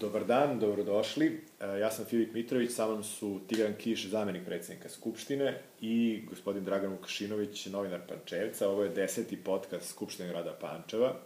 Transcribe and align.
Dobar 0.00 0.24
dan, 0.24 0.58
dobrodošli. 0.58 1.40
E, 1.60 1.78
Ja 1.78 1.90
sam 1.90 2.04
Filip 2.04 2.34
Mitrović, 2.34 2.70
sa 2.70 2.86
mnom 2.86 3.04
su 3.04 3.40
Tigran 3.48 3.74
Kiš, 3.74 4.08
zamenik 4.08 4.44
predsednika 4.44 4.88
Skupštine 4.88 5.60
i 5.80 6.22
gospodin 6.28 6.64
Dragan 6.64 6.90
Vukašinović, 6.90 7.66
novinar 7.66 8.00
Pančevca. 8.08 8.68
Ovo 8.68 8.82
je 8.82 8.90
deseti 8.90 9.36
podcast 9.36 9.90
Skupštine 9.90 10.28
grada 10.28 10.52
Pančeva, 10.60 11.16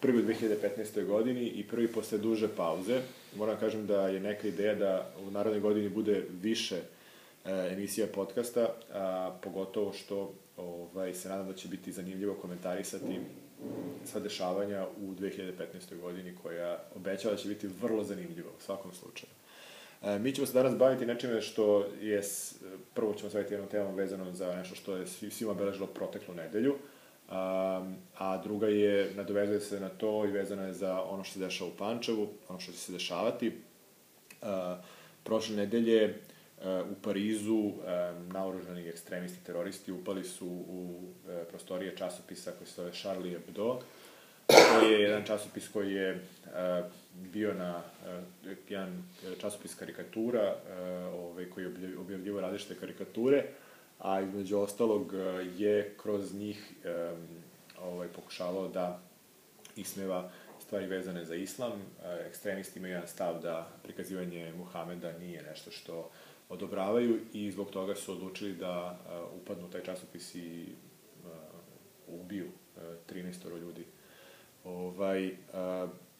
prvi 0.00 0.18
u 0.18 0.26
2015. 0.26 1.06
godini 1.06 1.48
i 1.48 1.68
prvi 1.68 1.88
posle 1.88 2.18
duže 2.18 2.48
pauze. 2.56 3.00
Moram 3.36 3.54
da 3.54 3.60
kažem 3.60 3.86
da 3.86 4.08
je 4.08 4.20
neka 4.20 4.48
ideja 4.48 4.74
da 4.74 5.10
u 5.26 5.30
narodnoj 5.30 5.60
godini 5.60 5.88
bude 5.88 6.24
više 6.42 6.76
e, 6.76 6.82
emisija 7.72 8.06
podcasta, 8.14 8.68
a, 8.92 9.38
pogotovo 9.42 9.92
što 9.92 10.32
ovaj, 10.56 11.14
se 11.14 11.28
nadam 11.28 11.46
da 11.46 11.54
će 11.54 11.68
biti 11.68 11.92
zanimljivo 11.92 12.34
komentarisati 12.34 13.20
sva 14.04 14.20
dešavanja 14.20 14.86
u 15.02 15.14
2015. 15.14 16.00
godini 16.00 16.34
koja 16.42 16.78
obećava 16.96 17.34
da 17.34 17.40
će 17.40 17.48
biti 17.48 17.68
vrlo 17.82 18.04
zanimljiva 18.04 18.50
u 18.58 18.60
svakom 18.60 18.92
slučaju. 18.92 19.30
E, 20.02 20.18
mi 20.18 20.32
ćemo 20.32 20.46
se 20.46 20.52
danas 20.52 20.76
baviti 20.76 21.06
nečime 21.06 21.40
što 21.40 21.86
je, 22.00 22.22
prvo 22.94 23.14
ćemo 23.14 23.30
se 23.30 23.36
baviti 23.36 23.54
jednom 23.54 23.70
temom 23.70 23.94
vezano 23.94 24.32
za 24.32 24.56
nešto 24.56 24.74
što 24.74 24.96
je 24.96 25.06
svi- 25.06 25.30
svima 25.30 25.52
obeležilo 25.52 25.86
proteklu 25.86 26.34
nedelju, 26.34 26.74
a, 27.28 27.90
a 28.18 28.38
druga 28.42 28.66
je, 28.66 29.12
nadovezuje 29.16 29.60
se 29.60 29.80
na 29.80 29.88
to 29.88 30.24
i 30.24 30.30
vezana 30.30 30.62
je 30.62 30.72
za 30.72 31.02
ono 31.02 31.24
što 31.24 31.32
se 31.32 31.40
dešava 31.40 31.70
u 31.70 31.76
Pančevu, 31.78 32.28
ono 32.48 32.60
što 32.60 32.72
će 32.72 32.78
se 32.78 32.92
dešavati. 32.92 33.52
A, 34.42 34.82
prošle 35.24 35.56
nedelje 35.56 36.20
u 36.64 36.94
Parizu 37.02 37.72
a, 37.86 38.12
naoružani 38.32 38.88
ekstremisti, 38.88 39.44
teroristi 39.44 39.92
upali 39.92 40.24
su 40.24 40.46
u 40.46 41.00
a, 41.28 41.44
prostorije 41.50 41.96
časopisa 41.96 42.52
koji 42.52 42.66
se 42.66 42.74
zove 42.74 42.92
Charlie 42.92 43.32
Hebdo. 43.32 43.78
To 44.46 44.86
je 44.86 45.00
jedan 45.02 45.24
časopis 45.24 45.68
koji 45.68 45.92
je 45.92 46.20
a, 46.54 46.82
bio 47.14 47.54
na 47.54 47.82
jedan 48.68 49.02
časopis 49.40 49.74
karikatura, 49.74 50.56
ovaj, 51.12 51.50
koji 51.50 51.64
je 51.64 51.98
objavljivo 51.98 52.40
različite 52.40 52.74
karikature, 52.74 53.44
a 53.98 54.20
između 54.20 54.58
ostalog 54.58 55.14
je 55.56 55.94
kroz 56.02 56.34
njih 56.34 56.72
ovaj, 57.82 58.08
pokušavao 58.08 58.68
da 58.68 59.00
ismeva 59.76 60.30
stvari 60.70 60.86
vezane 60.86 61.24
za 61.24 61.34
islam. 61.34 61.72
E, 61.72 62.26
Ekstremisti 62.28 62.78
imaju 62.78 62.94
jedan 62.94 63.08
stav 63.08 63.42
da 63.42 63.68
prikazivanje 63.82 64.52
Muhameda 64.56 65.12
nije 65.18 65.42
nešto 65.42 65.70
što 65.70 66.10
odobravaju 66.50 67.18
i 67.32 67.50
zbog 67.50 67.70
toga 67.70 67.94
su 67.94 68.12
odlučili 68.12 68.52
da 68.52 68.98
upadnu 69.42 69.70
taj 69.70 69.82
časopis 69.82 70.34
i 70.34 70.66
ubiju 72.08 72.46
e, 72.76 72.80
13 73.14 73.60
ljudi. 73.60 73.84
Ovaj, 74.64 75.36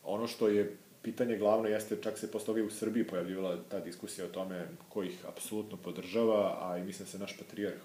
ono 0.04 0.26
što 0.26 0.48
je 0.48 0.76
pitanje 1.02 1.36
glavno 1.36 1.68
jeste, 1.68 1.96
čak 2.02 2.18
se 2.18 2.30
posle 2.30 2.46
toga 2.46 2.60
i 2.60 2.62
u 2.64 2.70
Srbiji 2.70 3.06
pojavljivala 3.06 3.58
ta 3.68 3.80
diskusija 3.80 4.26
o 4.26 4.30
tome 4.30 4.68
ko 4.88 5.02
ih 5.02 5.26
apsolutno 5.28 5.76
podržava, 5.76 6.58
a 6.60 6.78
i 6.78 6.84
mislim 6.84 7.06
da 7.06 7.10
se 7.10 7.18
naš 7.18 7.38
patrijarh 7.38 7.80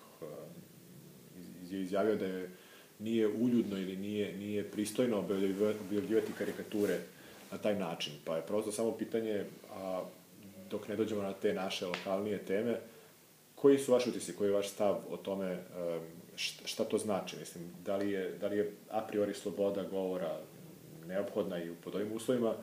je 1.71 1.81
izjavio 1.81 2.15
da 2.15 2.25
je 2.25 2.49
nije 2.99 3.27
uljudno 3.27 3.77
ili 3.77 3.95
nije, 3.95 4.37
nije 4.37 4.71
pristojno 4.71 5.17
objavljiva- 5.17 5.73
objavljivati 5.87 6.33
karikature 6.37 6.99
na 7.52 7.57
taj 7.57 7.80
način. 7.80 8.13
Pa 8.25 8.35
je 8.35 8.41
prosto 8.41 8.71
samo 8.71 8.91
pitanje, 8.91 9.45
a, 9.71 10.03
dok 10.75 10.87
ne 10.87 10.95
dođemo 10.95 11.21
na 11.21 11.33
te 11.33 11.53
naše 11.53 11.85
lokalnije 11.85 12.45
teme, 12.45 12.79
koji 13.55 13.77
su 13.77 13.91
vaši 13.91 14.09
utisci, 14.09 14.35
koji 14.35 14.47
je 14.47 14.53
vaš 14.53 14.69
stav 14.69 14.97
o 15.09 15.17
tome 15.17 15.63
šta, 16.65 16.83
to 16.83 16.97
znači? 16.97 17.37
Mislim, 17.39 17.63
da 17.85 17.97
li, 17.97 18.11
je, 18.11 18.29
da 18.29 18.47
li 18.47 18.57
je 18.57 18.71
a 18.89 19.01
priori 19.01 19.33
sloboda 19.33 19.83
govora 19.83 20.39
neophodna 21.07 21.63
i 21.63 21.71
pod 21.83 21.95
ovim 21.95 22.11
uslovima, 22.11 22.53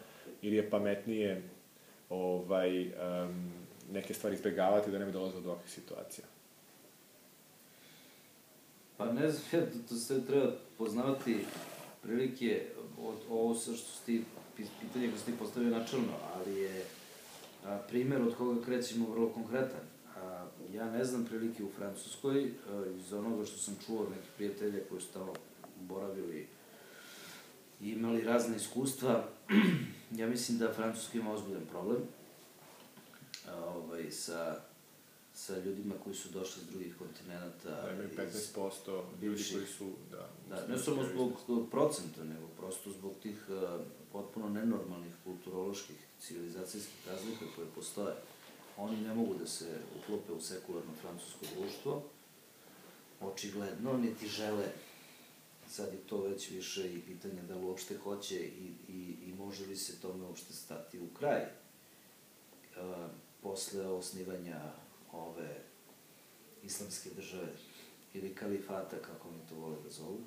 ili 0.42 0.56
je 0.56 0.70
pametnije 0.70 1.42
ovaj, 2.10 2.86
um, 2.86 3.52
neke 3.92 4.14
stvari 4.14 4.36
izbegavati 4.36 4.90
da 4.90 4.98
ne 4.98 5.04
bi 5.04 5.12
dolazilo 5.12 5.40
do 5.40 5.50
ovakvih 5.50 5.72
situacija? 5.72 6.24
Pa 8.96 9.12
ne 9.12 9.30
znam, 9.30 9.44
ja, 9.52 9.70
to, 9.70 9.78
to 9.88 9.94
sve 9.94 10.26
treba 10.26 10.52
poznavati 10.78 11.36
prilike 12.02 12.62
od 12.98 13.16
ovo 13.30 13.54
sa 13.54 13.74
što 13.74 14.12
pis- 14.56 14.76
pitanje 14.80 15.08
koje 15.08 15.18
si 15.18 15.26
ti 15.26 15.38
postavio 15.38 15.70
načalno, 15.70 16.12
ali 16.34 16.60
je 16.60 16.84
a, 17.64 17.78
primer 17.88 18.22
od 18.22 18.34
koga 18.34 18.64
krećemo 18.64 19.10
vrlo 19.10 19.28
konkretan. 19.28 19.80
A, 20.16 20.46
ja 20.72 20.90
ne 20.90 21.04
znam 21.04 21.24
prilike 21.24 21.64
u 21.64 21.70
Francuskoj, 21.76 22.52
a, 22.68 22.84
iz 22.96 23.12
onoga 23.12 23.44
što 23.44 23.58
sam 23.58 23.76
čuo 23.86 24.02
od 24.02 24.10
nekih 24.10 24.30
prijatelja 24.36 24.78
koji 24.88 25.00
su 25.00 25.12
tamo 25.12 25.32
boravili 25.80 26.46
i 27.80 27.90
imali 27.90 28.22
razne 28.22 28.56
iskustva, 28.56 29.24
ja 30.20 30.26
mislim 30.26 30.58
da 30.58 30.72
Francuska 30.72 31.18
ima 31.18 31.32
ozbiljan 31.32 31.66
problem 31.70 32.00
a, 33.48 33.64
ovaj, 33.64 34.10
sa 34.10 34.71
sa 35.34 35.58
ljudima 35.58 35.94
koji 36.04 36.16
su 36.16 36.28
došli 36.28 36.62
s 36.62 36.66
drugih 36.70 36.94
kontinenta. 36.98 37.70
Da, 37.70 37.90
imaju 37.92 38.08
iz- 38.12 38.16
15% 38.56 39.02
ljudi 39.22 39.44
koji 39.52 39.66
su, 39.66 39.90
da... 40.10 40.28
Da, 40.48 40.66
ne 40.66 40.78
samo 40.78 41.04
zbog 41.04 41.32
procenta, 41.70 42.24
nego 42.24 42.46
prosto 42.46 42.90
zbog 42.90 43.12
tih 43.22 43.46
uh, 43.48 43.80
potpuno 44.12 44.48
nenormalnih 44.48 45.14
kulturoloških, 45.24 45.96
civilizacijskih 46.20 47.08
razlika 47.08 47.44
koje 47.56 47.68
postoje. 47.74 48.14
Oni 48.76 49.00
ne 49.00 49.14
mogu 49.14 49.34
da 49.34 49.46
se 49.46 49.66
uklope 49.98 50.32
u 50.32 50.40
sekularno 50.40 50.92
francusko 51.02 51.46
društvo, 51.56 52.02
očigledno, 53.20 53.96
niti 53.98 54.28
žele. 54.28 54.64
Sad 55.68 55.92
je 55.92 55.98
to 55.98 56.22
već 56.22 56.50
više 56.50 56.92
i 56.94 57.00
pitanje 57.00 57.42
da 57.42 57.54
li 57.54 57.64
uopšte 57.64 57.96
hoće 57.96 58.36
i, 58.46 58.72
i, 58.88 59.16
i 59.26 59.34
može 59.38 59.66
li 59.66 59.76
se 59.76 60.00
tome 60.00 60.24
uopšte 60.24 60.52
stati 60.52 60.98
u 60.98 61.06
kraj. 61.18 61.42
Uh, 61.42 63.06
posle 63.42 63.86
osnivanja 63.86 64.72
ove 65.12 65.62
islamske 66.62 67.10
države 67.16 67.48
ili 68.14 68.34
kalifata, 68.34 68.96
kako 68.96 69.28
oni 69.28 69.38
to 69.48 69.54
vole 69.54 69.76
da 69.84 69.90
zovu. 69.90 70.18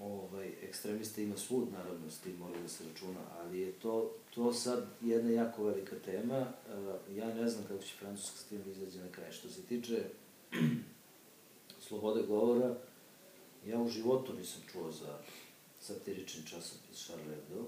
Ovaj, 0.00 0.52
ekstremista 0.62 1.20
ima 1.20 1.36
svud, 1.36 1.72
naravno, 1.72 2.10
s 2.10 2.18
tim 2.18 2.36
mora 2.36 2.60
da 2.60 2.68
se 2.68 2.84
računa, 2.88 3.20
ali 3.38 3.58
je 3.58 3.72
to, 3.72 4.14
to 4.34 4.52
sad 4.52 4.86
jedna 5.00 5.30
jako 5.30 5.64
velika 5.64 5.96
tema. 6.04 6.40
Uh, 6.40 7.16
ja 7.16 7.34
ne 7.34 7.48
znam 7.48 7.64
kako 7.64 7.82
će 7.82 7.96
Francuska 7.98 8.36
s 8.38 8.44
tim 8.44 8.62
da 8.64 8.70
izađe 8.70 8.98
na 8.98 9.12
kraj. 9.12 9.32
Što 9.32 9.48
se 9.48 9.62
tiče 9.62 10.04
slobode 11.88 12.22
govora, 12.22 12.76
ja 13.66 13.80
u 13.80 13.88
životu 13.88 14.32
nisam 14.32 14.62
čuo 14.72 14.90
za 14.90 15.18
satirični 15.80 16.46
časopis 16.46 17.04
Charlie 17.04 17.34
Hebdo. 17.34 17.64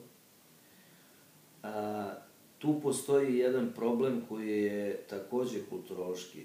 Tu 2.62 2.80
postoji 2.82 3.38
jedan 3.38 3.72
problem 3.74 4.22
koji 4.28 4.62
je 4.62 4.96
takođe 5.10 5.66
kulturološki. 5.70 6.44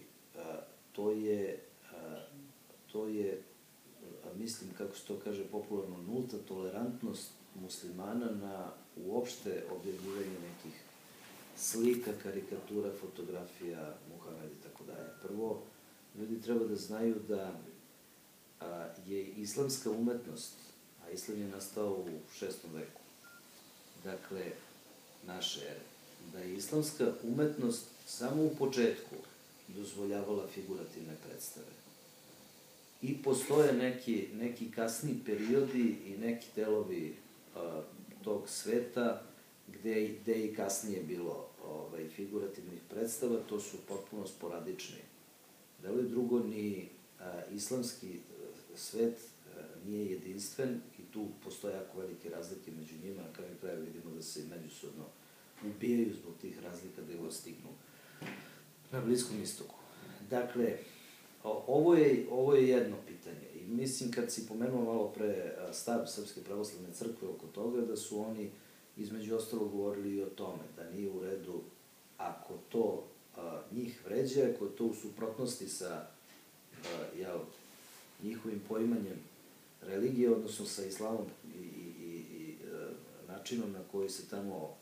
To 0.92 1.12
je, 1.12 1.60
to 2.92 3.08
je, 3.08 3.42
mislim, 4.36 4.70
kako 4.78 4.96
se 4.96 5.06
to 5.08 5.20
kaže 5.24 5.44
popularno, 5.44 5.98
nulta 6.08 6.38
tolerantnost 6.48 7.32
muslimana 7.62 8.32
na 8.32 8.72
uopšte 9.06 9.64
objavljivanje 9.72 10.40
nekih 10.40 10.82
slika, 11.58 12.12
karikatura, 12.24 12.90
fotografija, 13.02 13.96
Muhammed 14.14 14.52
i 14.52 14.64
tako 14.64 14.84
dalje. 14.84 15.10
Prvo, 15.22 15.62
ljudi 16.20 16.42
treba 16.42 16.66
da 16.66 16.76
znaju 16.76 17.16
da 17.28 17.60
a, 18.60 18.88
je 19.08 19.26
islamska 19.26 19.92
umetnost, 19.92 20.54
a 21.06 21.10
islam 21.10 21.42
je 21.42 21.48
nastao 21.48 21.94
u 21.94 22.34
šestom 22.34 22.72
veku, 22.74 23.02
dakle, 24.04 24.46
naše 25.28 25.60
ere, 25.60 25.97
da 26.34 26.40
je 26.40 26.56
islamska 26.56 27.14
umetnost 27.24 27.86
samo 28.06 28.44
u 28.44 28.56
početku 28.56 29.16
dozvoljavala 29.68 30.48
figurativne 30.48 31.16
predstave. 31.28 31.68
I 33.02 33.24
postoje 33.24 33.74
neki, 33.74 34.28
neki 34.34 34.72
kasni 34.72 35.20
periodi 35.26 35.96
i 36.06 36.18
neki 36.18 36.48
delovi 36.56 37.16
a, 37.56 37.82
tog 38.24 38.50
sveta 38.50 39.24
gde, 39.68 40.08
gde 40.22 40.32
je 40.32 40.46
i 40.46 40.56
kasnije 40.56 41.04
bilo 41.04 41.48
ovaj, 41.66 42.10
figurativnih 42.10 42.80
predstava, 42.90 43.40
to 43.50 43.60
su 43.60 43.78
potpuno 43.88 44.28
sporadični 44.28 45.02
delovi. 45.82 46.10
Drugo, 46.10 46.40
ni 46.40 46.90
a, 47.20 47.42
islamski 47.56 48.08
a, 48.14 48.78
svet 48.78 49.18
a, 49.18 49.62
nije 49.86 50.12
jedinstven 50.12 50.82
i 51.00 51.14
tu 51.14 51.28
postoje 51.44 51.76
jako 51.76 52.00
velike 52.00 52.30
razlike 52.30 52.72
među 52.72 52.94
njima, 53.04 53.22
na 53.22 53.34
kraju 53.34 53.56
kraja 53.62 53.80
vidimo 53.80 54.16
da 54.16 54.22
se 54.22 54.44
međusobno 54.50 55.04
ubijaju 55.66 56.14
zbog 56.14 56.34
tih 56.42 56.60
razlika 56.60 57.02
da 57.02 57.18
god 57.22 57.34
stignu 57.34 57.70
na 58.92 59.02
Bliskom 59.02 59.42
istoku. 59.42 59.76
Dakle, 60.30 60.78
ovo 61.68 61.96
je, 61.96 62.28
ovo 62.32 62.56
je 62.56 62.70
jedno 62.70 62.96
pitanje 63.08 63.48
i 63.56 63.68
mislim 63.68 64.12
kad 64.12 64.32
si 64.32 64.48
pomenuo 64.48 64.86
malo 64.86 65.08
pre 65.10 65.56
stav 65.72 66.08
Srpske 66.08 66.42
pravoslavne 66.42 66.94
crkve 66.94 67.28
oko 67.28 67.48
toga, 67.48 67.82
da 67.82 67.98
su 67.98 68.20
oni 68.20 68.50
između 68.98 69.36
ostalo 69.36 69.66
govorili 69.66 70.16
i 70.16 70.24
o 70.24 70.30
tome, 70.30 70.64
da 70.76 70.90
nije 70.90 71.10
u 71.10 71.22
redu 71.22 71.62
ako 72.18 72.54
to 72.70 73.04
a, 73.38 73.62
njih 73.72 74.02
vređa, 74.06 74.50
ako 74.56 74.66
je 74.66 74.76
to 74.76 74.86
u 74.86 74.94
suprotnosti 74.94 75.68
sa 75.68 75.94
a, 75.94 76.08
jel, 77.18 77.40
njihovim 78.24 78.62
poimanjem 78.70 79.20
religije, 79.82 80.32
odnosno 80.32 80.66
sa 80.66 80.86
islamom 80.86 81.26
i, 81.56 81.64
i, 81.64 81.94
i, 82.02 82.38
i 82.38 82.52
e, 82.52 82.90
načinom 83.28 83.72
na 83.72 83.80
koji 83.92 84.10
se 84.10 84.30
tamo 84.30 84.76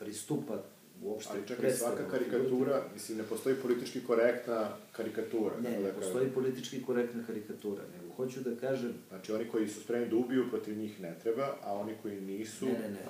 pristupa 0.00 0.62
uopšte 1.02 1.32
Ali 1.32 1.48
čekaj, 1.48 1.70
svaka 1.70 2.08
karikatura, 2.10 2.82
mislim, 2.94 3.18
ne 3.18 3.24
postoji 3.24 3.56
politički 3.56 4.00
korektna 4.06 4.76
karikatura. 4.92 5.54
Ne, 5.60 5.70
kako 5.70 5.80
ne 5.80 5.82
da 5.82 5.88
kažem. 5.88 6.00
postoji 6.00 6.30
politički 6.30 6.82
korektna 6.82 7.22
karikatura, 7.26 7.82
nego 7.96 8.14
hoću 8.14 8.40
da 8.40 8.56
kažem, 8.56 8.94
Znači, 9.08 9.32
oni 9.32 9.44
koji 9.48 9.68
su 9.68 9.80
spremni 9.80 10.08
da 10.08 10.16
ubiju, 10.16 10.50
protiv 10.50 10.78
njih 10.78 11.00
ne 11.00 11.18
treba, 11.22 11.56
a 11.62 11.74
oni 11.74 11.92
koji 12.02 12.20
nisu... 12.20 12.66
ne, 12.66 12.72
ne, 12.72 12.88
ne. 12.88 13.00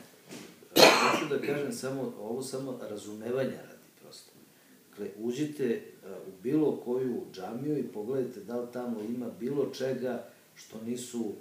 Hoću 0.74 1.34
da 1.34 1.46
kažem 1.46 1.72
samo, 1.72 2.14
ovo 2.20 2.42
samo 2.42 2.78
razumevanja 2.90 3.62
radi 3.68 3.88
prosto. 4.02 4.32
Dakle, 4.90 5.08
uđite 5.18 5.82
u 6.28 6.42
bilo 6.42 6.76
koju 6.76 7.22
džamiju 7.32 7.78
i 7.78 7.82
pogledajte 7.82 8.40
da 8.40 8.60
li 8.60 8.72
tamo 8.72 9.00
ima 9.00 9.26
bilo 9.40 9.70
čega 9.74 10.28
što 10.54 10.80
nisu 10.80 11.32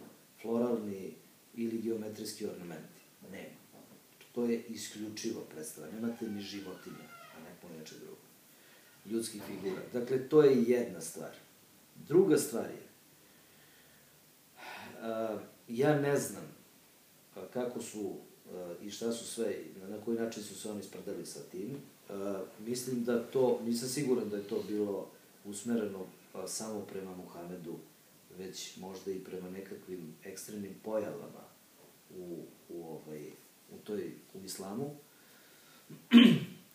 floralni 0.42 1.14
ili 1.56 1.82
geometrijski 1.82 2.46
ornamenti. 2.46 2.99
To 4.40 4.46
je 4.46 4.64
isključivo 4.70 5.42
predstava. 5.42 5.88
Nemate 5.92 6.28
ni 6.28 6.42
životinja, 6.42 7.08
a 7.38 7.40
ne 7.40 7.56
puno 7.62 7.74
nečeg 7.80 7.98
drugo. 7.98 8.22
Ljudskih 9.06 9.42
figura. 9.44 9.82
Dakle, 9.94 10.30
to 10.30 10.44
je 10.44 10.64
jedna 10.64 11.02
stvar. 11.02 11.36
Druga 12.08 12.38
stvar 12.38 12.66
je, 12.66 12.88
ja 15.68 16.00
ne 16.00 16.18
znam 16.18 16.44
kako 17.54 17.82
su 17.82 18.16
i 18.82 18.92
šta 18.92 19.12
su 19.12 19.26
sve, 19.26 19.56
na 19.90 20.02
koji 20.06 20.20
način 20.20 20.44
su 20.44 20.56
se 20.56 20.72
oni 20.72 20.84
sprdali 20.84 21.26
sa 21.26 21.40
tim. 21.52 21.78
Mislim 22.60 23.04
da 23.04 23.24
to, 23.24 23.62
nisam 23.66 23.90
siguran 23.90 24.30
da 24.30 24.38
je 24.38 24.48
to 24.48 24.64
bilo 24.68 25.12
usmereno 25.46 26.06
samo 26.48 26.82
prema 26.82 27.16
Muhamedu, 27.16 27.76
već 28.38 28.78
možda 28.78 29.12
i 29.12 29.20
prema 29.20 29.50
nekakvim 29.50 30.16
ekstremnim 30.24 30.76
pojavama 30.84 31.44
u, 32.18 32.44
u, 32.70 32.84
ovaj, 32.84 33.32
u, 33.72 33.78
toj, 33.78 34.12
u 34.34 34.44
islamu. 34.46 34.96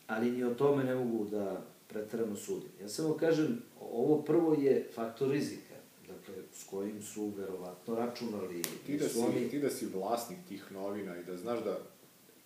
Ali 0.06 0.31
ni 0.31 0.44
o 0.44 0.55
tome 0.55 0.85
ne 0.85 0.94
mogu 0.94 1.25
da 1.25 1.62
pretarano 1.88 2.37
sudim. 2.37 2.70
Ja 2.82 2.88
samo 2.88 3.17
kažem, 3.17 3.62
ovo 3.81 4.23
prvo 4.23 4.55
je 4.55 4.88
faktor 4.94 5.31
rizika, 5.31 5.75
dakle, 6.08 6.35
s 6.52 6.64
kojim 6.64 7.02
su 7.02 7.26
verovatno 7.37 7.94
računali. 7.94 8.62
Ti 8.87 8.96
da, 8.99 9.08
si, 9.08 9.19
oni, 9.19 9.49
ti 9.49 9.58
da 9.61 9.70
si 9.70 9.87
vlasnik 9.87 10.38
tih 10.49 10.73
novina 10.73 11.17
i 11.17 11.25
da 11.25 11.37
znaš 11.37 11.64
da 11.64 11.79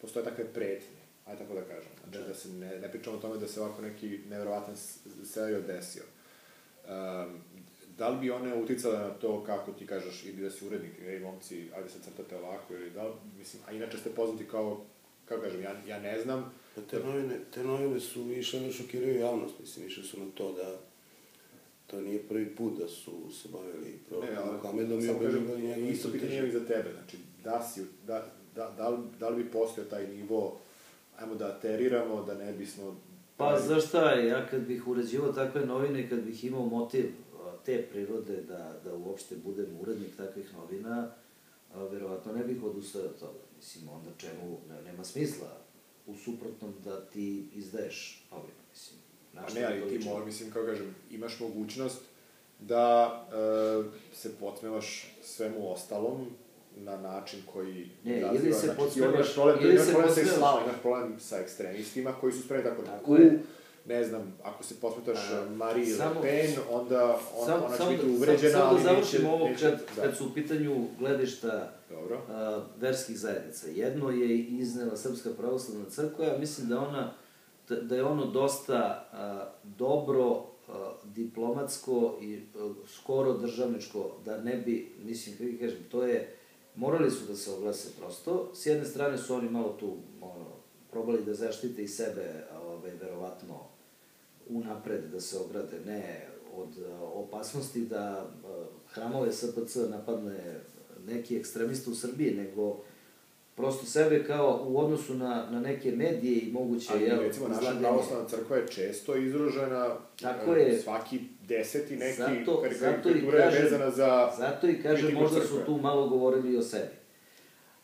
postoje 0.00 0.25
takve 0.25 0.45
pretnje, 0.45 0.99
ajde 1.27 1.39
tako 1.43 1.55
da 1.55 1.61
kažem. 1.65 1.93
Znači 2.03 2.19
da, 2.19 2.29
Da. 2.29 2.35
se 2.35 2.49
ne, 2.49 2.79
ne 2.81 2.91
pričamo 2.91 3.17
o 3.17 3.21
tome 3.21 3.37
da 3.39 3.49
se 3.49 3.61
ovako 3.61 3.83
neki 3.83 4.21
nevjerovatan 4.29 4.77
scenario 5.25 5.61
desio. 5.62 6.03
Um, 6.85 7.41
da 7.99 8.09
li 8.09 8.19
bi 8.21 8.31
one 8.31 8.55
uticale 8.55 8.99
na 8.99 9.11
to 9.11 9.45
kako 9.45 9.73
ti 9.73 9.87
kažeš, 9.87 10.25
idi 10.25 10.43
da 10.43 10.50
si 10.50 10.67
urednik, 10.67 10.93
ej 11.06 11.21
momci, 11.21 11.69
ajde 11.77 11.89
se 11.89 11.99
crtate 12.00 12.37
ovako, 12.37 12.75
ili 12.75 12.91
da 12.91 13.03
li, 13.03 13.12
mislim, 13.39 13.62
a 13.67 13.73
inače 13.73 13.99
ste 13.99 14.11
poznati 14.11 14.45
kao, 14.45 14.85
kako 15.25 15.43
kažem, 15.43 15.62
ja, 15.62 15.75
ja 15.87 16.00
ne 16.00 16.21
znam, 16.21 16.53
Pa 16.79 16.83
te 16.91 17.06
novine, 17.06 17.41
te 17.55 17.65
novine 17.65 18.00
su 18.00 18.33
išle 18.33 18.61
da 18.61 18.73
šokiraju 18.73 19.21
javnost, 19.21 19.55
mislim, 19.61 19.87
išle 19.87 20.05
su 20.05 20.21
na 20.21 20.27
to 20.35 20.53
da 20.53 20.77
to 21.87 22.00
nije 22.00 22.23
prvi 22.23 22.47
put 22.47 22.79
da 22.79 22.89
su 22.89 23.12
se 23.33 23.49
bavili 23.53 23.93
Ne, 23.93 23.99
programom 24.09 24.49
ali, 24.49 24.56
Muhamedom 24.56 24.99
i 24.99 25.03
samo 25.03 25.19
kažem, 25.19 25.37
objavljivali 25.37 25.62
njegove 25.62 25.91
isto 25.91 26.12
pitanje 26.12 26.35
je 26.35 26.53
za 26.53 26.67
tebe, 26.67 26.91
znači, 26.93 27.17
da 27.44 27.62
si, 27.62 27.85
da, 28.06 28.27
da, 28.55 28.75
da, 28.77 28.89
li, 28.89 28.99
da 29.21 29.29
li 29.29 29.44
bi 29.44 29.51
postojao 29.51 29.91
taj 29.91 30.06
nivo, 30.06 30.59
ajmo 31.19 31.35
da 31.35 31.47
ateriramo, 31.47 32.25
da 32.25 32.35
ne 32.35 32.53
bismo... 32.53 32.97
Pa 33.37 33.61
znaš 33.61 33.87
šta, 33.87 34.12
ja 34.12 34.47
kad 34.47 34.61
bih 34.61 34.89
uređivao 34.89 35.33
takve 35.33 35.67
novine, 35.67 36.09
kad 36.09 36.21
bih 36.21 36.44
imao 36.44 36.67
motiv 36.67 37.11
te 37.64 37.82
prirode 37.82 38.43
da, 38.43 38.81
da 38.84 38.94
uopšte 38.94 39.37
budem 39.44 39.66
urednik 39.81 40.16
takvih 40.16 40.55
novina, 40.55 41.10
a, 41.75 41.82
verovatno 41.84 42.32
ne 42.32 42.44
bih 42.44 42.62
odustao 42.62 43.02
od 43.02 43.19
toga. 43.19 43.38
Mislim, 43.56 43.88
onda 43.88 44.10
čemu, 44.19 44.58
ne, 44.69 44.82
nema 44.82 45.05
smisla 45.05 45.56
u 46.06 46.14
suprotnom 46.16 46.75
da 46.84 47.00
ti 47.00 47.49
izdaješ 47.55 48.26
novine, 48.31 48.55
mislim. 48.70 49.00
A 49.37 49.55
ne, 49.55 49.64
ali 49.82 49.99
ti 49.99 50.05
mora, 50.05 50.25
mislim, 50.25 50.50
kako 50.50 50.66
kažem, 50.66 50.94
imaš 51.10 51.40
mogućnost 51.40 51.99
da 52.60 53.14
e, 53.32 54.16
se 54.16 54.37
podsmevaš 54.40 55.16
svemu 55.22 55.72
ostalom 55.72 56.26
na 56.76 56.96
način 56.96 57.40
koji 57.52 57.90
Ne, 58.05 58.20
ili 58.20 58.34
izaziva, 58.34 58.55
se 58.58 58.66
znači, 58.66 58.81
podsmevaš- 58.81 59.14
imaš 59.14 59.34
problem, 59.34 59.58
ili 59.60 59.75
imaš 59.75 59.87
se 59.87 59.93
problem 59.93 60.14
sa 60.14 60.20
islamom, 60.20 60.62
imaš 60.64 60.81
problem 60.82 61.20
sa 61.20 61.38
ekstremistima 61.38 62.12
koji 62.20 62.32
su 62.32 62.43
spremni 62.43 62.70
tako, 62.70 62.82
Tako 62.82 63.05
ku, 63.05 63.14
je. 63.16 63.43
Ne 63.88 64.05
znam, 64.05 64.35
ako 64.43 64.64
se 64.64 64.81
posmetaš 64.81 65.19
Mariji 65.50 65.87
samo- 65.87 66.14
Le 66.14 66.23
Pen, 66.23 66.50
onda 66.70 67.05
on, 67.37 67.46
Sam- 67.46 67.62
ona 67.62 67.70
će 67.70 67.76
samo 67.76 67.90
biti 67.90 68.06
da- 68.06 68.12
uvređena, 68.12 68.52
samo 68.52 68.64
ali 68.64 68.76
da 68.76 68.82
završim 68.85 69.20
neće, 69.20 69.32
ovo 69.32 69.49
kad, 69.61 69.81
da. 69.96 70.02
kad 70.02 70.17
su 70.17 70.26
u 70.26 70.35
pitanju 70.35 70.87
gledišta 70.99 71.73
Dobro. 71.90 72.20
a, 72.31 72.61
verskih 72.76 73.19
zajednica. 73.19 73.67
Jedno 73.69 74.11
je 74.11 74.38
iznela 74.38 74.96
Srpska 74.96 75.31
pravoslavna 75.31 75.85
crkva, 75.87 76.25
ja 76.25 76.38
mislim 76.38 76.69
da 76.69 76.81
ona 76.81 77.12
da, 77.69 77.76
da 77.76 77.96
je 77.96 78.05
ono 78.05 78.26
dosta 78.26 78.79
a, 79.12 79.44
dobro 79.64 80.44
a, 80.69 80.93
diplomatsko 81.05 82.19
i 82.23 82.37
a, 82.55 82.73
skoro 82.88 83.32
državničko, 83.32 84.11
da 84.25 84.38
ne 84.38 84.56
bi, 84.56 84.93
mislim, 85.02 85.37
kako 85.37 85.61
kažem, 85.61 85.84
to 85.91 86.02
je, 86.02 86.34
morali 86.75 87.11
su 87.11 87.25
da 87.26 87.37
se 87.37 87.52
oglase 87.52 87.88
prosto. 87.99 88.50
S 88.55 88.67
jedne 88.67 88.84
strane 88.84 89.19
su 89.19 89.34
oni 89.34 89.49
malo 89.50 89.69
tu 89.70 89.96
ono, 90.20 90.46
probali 90.91 91.25
da 91.25 91.34
zaštite 91.34 91.82
i 91.82 91.88
sebe, 91.88 92.44
a, 92.52 92.61
ovaj, 92.61 92.91
verovatno, 92.93 93.55
unapred 94.50 95.05
da 95.05 95.21
se 95.21 95.39
ograde, 95.39 95.81
ne 95.87 96.27
od 96.55 96.69
a, 96.91 97.05
opasnosti 97.05 97.81
da 97.81 98.00
a, 98.00 98.27
hramove 98.87 99.33
SPC 99.33 99.77
napadne 99.89 100.61
neki 101.06 101.37
ekstremista 101.37 101.91
u 101.91 101.95
Srbiji, 101.95 102.35
nego 102.35 102.77
prosto 103.55 103.87
sebe 103.87 104.25
kao 104.25 104.65
u 104.67 104.79
odnosu 104.79 105.15
na, 105.15 105.47
na 105.50 105.61
neke 105.61 105.91
medije 105.93 106.39
i 106.39 106.53
moguće 106.53 106.93
Ali 106.93 107.03
jel, 107.03 107.21
recimo 107.21 107.49
naša 107.49 107.75
pravoslavna 107.81 108.29
crkva 108.29 108.56
je 108.56 108.69
često 108.69 109.17
izružena 109.17 109.95
Tako 110.21 110.55
e, 110.55 110.61
je. 110.61 110.79
svaki 110.79 111.21
deseti 111.49 111.97
neki 111.97 112.17
Zato- 112.17 112.62
kar- 112.62 112.75
zato 112.75 113.09
i 113.09 113.12
karikatura 113.12 113.39
je 113.39 113.62
vezana 113.62 113.91
za 113.91 114.31
Zato 114.39 114.69
i 114.69 114.83
kažem, 114.83 115.15
možda 115.15 115.41
su 115.41 115.47
crkve. 115.47 115.65
tu 115.67 115.77
malo 115.77 116.09
govorili 116.09 116.56
o 116.56 116.62
sebi. 116.62 116.99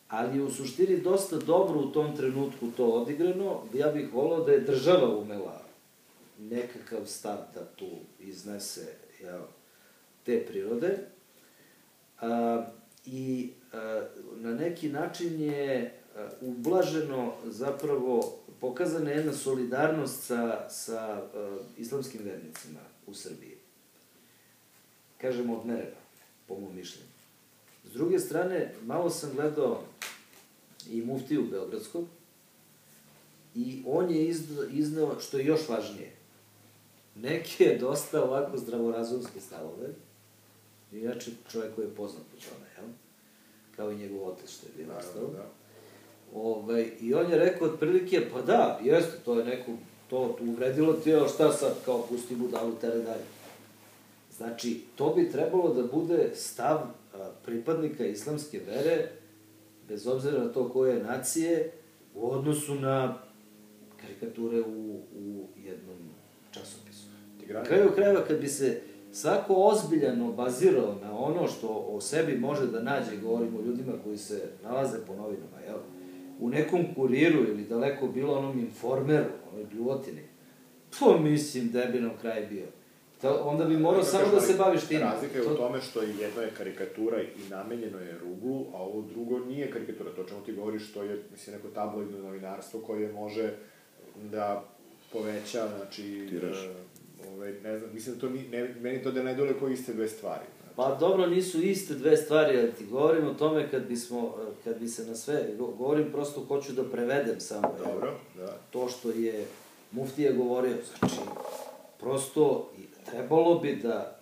Ali 0.09 0.43
u 0.43 0.51
suštini 0.51 1.01
dosta 1.01 1.37
dobro 1.37 1.81
u 1.81 1.87
tom 1.87 2.17
trenutku 2.17 2.67
to 2.77 2.87
odigrano. 2.87 3.63
Ja 3.75 3.89
bih 3.89 4.15
volao 4.15 4.45
da 4.45 4.53
je 4.53 4.61
država 4.61 5.19
umela 5.19 5.64
nekakav 6.39 7.07
stav 7.07 7.39
da 7.55 7.65
tu 7.65 7.91
iznese 8.21 8.95
jel, 9.21 9.43
te 10.25 10.47
prirode. 10.47 10.99
A, 12.21 12.67
I 13.07 13.51
a, 13.73 14.03
na 14.37 14.55
neki 14.55 14.89
način 14.89 15.41
je 15.41 15.95
ublaženo 16.41 17.35
zapravo 17.45 18.39
pokazana 18.61 19.11
jedna 19.11 19.33
solidarnost 19.33 20.23
sa, 20.23 20.71
sa 20.71 21.01
a, 21.01 21.59
islamskim 21.79 22.21
vernicima 22.25 22.81
u 23.07 23.15
Srbiji. 23.15 23.57
Kažemo 25.21 25.57
odmereno, 25.57 25.97
po 26.49 26.61
mom 26.61 26.75
mišljenju. 26.75 27.09
S 27.85 27.93
druge 27.93 28.19
strane, 28.19 28.75
malo 28.83 29.11
sam 29.11 29.31
gledao 29.35 29.83
i 30.91 31.03
muftiju 31.03 31.47
Beogradskog 31.51 32.07
i 33.55 33.83
on 33.87 34.11
je 34.11 34.29
izneo, 34.71 35.21
što 35.21 35.39
je 35.39 35.45
još 35.45 35.69
važnije, 35.69 36.13
neke 37.15 37.77
dosta 37.81 38.25
ovako 38.25 38.59
zdravorazumske 38.59 39.41
stavove. 39.41 39.89
Inače, 40.93 41.31
čovjek 41.53 41.75
koji 41.75 41.85
je 41.85 41.95
poznat 41.95 42.23
po 42.23 42.37
tome, 42.41 42.67
jel? 42.77 42.87
Kao 43.77 43.91
i 43.93 43.97
njegov 43.97 44.29
otac 44.29 44.51
što 44.51 44.67
je 44.67 44.73
bio 44.77 44.87
Naravno, 44.87 45.09
ostao. 45.11 45.27
da. 45.27 45.47
Ovaj, 46.35 46.91
I 47.01 47.15
on 47.15 47.31
je 47.31 47.39
rekao 47.39 47.69
otprilike, 47.69 48.31
pa 48.33 48.43
da, 48.43 48.81
jeste, 48.83 49.19
to 49.25 49.39
je 49.39 49.45
neko, 49.45 49.73
to 50.11 50.37
uvredilo 50.41 50.93
ti 50.93 51.15
ali 51.15 51.29
šta 51.29 51.53
sad, 51.53 51.75
kao 51.85 52.07
pusti 52.07 52.37
budalu, 52.37 52.73
tere 52.81 52.99
dalje. 52.99 53.25
Znači, 54.37 54.81
to 54.97 55.15
bi 55.15 55.31
trebalo 55.33 55.75
da 55.75 55.83
bude 55.83 56.31
stav 56.35 56.79
a, 57.15 57.31
pripadnika 57.45 58.07
islamske 58.07 58.61
vere, 58.67 59.11
bez 59.89 60.07
obzira 60.07 60.45
na 60.45 60.53
to 60.53 60.69
koje 60.69 60.97
je 60.97 61.03
nacije, 61.03 61.73
u 62.15 62.31
odnosu 62.31 62.75
na 62.75 63.19
karikature 64.01 64.61
u, 64.61 65.01
u 65.17 65.47
jednom 65.65 65.99
časopisu. 66.51 66.84
Grani- 67.49 67.67
kraju 67.67 67.91
krajeva, 67.95 68.21
kad 68.29 68.41
bi 68.41 68.49
se 68.49 68.81
svako 69.13 69.55
ozbiljano 69.57 70.33
bazirao 70.33 70.95
na 71.03 71.19
ono 71.19 71.49
što 71.49 71.69
o 71.89 72.01
sebi 72.01 72.39
može 72.39 72.67
da 72.67 72.83
nađe, 72.83 73.17
govorimo 73.23 73.59
o 73.59 73.63
ljudima 73.63 73.93
koji 74.05 74.19
se 74.19 74.43
nalaze 74.65 74.99
po 75.07 75.15
novinama, 75.15 75.61
jel? 75.67 75.77
u 76.41 76.49
nekom 76.49 76.95
kuriru 76.95 77.39
ili 77.39 77.65
daleko 77.65 78.09
bilo 78.09 78.39
onom 78.39 78.59
informeru, 78.59 79.31
onoj 79.53 79.65
bljuvotini, 79.65 80.23
to 80.99 81.19
mislim 81.19 81.71
da 81.71 81.85
bi 81.85 82.01
nam 82.01 82.11
kraj 82.21 82.47
bio. 82.47 82.67
To, 83.23 83.35
onda 83.45 83.65
bi 83.65 83.77
morao 83.77 84.01
Kako 84.01 84.11
samo 84.13 84.35
da 84.35 84.41
se 84.41 84.55
baviš 84.59 84.85
tim. 84.85 85.01
Razlika 85.01 85.39
je 85.39 85.45
To- 85.45 85.55
u 85.55 85.57
tome 85.57 85.81
što 85.81 86.03
jedno 86.03 86.43
je 86.43 86.51
karikatura 86.57 87.23
i 87.23 87.49
namenjeno 87.51 87.99
je 87.99 88.19
ruglu, 88.19 88.67
a 88.75 88.83
ovo 88.83 89.03
drugo 89.03 89.39
nije 89.39 89.71
karikatura. 89.71 90.11
To 90.17 90.25
čemu 90.25 90.41
ti 90.41 90.53
govoriš, 90.53 90.93
to 90.93 91.03
je, 91.03 91.23
mislim, 91.33 91.57
neko 91.57 91.69
tabloidno 91.69 92.19
novinarstvo 92.19 92.81
koje 92.81 93.13
može 93.13 93.51
da 94.33 94.65
poveća, 95.13 95.69
znači... 95.77 96.27
Tiraž. 96.31 96.65
e, 96.65 96.75
ovaj, 97.29 97.53
ne 97.53 97.79
znam, 97.79 97.91
mislim 97.95 98.15
da 98.15 98.21
to 98.21 98.29
ni, 98.29 98.49
ne, 98.49 98.75
meni 98.81 99.03
to 99.03 99.11
da 99.11 99.23
ne 99.23 99.35
dole 99.35 99.53
koji 99.61 99.73
iste 99.73 99.93
dve 99.93 100.09
stvari. 100.09 100.45
Pa 100.77 100.95
dobro, 101.01 101.27
nisu 101.27 101.63
iste 101.63 101.95
dve 101.95 102.17
stvari, 102.17 102.59
ali 102.59 102.73
ti 102.73 102.87
govorim 102.87 103.27
o 103.27 103.35
tome 103.35 103.71
kad 103.71 103.87
bismo, 103.87 104.35
kad 104.65 104.81
bi 104.81 104.89
se 104.89 105.07
na 105.07 105.15
sve, 105.15 105.49
govorim 105.59 106.13
prosto 106.13 106.45
hoću 106.45 106.73
da 106.73 106.85
prevedem 106.85 107.41
samo. 107.41 107.75
Dobro, 107.85 108.15
da. 108.37 108.59
To 108.71 108.89
što 108.89 109.11
je 109.11 109.47
Muftija 109.93 110.33
govorio, 110.33 110.77
znači, 110.99 111.17
prosto 112.01 112.71
trebalo 113.11 113.59
bi 113.59 113.77
da 113.83 114.21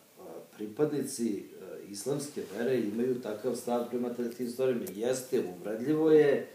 pripadnici 0.56 1.42
islamske 1.90 2.42
vere 2.58 2.80
imaju 2.80 3.20
takav 3.20 3.54
stav 3.54 3.88
prema 3.90 4.10
tim 4.36 4.50
stvarima. 4.50 4.84
Jeste, 4.94 5.42
uvredljivo 5.58 6.10
je, 6.10 6.48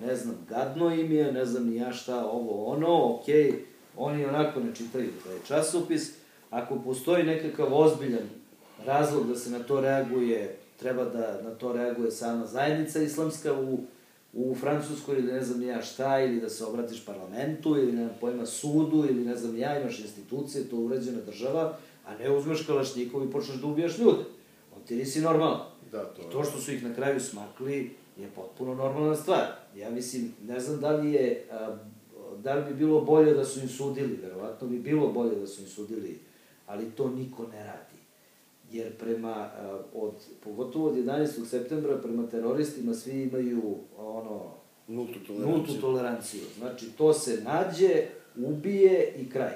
ne 0.00 0.16
znam, 0.16 0.46
gadno 0.48 0.94
im 0.94 1.12
je, 1.12 1.32
ne 1.32 1.44
znam 1.44 1.66
ni 1.66 1.76
ja 1.76 1.92
šta, 1.92 2.26
ovo, 2.26 2.64
ono, 2.64 3.14
okej, 3.14 3.64
oni 3.96 4.24
onako 4.24 4.60
ne 4.60 4.74
čitaju 4.74 5.10
taj 5.24 5.36
časopis. 5.46 6.10
Ako 6.50 6.78
postoji 6.84 7.24
nekakav 7.24 7.74
ozbiljan 7.74 8.28
razlog 8.86 9.28
da 9.28 9.36
se 9.36 9.50
na 9.50 9.58
to 9.58 9.80
reaguje, 9.80 10.58
treba 10.76 11.04
da 11.04 11.40
na 11.42 11.50
to 11.50 11.72
reaguje 11.72 12.10
sama 12.10 12.46
zajednica 12.46 13.02
islamska 13.02 13.52
u, 13.52 13.78
u 14.32 14.54
Francuskoj 14.54 15.18
ili 15.18 15.32
ne 15.32 15.44
znam 15.44 15.62
ja 15.62 15.82
šta, 15.82 16.20
ili 16.20 16.40
da 16.40 16.48
se 16.48 16.64
obratiš 16.64 17.06
parlamentu, 17.06 17.76
ili 17.76 17.92
ne 17.92 18.08
pojma 18.20 18.46
sudu, 18.46 19.06
ili 19.10 19.24
ne 19.24 19.36
znam 19.36 19.58
ja, 19.58 19.80
imaš 19.80 19.98
institucije, 20.00 20.68
to 20.68 20.76
je 20.76 20.82
uređena 20.82 21.20
država, 21.20 21.78
a 22.06 22.16
ne 22.16 22.30
uzmeš 22.30 22.66
kalašnjikov 22.66 23.24
i 23.24 23.30
počneš 23.30 23.56
da 23.56 23.66
ubijaš 23.66 23.98
ljude. 23.98 24.24
On 24.76 24.82
ti 24.86 24.96
nisi 24.96 25.20
normalan. 25.20 25.60
Da, 25.92 26.04
to 26.04 26.22
I 26.22 26.32
to 26.32 26.44
što 26.44 26.58
su 26.58 26.72
ih 26.72 26.84
na 26.84 26.94
kraju 26.94 27.20
smakli 27.20 27.90
je 28.16 28.28
potpuno 28.34 28.74
normalna 28.74 29.16
stvar. 29.16 29.46
Ja 29.76 29.90
mislim, 29.90 30.32
ne 30.46 30.60
znam 30.60 30.80
da 30.80 30.90
li 30.90 31.12
je, 31.12 31.46
a, 31.50 31.76
da 32.42 32.54
li 32.54 32.64
bi 32.64 32.74
bilo 32.74 33.00
bolje 33.00 33.34
da 33.34 33.44
su 33.44 33.60
im 33.60 33.68
sudili, 33.68 34.16
verovatno 34.22 34.68
bi 34.68 34.78
bilo 34.78 35.12
bolje 35.12 35.36
da 35.36 35.46
su 35.46 35.62
im 35.62 35.68
sudili, 35.68 36.18
ali 36.66 36.90
to 36.90 37.10
niko 37.10 37.46
ne 37.46 37.64
radi. 37.64 38.02
Jer 38.72 38.92
prema, 38.98 39.50
od, 39.94 40.14
pogotovo 40.44 40.88
od 40.88 40.96
11. 40.96 41.46
septembra, 41.46 41.98
prema 41.98 42.26
teroristima 42.26 42.94
svi 42.94 43.22
imaju 43.22 43.76
ono, 43.98 44.54
Nultu 44.88 45.18
toleranciju. 45.26 45.56
nultu 45.56 45.80
toleranciju. 45.80 46.42
Znači, 46.58 46.90
to 46.90 47.12
se 47.12 47.40
nađe, 47.44 48.06
ubije 48.36 49.14
i 49.18 49.30
kraj. 49.30 49.54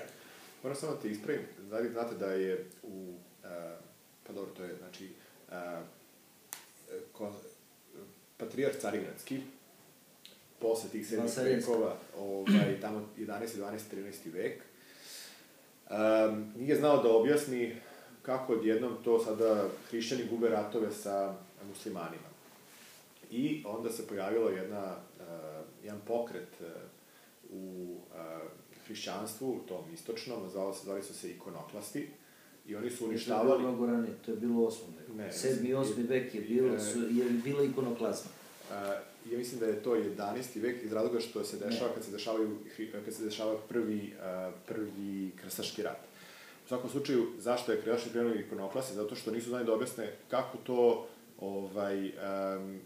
Moram 0.62 0.76
samo 0.76 0.92
da 0.92 1.00
te 1.00 1.10
ispravim. 1.10 1.42
Da 1.70 1.78
li 1.78 1.88
znate 1.88 2.14
da 2.14 2.26
je 2.26 2.64
u... 2.82 3.12
a, 3.44 3.76
pa 4.26 4.32
dobro, 4.32 4.50
to 4.56 4.62
je, 4.64 4.76
znači... 4.76 5.08
A, 5.50 5.82
ko, 7.12 7.32
patrijarh 8.36 8.76
Carigradski, 8.80 9.40
posle 10.60 10.90
tih 10.90 11.06
sedmih 11.06 11.30
vekova, 11.44 11.96
ovaj, 12.18 12.78
tamo 12.82 13.08
11. 13.18 13.26
12. 13.58 13.78
13. 13.92 14.32
vek, 14.32 14.62
um, 15.90 16.52
nije 16.56 16.76
znao 16.76 17.02
da 17.02 17.16
objasni 17.16 17.76
kako 18.22 18.52
odjednom 18.52 18.96
to 19.04 19.24
sada 19.24 19.68
hrišćani 19.90 20.24
gube 20.30 20.48
ratove 20.48 20.90
sa 20.92 21.34
muslimanima. 21.68 22.28
I 23.30 23.62
onda 23.66 23.90
se 23.90 24.06
pojavila 24.06 24.50
jedna, 24.50 24.96
uh, 25.20 25.24
jedan 25.84 26.00
pokret 26.06 26.48
uh, 26.60 26.66
u 27.50 27.94
uh, 27.94 28.42
hrišćanstvu, 28.86 29.60
tom 29.68 29.84
istočnom, 29.94 30.48
zvali, 30.50 30.74
se- 30.74 30.84
zvali 30.84 31.02
su 31.02 31.14
se 31.14 31.30
ikonoklasti, 31.30 32.08
i 32.68 32.76
oni 32.76 32.90
su 32.90 32.98
To 32.98 33.04
je 33.04 33.06
bilo 33.06 33.10
uništavali... 33.10 33.62
mnogo 33.62 33.86
ranije, 33.86 34.14
to 34.24 34.30
je 34.30 34.36
bilo 34.36 34.54
u 34.54 34.66
8. 34.66 34.80
veku. 34.98 35.14
Ne, 35.14 35.30
7. 35.32 35.68
i 35.68 35.74
8. 35.74 36.08
vek 36.08 36.34
je 36.34 36.40
bilo, 36.40 36.78
su, 36.78 37.00
je 37.00 37.24
bila 37.44 37.64
ikonoklazma. 37.64 38.30
Uh, 38.70 39.32
ja 39.32 39.38
mislim 39.38 39.60
da 39.60 39.66
je 39.66 39.82
to 39.82 39.96
11. 39.96 40.62
vek 40.62 40.82
iz 40.82 40.92
razloga 40.92 41.20
što 41.20 41.44
se 41.44 41.56
dešava 41.56 41.94
kad 41.94 42.04
se 42.04 42.10
dešavaju 42.10 42.58
kad 43.04 43.14
se 43.14 43.24
dešava 43.24 43.56
prvi 43.68 44.14
uh, 44.18 44.54
prvi 44.66 45.30
krstaški 45.40 45.82
rat. 45.82 45.98
U 46.64 46.68
svakom 46.68 46.90
slučaju 46.90 47.26
zašto 47.38 47.72
je 47.72 47.80
krstaški 47.80 48.10
krenuo 48.10 48.34
ikonoklasi 48.34 48.94
zato 48.94 49.14
što 49.14 49.30
nisu 49.30 49.48
znali 49.48 49.64
da 49.64 49.74
objasne 49.74 50.12
kako 50.30 50.58
to 50.58 51.06
ovaj 51.40 52.08
um, 52.08 52.80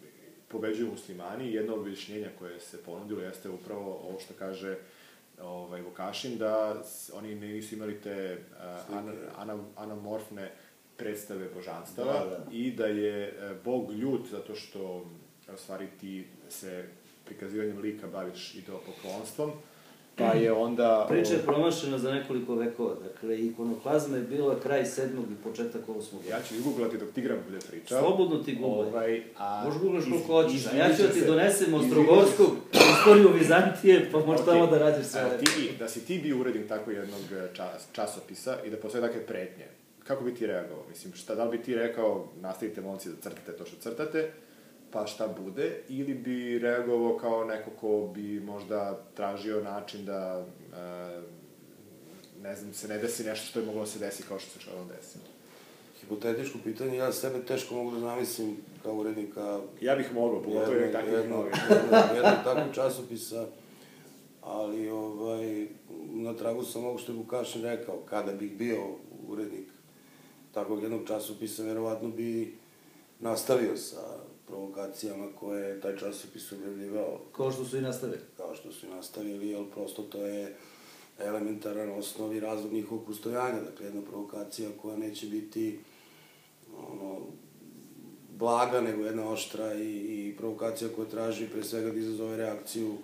pobeđuju 0.48 0.90
muslimani. 0.90 1.52
Jedno 1.52 1.74
od 1.74 1.80
objašnjenja 1.80 2.28
koje 2.38 2.60
se 2.60 2.82
ponudilo 2.82 3.22
jeste 3.22 3.48
upravo 3.48 4.00
ovo 4.08 4.20
što 4.20 4.34
kaže 4.38 4.78
ovaj 5.42 5.82
Vukašin 5.82 6.38
da 6.38 6.82
oni 7.12 7.34
nisu 7.34 7.74
imali 7.74 8.00
te 8.00 8.38
uh, 8.50 8.96
ana, 8.96 9.12
ana, 9.36 9.64
anamorfne 9.76 10.50
predstave 11.00 11.48
božanstava 11.54 12.12
Da, 12.12 12.24
da. 12.24 12.44
i 12.52 12.70
da 12.70 12.86
je 12.86 13.28
e, 13.28 13.54
Bog 13.64 13.92
ljut 13.92 14.28
zato 14.30 14.54
što 14.54 15.06
u 15.54 15.58
stvari 15.58 15.86
ti 16.00 16.24
se 16.48 16.84
prikazivanjem 17.24 17.78
lika 17.78 18.06
baviš 18.06 18.54
idolopoklonstvom, 18.54 19.52
pa 20.16 20.32
je 20.32 20.52
onda... 20.52 21.06
Priča 21.08 21.32
je 21.32 21.42
promašena 21.42 21.98
za 21.98 22.12
nekoliko 22.12 22.54
vekova. 22.54 22.94
Dakle, 22.94 23.40
ikonoklazma 23.40 24.16
je 24.16 24.22
bila 24.22 24.60
kraj 24.60 24.84
7. 24.84 25.06
i 25.32 25.42
početak 25.44 25.82
8. 25.86 26.16
veka. 26.22 26.36
Ja 26.36 26.42
ću 26.42 26.54
izgooglati 26.54 26.98
dok 26.98 27.10
Tigram 27.10 27.38
bude 27.48 27.58
pričao. 27.70 28.00
Slobodno 28.00 28.38
ti 28.42 28.54
googlaj. 28.54 28.88
Ovaj, 28.88 29.22
a... 29.38 29.62
Možeš 29.64 29.80
googlaš 29.82 30.04
koliko 30.04 30.42
hoćeš, 30.42 30.66
a 30.66 30.76
ja 30.76 30.96
ću 30.96 31.02
da 31.02 31.08
ti 31.08 31.20
se- 31.20 31.26
donesem 31.26 31.74
Ostrogorskog, 31.74 32.50
istoriju 32.98 33.28
Vizantije, 33.38 34.08
pa 34.12 34.18
možeš 34.18 34.40
Okej. 34.42 34.52
tamo 34.54 34.66
da 34.66 34.78
rađeš 34.78 35.06
sve. 35.06 35.20
A, 35.20 35.38
ti, 35.38 35.72
da 35.78 35.88
si 35.88 36.04
ti 36.04 36.18
bio 36.18 36.38
urednik 36.40 36.68
tako 36.68 36.90
jednog 36.90 37.20
e, 37.32 37.54
čas, 37.54 37.86
časopisa 37.92 38.56
i 38.66 38.70
da 38.70 38.76
postoje 38.76 39.02
takve 39.02 39.26
pretnje, 39.26 39.64
kako 40.04 40.24
bi 40.24 40.34
ti 40.34 40.46
reagovao? 40.46 40.84
Mislim, 40.88 41.12
šta, 41.14 41.34
da 41.34 41.44
li 41.44 41.58
bi 41.58 41.64
ti 41.64 41.74
rekao, 41.74 42.28
nastavite 42.40 42.80
momci 42.80 43.08
da 43.08 43.14
crtate 43.20 43.52
to 43.52 43.64
što 43.64 43.76
crtate, 43.76 44.30
pa 44.92 45.06
šta 45.06 45.28
bude, 45.28 45.80
ili 45.88 46.14
bi 46.14 46.58
reagovao 46.58 47.18
kao 47.18 47.44
neko 47.44 47.70
ko 47.80 48.10
bi 48.14 48.40
možda 48.40 49.00
tražio 49.14 49.62
način 49.62 50.04
da, 50.04 50.46
e, 50.74 51.20
ne 52.42 52.56
znam, 52.56 52.72
se 52.72 52.88
ne 52.88 52.98
desi 52.98 53.24
nešto 53.24 53.46
što 53.46 53.60
je 53.60 53.66
moglo 53.66 53.80
da 53.80 53.86
se 53.86 53.98
desi 53.98 54.22
kao 54.22 54.38
što 54.38 54.50
se 54.50 54.60
što 54.60 54.70
desilo. 54.84 55.24
Hipotetičko 56.00 56.58
pitanje, 56.64 56.96
ja 56.96 57.12
sebe 57.12 57.42
teško 57.42 57.74
mogu 57.74 57.90
da 57.90 58.00
zamislim 58.00 58.56
kao 58.82 58.94
urednika 58.94 59.60
Ja 59.80 59.96
bih 59.96 60.14
mogao, 60.14 60.42
pogotovo 60.42 60.72
jednih 60.72 60.92
takvih 60.92 61.12
jednog, 61.12 61.38
novina. 61.38 61.56
jednog, 61.70 62.00
jednog 62.16 62.44
takvog 62.44 62.74
časopisa, 62.74 63.46
ali 64.42 64.88
ovaj, 64.88 65.66
na 66.12 66.34
tragu 66.34 66.64
sam 66.64 66.84
ovog 66.84 67.00
što 67.00 67.12
je 67.12 67.16
Vukašin 67.18 67.62
rekao, 67.62 67.96
kada 67.96 68.32
bih 68.32 68.56
bio 68.56 68.78
urednik 69.28 69.68
takvog 70.54 70.82
jednog 70.82 71.06
časopisa, 71.06 71.62
verovatno 71.62 72.08
bi 72.08 72.54
nastavio 73.20 73.76
sa 73.76 74.29
provokacijama 74.50 75.26
koje 75.40 75.68
je 75.68 75.80
taj 75.80 75.96
časopis 75.96 76.52
objavljivao, 76.52 77.20
Kao 77.36 77.52
što 77.52 77.64
su 77.64 77.76
i 77.76 77.80
nastavili. 77.80 78.18
kao 78.36 78.54
što 78.54 78.72
su 78.72 78.86
i 78.86 78.90
nastavili, 78.90 79.48
jer 79.48 79.64
prosto 79.74 80.02
to 80.02 80.26
je 80.26 80.56
elementaran 81.18 81.90
osnov 81.98 82.34
i 82.34 82.40
razlog 82.40 82.72
njihovog 82.72 83.06
postojanja, 83.06 83.60
dakle 83.60 83.86
jedna 83.86 84.02
provokacija 84.02 84.70
koja 84.82 84.96
neće 84.96 85.26
biti 85.26 85.78
ono, 86.76 87.18
blaga, 88.38 88.80
nego 88.80 89.04
jedna 89.04 89.28
oštra 89.30 89.74
i, 89.74 89.88
i 89.88 90.34
provokacija 90.38 90.90
koja 90.96 91.08
traži 91.08 91.48
pre 91.48 91.64
svega 91.64 91.90
da 91.90 91.98
izazove 91.98 92.36
reakciju, 92.36 92.94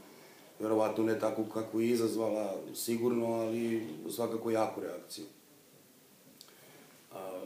verovatno 0.61 1.05
ne 1.05 1.19
takvu 1.19 1.45
kakvu 1.45 1.81
je 1.81 1.89
izazvala, 1.89 2.57
sigurno, 2.75 3.27
ali 3.27 3.87
svakako 4.11 4.51
jaku 4.51 4.81
reakciju. 4.81 5.25
A, 7.13 7.45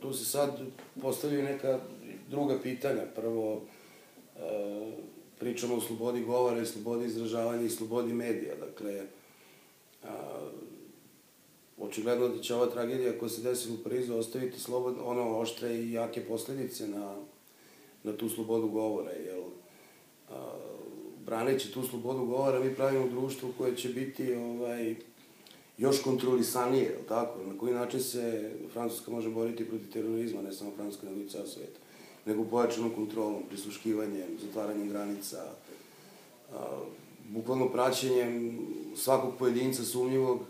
tu 0.00 0.12
se 0.12 0.24
sad 0.24 0.60
postavljaju 1.02 1.44
neka 1.44 1.80
druga 2.32 2.58
pitanja. 2.62 3.02
Prvo, 3.16 3.62
e, 4.36 4.40
pričamo 5.38 5.74
o 5.74 5.80
slobodi 5.80 6.24
govora 6.24 6.62
i 6.62 6.66
slobodi 6.66 7.06
izražavanja 7.06 7.62
i 7.62 7.70
slobodi 7.70 8.12
medija. 8.12 8.54
Dakle, 8.56 9.02
a, 10.04 10.08
očigledno 11.78 12.28
da 12.28 12.42
će 12.42 12.54
ova 12.54 12.66
tragedija 12.66 13.18
koja 13.18 13.28
se 13.28 13.42
desila 13.42 13.74
u 13.74 13.82
Parizu 13.84 14.14
ostaviti 14.14 14.60
slobod, 14.60 14.96
ono, 15.04 15.38
oštre 15.38 15.74
i 15.74 15.92
jake 15.92 16.24
posledice 16.24 16.88
na, 16.88 17.16
na 18.02 18.16
tu 18.16 18.28
slobodu 18.28 18.68
govora, 18.68 19.10
jer 19.10 19.40
a, 20.30 20.52
braneći 21.26 21.72
tu 21.72 21.82
slobodu 21.82 22.24
govora 22.26 22.60
mi 22.60 22.74
pravimo 22.74 23.08
društvo 23.08 23.50
koje 23.58 23.76
će 23.76 23.88
biti 23.88 24.34
ovaj, 24.34 24.94
još 25.78 26.02
kontrolisanije, 26.02 26.84
je 26.84 26.98
li 26.98 27.08
tako? 27.08 27.44
Na 27.44 27.58
koji 27.58 27.74
način 27.74 28.00
se 28.00 28.52
Francuska 28.72 29.10
može 29.10 29.30
boriti 29.30 29.68
protiv 29.68 29.92
terorizma, 29.92 30.42
ne 30.42 30.52
samo 30.52 30.70
Francuska, 30.76 31.06
nego 31.06 31.20
i 31.20 31.28
ceo 31.28 31.46
svet? 31.46 31.81
Nego 32.26 32.44
pojačanom 32.44 32.90
kontrolom, 32.90 33.42
prisluškivanjem, 33.48 34.38
zatvaranjem 34.42 34.88
granica, 34.88 35.44
a, 36.52 36.56
bukvalno 37.28 37.68
praćenjem 37.68 38.58
svakog 38.96 39.34
pojedinca 39.38 39.84
sumnjivog 39.84 40.40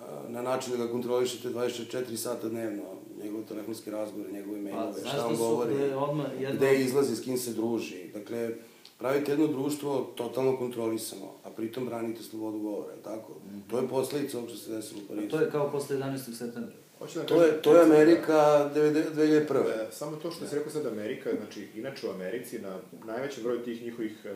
a, 0.00 0.22
na 0.28 0.42
način 0.42 0.72
da 0.72 0.84
ga 0.84 0.92
kontrolišete 0.92 1.48
24 1.48 2.16
sata 2.16 2.48
dnevno, 2.48 2.82
njegove 3.22 3.44
telefonske 3.44 3.90
razgovore, 3.90 4.32
njegove 4.32 4.60
mailove, 4.60 5.00
šta 5.00 5.26
on 5.26 5.36
govori, 5.36 5.74
odmah 5.92 6.26
jedno... 6.40 6.56
gde 6.56 6.80
izlazi, 6.80 7.16
s 7.16 7.20
kim 7.20 7.38
se 7.38 7.52
druži. 7.52 8.08
Dakle, 8.14 8.50
pravite 8.98 9.32
jedno 9.32 9.46
društvo 9.46 10.12
totalno 10.14 10.56
kontrolisano, 10.56 11.26
a 11.44 11.50
pritom 11.50 11.86
branite 11.86 12.22
slobodu 12.22 12.58
govora, 12.58 12.90
je 12.90 12.96
li 12.96 13.02
tako? 13.02 13.32
To 13.70 13.78
je 13.78 13.88
posledica 13.88 14.38
ovog 14.38 14.50
što 14.50 14.58
se 14.58 14.72
desilo 14.72 15.00
u 15.04 15.08
Parizu. 15.08 15.28
To 15.30 15.40
je 15.40 15.50
kao 15.50 15.70
posle 15.70 15.96
11. 15.96 16.34
septembra. 16.34 16.72
Hoću 16.98 17.18
da 17.18 17.26
To 17.26 17.44
je, 17.44 17.62
to 17.62 17.72
je 17.72 17.78
recimo, 17.78 17.96
Amerika 17.96 18.70
2001. 18.74 19.88
E, 19.88 19.92
Samo 19.92 20.16
to 20.16 20.30
što 20.30 20.46
si 20.46 20.56
rekao 20.56 20.72
sad 20.72 20.86
Amerika, 20.86 21.30
znači, 21.36 21.68
inače 21.74 22.06
u 22.06 22.10
Americi, 22.10 22.58
na 22.58 22.78
najvećem 23.06 23.42
broju 23.44 23.64
tih 23.64 23.82
njihovih 23.82 24.26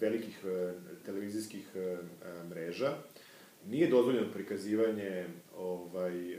velikih 0.00 0.44
televizijskih 1.06 1.66
mreža, 2.50 2.92
nije 3.66 3.88
dozvoljeno 3.88 4.32
prikazivanje 4.32 5.26
ovaj, 5.58 6.38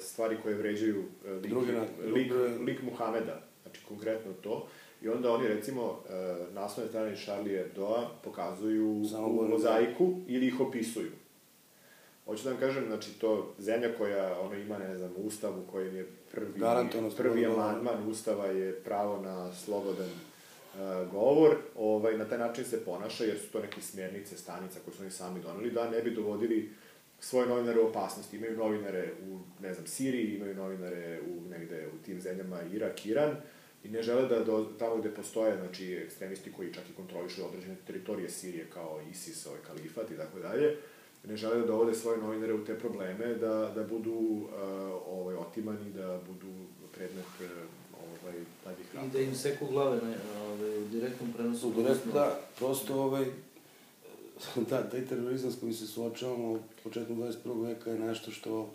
stvari 0.00 0.36
koje 0.42 0.54
vređaju 0.54 1.04
lik, 1.42 1.50
Drugi 1.50 1.72
lik, 2.04 2.32
lik 2.66 2.82
Muhameda, 2.82 3.42
znači 3.62 3.80
konkretno 3.88 4.32
to. 4.32 4.68
I 5.02 5.08
onda 5.08 5.32
oni, 5.32 5.48
recimo, 5.48 6.02
naslovne 6.52 6.88
strane 6.88 7.16
Charlie 7.16 7.58
Hebdoa 7.58 8.10
pokazuju 8.24 9.04
Samo 9.10 9.26
u 9.26 9.48
mozaiku 9.48 10.14
ili 10.26 10.46
ih 10.46 10.60
opisuju. 10.60 11.10
Hoću 12.24 12.44
da 12.44 12.50
vam 12.50 12.60
kažem, 12.60 12.84
znači, 12.86 13.18
to 13.18 13.54
zemlja 13.58 13.88
koja 13.98 14.40
ono, 14.40 14.54
ima, 14.54 14.78
ne 14.78 14.96
znam, 14.98 15.12
ustav 15.16 15.58
u 15.58 15.72
kojem 15.72 15.96
je 15.96 16.06
prvi, 16.32 16.60
prvi 17.16 17.46
amandman 17.46 18.08
ustava 18.08 18.46
je 18.46 18.72
pravo 18.72 19.22
na 19.22 19.52
slobodan 19.52 20.08
e, 20.08 21.06
govor, 21.12 21.56
ovaj, 21.76 22.18
na 22.18 22.24
taj 22.24 22.38
način 22.38 22.64
se 22.64 22.84
ponaša, 22.84 23.24
jer 23.24 23.38
su 23.38 23.52
to 23.52 23.60
neke 23.60 23.80
smjernice, 23.80 24.36
stanica 24.36 24.80
koje 24.84 24.94
su 24.94 25.02
oni 25.02 25.10
sami 25.10 25.40
doneli, 25.40 25.70
da 25.70 25.90
ne 25.90 26.02
bi 26.02 26.14
dovodili 26.14 26.70
svoje 27.20 27.46
novinare 27.46 27.80
u 27.80 27.86
opasnost. 27.86 28.34
Imaju 28.34 28.56
novinare 28.56 29.12
u, 29.28 29.38
ne 29.62 29.74
znam, 29.74 29.86
Siriji, 29.86 30.36
imaju 30.36 30.54
novinare 30.54 31.20
u 31.28 31.48
negde 31.48 31.88
u 31.94 32.04
tim 32.04 32.20
zemljama 32.20 32.62
Irak, 32.72 33.06
Iran, 33.06 33.36
i 33.84 33.88
ne 33.88 34.02
žele 34.02 34.28
da 34.28 34.44
do, 34.44 34.66
tamo 34.78 34.96
gde 34.96 35.10
postoje, 35.10 35.56
znači, 35.56 35.94
ekstremisti 35.94 36.52
koji 36.52 36.74
čak 36.74 36.84
i 36.90 36.96
kontrolišu 36.96 37.46
određene 37.46 37.76
teritorije 37.86 38.30
Sirije, 38.30 38.66
kao 38.74 39.00
ISIS, 39.10 39.46
ovaj 39.46 39.60
kalifat 39.66 40.10
i 40.10 40.16
tako 40.16 40.38
dalje, 40.38 40.76
ne 41.28 41.36
žele 41.36 41.60
da 41.60 41.66
dovode 41.66 41.94
svoje 41.94 42.18
novinare 42.18 42.54
u 42.54 42.64
te 42.64 42.78
probleme, 42.78 43.34
da, 43.34 43.72
da 43.74 43.84
budu 43.84 44.10
uh, 44.10 44.48
ovaj, 45.06 45.34
otimani, 45.34 45.92
da 45.92 46.20
budu 46.26 46.52
predmet 46.94 47.24
uh, 47.40 47.46
ovaj, 48.22 48.34
takvih 48.64 48.86
I 48.92 48.96
ratova. 48.96 49.12
da 49.12 49.20
im 49.20 49.34
seku 49.34 49.66
glave 49.66 49.96
na, 49.96 50.14
ovaj, 50.46 50.78
u 50.78 50.88
direktnom 50.88 51.32
prenosu. 51.32 51.60
Su 51.60 51.82
direkt, 51.82 52.06
da, 52.12 52.40
prosto 52.58 53.02
ovaj, 53.02 53.24
da, 54.70 54.90
taj 54.90 55.06
terorizam 55.06 55.50
s 55.50 55.60
kojim 55.60 55.74
se 55.74 55.86
suočavamo 55.86 56.58
početkom 56.82 57.16
21. 57.16 57.66
veka 57.66 57.90
je 57.90 57.98
nešto 57.98 58.30
što 58.30 58.70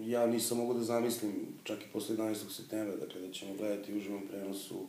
ja 0.00 0.26
nisam 0.26 0.58
mogu 0.58 0.74
da 0.74 0.84
zamislim, 0.84 1.32
čak 1.64 1.78
i 1.82 1.92
posle 1.92 2.16
11. 2.16 2.50
septembra, 2.56 2.96
dakle 2.96 3.20
da 3.20 3.32
ćemo 3.32 3.54
gledati 3.54 3.94
u 3.94 3.96
uživom 3.96 4.22
prenosu 4.30 4.86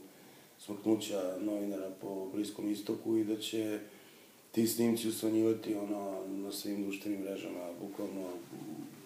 smrtnuća 0.60 1.36
novinara 1.42 1.92
po 2.02 2.30
Bliskom 2.34 2.72
istoku 2.72 3.18
i 3.18 3.24
da 3.24 3.38
će 3.38 3.80
ti 4.52 4.68
snimci 4.68 5.08
usvanjivati 5.08 5.76
ono, 5.76 6.26
na 6.28 6.52
svim 6.52 6.84
društvenim 6.84 7.22
mrežama, 7.22 7.68
bukvalno 7.82 8.28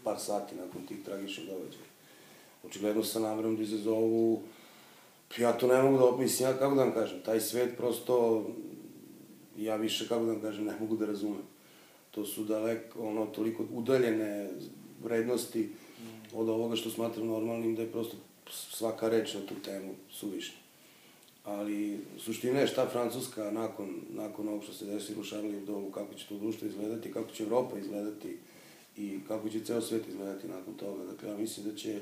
par 0.04 0.20
sati 0.20 0.56
nakon 0.56 0.82
tih 0.88 0.98
tragičnih 1.06 1.48
događaja. 1.48 1.84
Očigledno 2.64 3.04
sa 3.04 3.20
namerom 3.20 3.56
da 3.56 3.64
izazovu 3.64 4.42
Ja 5.38 5.54
to 5.54 5.68
ne 5.68 5.82
mogu 5.82 5.98
da 5.98 6.06
opisam, 6.06 6.48
ja 6.48 6.58
kako 6.58 6.76
da 6.76 6.84
vam 6.84 6.94
kažem, 6.94 7.22
taj 7.26 7.40
svet 7.42 7.78
prosto, 7.78 8.46
ja 9.58 9.76
više, 9.76 10.08
kako 10.08 10.26
da 10.26 10.32
vam 10.32 10.42
kažem, 10.42 10.66
ne 10.66 10.74
mogu 10.80 10.98
da 10.98 11.06
razumem. 11.06 11.42
To 12.12 12.26
su 12.26 12.44
daleko, 12.44 13.08
ono, 13.08 13.26
toliko 13.26 13.66
udaljene 13.72 14.50
vrednosti 15.04 15.70
od 16.34 16.50
ovoga 16.50 16.76
što 16.76 16.90
smatram 16.90 17.28
normalnim, 17.28 17.76
da 17.76 17.82
je 17.82 17.92
prosto 17.92 18.18
svaka 18.52 19.10
reč 19.10 19.34
na 19.34 19.42
tu 19.42 19.56
temu 19.66 19.94
suvišna. 20.12 20.63
Ali, 21.44 22.00
suština 22.18 22.60
je 22.60 22.68
šta 22.68 22.90
Francuska 22.90 23.52
nakon, 23.52 24.02
nakon 24.10 24.48
ovog 24.48 24.64
što 24.64 24.74
se 24.74 24.86
desilo 24.86 25.22
u 25.22 25.26
Charlie 25.26 25.52
Hebdo, 25.52 25.92
kako 25.94 26.14
će 26.14 26.28
to 26.28 26.38
društvo 26.38 26.68
izgledati, 26.68 27.12
kako 27.12 27.32
će 27.32 27.44
Evropa 27.44 27.80
izgledati 27.80 28.38
i 28.98 29.20
kako 29.28 29.50
će 29.50 29.64
ceo 29.64 29.82
svet 29.82 30.08
izgledati 30.08 30.48
nakon 30.48 30.74
toga. 30.74 31.04
Dakle, 31.04 31.30
ja 31.30 31.38
mislim 31.38 31.66
da 31.70 31.76
će 31.76 32.02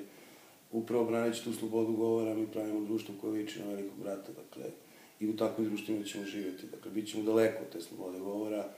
upravo 0.71 1.05
braneći 1.05 1.43
tu 1.43 1.53
slobodu 1.53 1.93
govora, 1.93 2.33
mi 2.33 2.47
pravimo 2.47 2.85
društvo 2.85 3.15
koje 3.21 3.33
liči 3.33 3.59
na 3.59 3.65
velikog 3.65 3.99
brata, 3.99 4.31
dakle, 4.31 4.71
i 5.19 5.29
u 5.29 5.37
takvim 5.37 5.67
društvima 5.67 6.03
ćemo 6.03 6.25
živjeti. 6.25 6.67
Dakle, 6.67 6.91
bit 6.91 7.11
ćemo 7.11 7.23
daleko 7.23 7.63
od 7.63 7.69
te 7.69 7.81
slobode 7.81 8.19
govora 8.19 8.69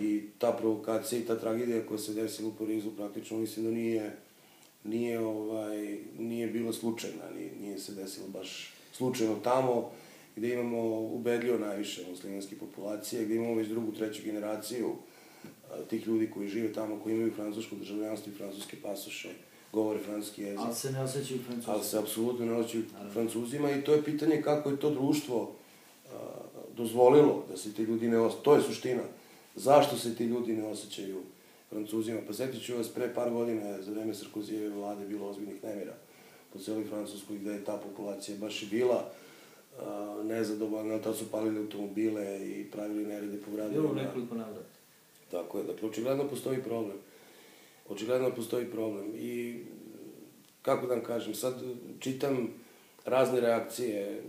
i 0.00 0.22
ta 0.38 0.52
provokacija 0.52 1.20
i 1.20 1.24
ta 1.24 1.38
tragedija 1.38 1.86
koja 1.86 1.98
se 1.98 2.14
desila 2.14 2.48
u 2.48 2.54
Parizu 2.54 2.90
praktično 2.96 3.38
mislim 3.38 3.64
da 3.64 3.70
nije 3.70 4.16
nije 4.84 5.20
ovaj 5.20 5.98
nije 6.18 6.46
bila 6.46 6.72
slučajna, 6.72 7.30
nije, 7.36 7.52
nije 7.60 7.78
se 7.78 7.94
desilo 7.94 8.28
baš 8.28 8.75
slučajno 8.96 9.34
tamo 9.44 9.90
gde 10.36 10.52
imamo 10.52 11.00
ubedljivo 11.00 11.58
najviše 11.58 12.04
muslimanske 12.10 12.56
populacije, 12.56 13.24
gde 13.24 13.34
imamo 13.34 13.54
već 13.54 13.68
drugu, 13.68 13.92
treću 13.92 14.22
generaciju 14.24 14.96
tih 15.90 16.06
ljudi 16.06 16.30
koji 16.30 16.48
žive 16.48 16.72
tamo, 16.72 17.00
koji 17.02 17.14
imaju 17.14 17.32
francusko 17.32 17.76
državljanstvo 17.76 18.32
i 18.32 18.36
francuske 18.36 18.76
pasoše, 18.82 19.28
govore 19.72 19.98
francuski 19.98 20.42
jezik 20.42 20.60
Ali 20.64 20.74
se 20.74 20.92
ne 20.92 21.02
osjećaju 21.02 21.40
francuski. 21.42 21.70
ali 21.70 21.84
se 21.84 21.98
apsolutno 21.98 22.46
ne 22.46 22.52
osjećaju 22.52 22.84
francuzima 23.12 23.70
i 23.70 23.84
to 23.84 23.92
je 23.92 24.04
pitanje 24.04 24.42
kako 24.42 24.70
je 24.70 24.80
to 24.80 24.90
društvo 24.90 25.52
a, 26.06 26.18
dozvolilo 26.76 27.44
da 27.50 27.56
se 27.56 27.72
ti 27.72 27.82
ljudi 27.82 28.08
ne 28.08 28.18
osjećaju. 28.18 28.44
To 28.44 28.56
je 28.56 28.62
suština. 28.62 29.02
Zašto 29.54 29.96
se 29.96 30.14
ti 30.14 30.24
ljudi 30.24 30.52
ne 30.52 30.66
osjećaju 30.66 31.22
francuzima? 31.68 32.20
Pa 32.26 32.32
setit 32.32 32.62
ću 32.62 32.76
vas, 32.76 32.88
pre 32.88 33.14
par 33.14 33.30
godina 33.30 33.82
za 33.82 33.92
vreme 33.92 34.14
Sarkozijeve 34.14 34.68
vlade 34.68 35.06
bilo 35.06 35.28
ozbiljnih 35.28 35.64
nemira 35.64 35.94
po 36.56 36.62
celoj 36.62 36.84
Francuskoj 36.84 37.38
gde 37.38 37.50
je 37.50 37.64
ta 37.64 37.76
populacija 37.76 38.38
baš 38.38 38.62
i 38.62 38.66
bila 38.66 39.10
a, 39.78 40.22
nezadovoljna, 40.24 40.98
tad 40.98 41.16
su 41.16 41.30
palili 41.30 41.58
automobile 41.58 42.40
i 42.48 42.64
pravili 42.64 43.06
nerede 43.06 43.38
po 43.38 43.50
Bilo 43.50 43.64
u 43.64 43.70
gradovima. 43.70 44.02
nekoliko 44.02 44.34
navrata. 44.34 44.76
Tako 45.30 45.58
je, 45.58 45.64
dakle, 45.64 45.88
očigledno 45.88 46.28
postoji 46.28 46.62
problem. 46.62 46.96
Očigledno 47.88 48.30
postoji 48.30 48.66
problem. 48.66 49.12
I, 49.16 49.60
kako 50.62 50.86
da 50.86 50.94
vam 50.94 51.04
kažem, 51.04 51.34
sad 51.34 51.54
čitam 52.00 52.48
razne 53.04 53.40
reakcije, 53.40 54.22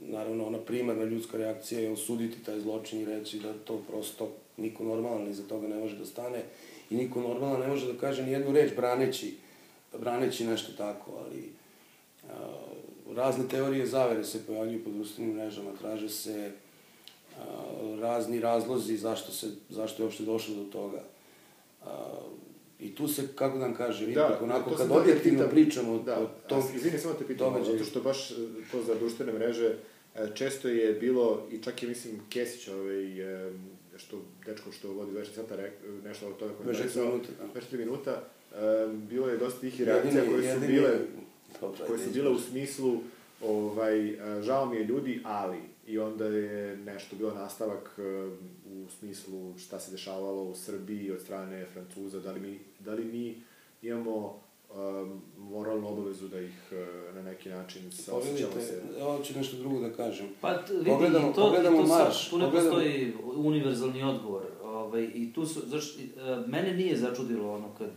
naravno, 0.00 0.46
ona 0.46 0.58
primarna 0.58 1.04
ljudska 1.04 1.36
reakcija 1.38 1.80
je 1.80 1.92
osuditi 1.92 2.44
taj 2.44 2.60
zločin 2.60 3.00
i 3.00 3.04
reći 3.04 3.38
da 3.38 3.52
to 3.64 3.82
prosto 3.88 4.32
niko 4.56 4.84
normalan 4.84 5.28
iza 5.28 5.42
toga 5.42 5.68
ne 5.68 5.76
može 5.76 5.98
da 5.98 6.04
stane 6.06 6.42
i 6.90 6.96
niko 6.96 7.20
normalan 7.20 7.60
ne 7.60 7.66
može 7.68 7.92
da 7.92 7.98
kaže 7.98 8.22
ni 8.22 8.32
jednu 8.32 8.52
reč 8.52 8.76
braneći, 8.76 9.34
braneći 9.98 10.44
nešto 10.44 10.72
tako, 10.72 11.10
ali 11.24 11.52
razne 13.16 13.48
teorije 13.48 13.86
zavere 13.86 14.24
se 14.24 14.46
pojavljuju 14.46 14.84
po 14.84 14.90
društvenim 14.90 15.34
mrežama, 15.34 15.70
traže 15.80 16.08
se 16.08 16.50
razni 18.00 18.40
razlozi 18.40 18.96
zašto, 18.96 19.32
se, 19.32 19.46
zašto 19.68 20.02
je 20.02 20.04
uopšte 20.04 20.24
došlo 20.24 20.54
do 20.54 20.64
toga. 20.64 21.02
I 22.80 22.94
tu 22.94 23.08
se, 23.08 23.22
kako 23.34 23.58
da 23.58 23.64
vam 23.64 23.74
kažem, 23.74 24.12
da, 24.12 24.26
ipak 24.26 24.42
onako, 24.42 24.74
kad 24.76 24.90
objektivno 24.90 25.38
pitam. 25.38 25.50
pričamo 25.50 25.98
da, 25.98 26.20
o 26.20 26.26
tom 26.48 26.62
izvini, 26.76 26.98
samo 26.98 27.14
te 27.14 27.26
pitam, 27.26 27.52
događaju. 27.52 27.78
zato 27.78 27.90
što 27.90 28.00
baš 28.00 28.30
e, 28.30 28.34
to 28.72 28.82
za 28.82 28.94
društvene 28.94 29.32
mreže 29.32 29.76
e, 30.14 30.26
često 30.34 30.68
je 30.68 30.92
bilo, 30.92 31.46
i 31.52 31.62
čak 31.62 31.82
je, 31.82 31.88
mislim, 31.88 32.20
Kesić, 32.30 32.68
ovaj, 32.68 33.20
e, 33.46 33.52
što, 33.96 34.16
dečko 34.46 34.72
što 34.72 34.92
vodi 34.92 35.12
24 35.12 35.34
sata, 35.34 35.56
nešto 36.04 36.28
od 36.28 36.36
toga 36.36 36.54
24 36.64 36.96
minuta, 37.04 37.28
da. 37.38 37.60
24 37.60 37.78
minuta, 37.78 38.22
bilo 39.08 39.28
je 39.28 39.36
dosta 39.36 39.60
tih 39.60 39.80
reakcija 39.82 40.24
koje 40.24 40.42
su 40.42 40.48
jedini- 40.48 40.66
bile, 40.66 40.90
Dobro, 41.62 41.86
koje 41.86 41.98
su 41.98 42.10
bile 42.10 42.30
u 42.30 42.38
smislu, 42.38 42.96
ovaj, 43.42 44.16
žao 44.42 44.66
mi 44.66 44.76
je 44.76 44.84
ljudi, 44.84 45.20
ali, 45.24 45.58
i 45.86 45.98
onda 45.98 46.24
je 46.26 46.76
nešto 46.76 47.16
bilo 47.16 47.34
nastavak 47.34 47.98
u 48.66 48.86
smislu 48.98 49.58
šta 49.58 49.80
se 49.80 49.90
dešavalo 49.90 50.42
u 50.42 50.54
Srbiji 50.54 51.10
od 51.10 51.20
strane 51.20 51.66
Francuza, 51.66 52.20
da 52.20 52.32
li 52.32 52.40
mi, 52.40 52.58
da 52.80 52.94
li 52.94 53.04
mi 53.04 53.34
imamo 53.82 54.40
um, 54.70 55.20
moralnu 55.38 55.88
obavezu 55.88 56.28
da 56.28 56.40
ih 56.40 56.72
uh, 56.72 57.14
na 57.14 57.22
neki 57.22 57.48
način 57.48 57.92
saosećamo 57.92 58.36
se. 58.52 58.72
Pogledajte, 58.72 59.04
ovo 59.04 59.24
ću 59.24 59.38
nešto 59.38 59.56
drugo 59.56 59.80
da 59.80 59.92
kažem. 59.92 60.26
Pa 60.40 60.50
vidi, 60.70 60.90
Pogledamo- 60.90 61.30
i 61.30 61.34
to, 61.34 61.40
pogledamo 61.40 61.76
i 61.76 61.80
to 61.80 61.86
sad, 61.86 61.98
marš, 61.98 62.30
tu 62.30 62.38
ne 62.38 62.44
pogledamo- 62.44 62.70
postoji 62.70 63.12
univerzalni 63.34 64.02
odgovor. 64.02 64.42
Ovaj, 64.64 65.10
I 65.14 65.32
tu 65.32 65.46
su, 65.46 65.60
zaš, 65.66 65.96
e, 65.96 66.00
mene 66.46 66.74
nije 66.74 66.96
začudilo 66.96 67.54
ono 67.54 67.74
kad, 67.78 67.90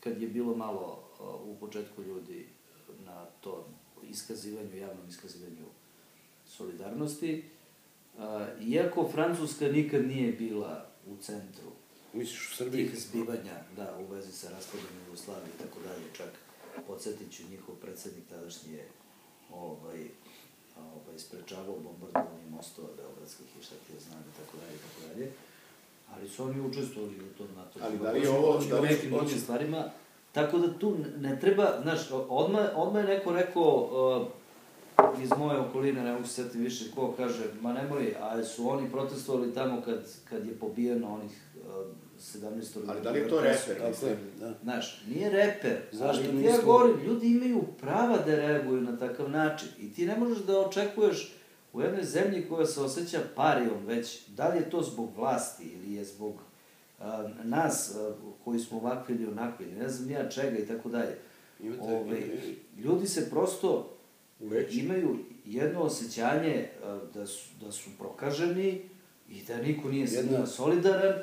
kad 0.00 0.22
je 0.22 0.28
bilo 0.28 0.56
malo 0.56 0.98
e, 1.10 1.22
u 1.44 1.56
početku 1.60 2.02
ljudi 2.02 2.46
to 3.48 3.66
iskazivanju, 4.04 4.76
javnom 4.76 5.08
iskazivanju 5.08 5.66
solidarnosti. 6.46 7.44
Iako 8.62 9.08
Francuska 9.08 9.68
nikad 9.68 10.06
nije 10.06 10.32
bila 10.32 10.72
u 11.06 11.16
centru 11.16 11.70
Misliš 12.12 12.52
u 12.52 12.56
Srbiji? 12.56 12.88
tih 12.88 12.98
zbivanja, 13.00 13.56
da, 13.76 13.98
u 13.98 14.06
vezi 14.06 14.32
sa 14.32 14.50
raspadom 14.50 14.86
Jugoslavije 15.06 15.48
i 15.48 15.62
tako 15.62 15.78
dalje, 15.80 16.04
čak 16.12 16.30
podsjetit 16.86 17.32
ću 17.32 17.42
njihov 17.50 17.74
predsednik 17.74 18.24
tadašnji 18.28 18.72
je 18.72 18.88
ovaj, 19.52 20.00
ovaj, 20.78 21.18
sprečavao 21.18 21.76
bombardovanje 21.78 22.46
mostova 22.50 22.88
beogradskih 22.96 23.46
i 23.60 23.64
šta 23.64 23.74
ti 23.76 23.92
ja 23.94 24.00
znam 24.00 24.20
i 24.22 24.36
tako 24.36 24.56
dalje 24.56 24.74
i 24.74 24.80
tako 24.80 25.08
dalje. 25.08 25.32
Ali 26.10 26.28
su 26.28 26.44
oni 26.44 26.60
učestvovali 26.60 27.14
u 27.20 27.38
tom 27.38 27.48
NATO. 27.56 27.78
Ali 27.82 27.98
da 27.98 28.10
li 28.12 28.20
je 28.20 28.30
ovo- 28.30 28.58
da 28.58 28.66
da 28.66 28.80
li- 28.80 28.88
nekim 28.88 29.10
drugim 29.10 29.38
stvarima. 29.38 29.90
Tako 30.32 30.58
da 30.58 30.78
tu 30.78 30.96
ne 31.18 31.40
treba, 31.40 31.72
znaš, 31.82 32.10
odmah, 32.28 32.64
odmah 32.74 33.02
je 33.02 33.08
neko 33.08 33.32
rekao, 33.32 33.88
uh, 34.98 35.22
iz 35.22 35.30
moje 35.38 35.58
okoline, 35.58 36.02
ne 36.02 36.12
mogu 36.12 36.26
se 36.26 36.34
setiti 36.34 36.58
više 36.58 36.84
ko 36.94 37.14
kaže, 37.16 37.44
ma 37.60 37.72
nemoj, 37.72 38.14
a 38.20 38.44
su 38.44 38.70
oni 38.70 38.90
protestovali 38.90 39.54
tamo 39.54 39.82
kad, 39.84 40.06
kad 40.30 40.46
je 40.46 40.58
pobijeno 40.58 41.14
onih 41.14 41.42
uh, 41.56 41.86
17. 42.18 42.78
Ali 42.88 43.00
da 43.02 43.10
li 43.10 43.18
je 43.18 43.28
to 43.28 43.40
reper? 43.40 43.76
Tako 43.76 43.88
Mislim, 43.88 44.10
je, 44.10 44.16
da. 44.40 44.54
Znaš, 44.62 45.02
nije 45.08 45.30
reper, 45.30 45.76
Zašto 45.92 46.24
ali 46.28 46.42
ti 46.42 46.44
ja 46.44 46.56
govorim, 46.64 47.00
ljudi 47.06 47.26
imaju 47.26 47.62
prava 47.80 48.16
da 48.16 48.36
reaguju 48.36 48.80
na 48.80 48.98
takav 48.98 49.30
način 49.30 49.68
i 49.78 49.92
ti 49.92 50.06
ne 50.06 50.16
možeš 50.16 50.38
da 50.38 50.60
očekuješ 50.60 51.34
u 51.72 51.80
jednoj 51.80 52.04
zemlji 52.04 52.48
koja 52.48 52.66
se 52.66 52.80
osjeća 52.80 53.20
parijom 53.34 53.86
već, 53.86 54.28
da 54.28 54.48
li 54.48 54.58
je 54.58 54.70
to 54.70 54.82
zbog 54.82 55.10
vlasti 55.16 55.64
ili 55.64 55.94
je 55.94 56.04
zbog 56.04 56.34
nas 57.44 57.94
koji 58.44 58.58
smo 58.60 58.78
ovakvi 58.78 59.14
ili 59.14 59.26
onakvi, 59.26 59.66
ne 59.66 59.88
znam 59.88 60.10
ja 60.10 60.28
čega 60.28 60.58
i 60.58 60.66
tako 60.66 60.88
dalje. 60.88 61.18
Ove, 61.80 62.20
ljudi 62.78 63.06
se 63.06 63.30
prosto 63.30 63.96
Uveći. 64.40 64.78
imaju 64.78 65.16
jedno 65.46 65.80
osjećanje 65.80 66.68
da 67.14 67.26
su, 67.26 67.48
da 67.60 67.72
su 67.72 67.90
prokaženi 67.98 68.80
i 69.30 69.42
da 69.48 69.56
niko 69.56 69.88
nije 69.88 70.06
sa 70.06 70.16
Jedna- 70.16 70.32
njima 70.32 70.46
solidaran 70.46 71.14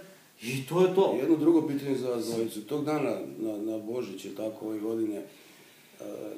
i 0.41 0.65
to 0.69 0.87
je 0.87 0.95
to. 0.95 1.17
Jedno 1.21 1.35
drugo 1.37 1.67
pitanje 1.67 1.95
za 1.95 2.09
vas 2.09 2.25
dvojicu. 2.25 2.61
Tog 2.61 2.85
dana, 2.85 3.19
na, 3.37 3.57
na 3.57 3.77
Božić, 3.77 4.25
je 4.25 4.35
tako, 4.35 4.65
ove 4.67 4.79
godine, 4.79 5.23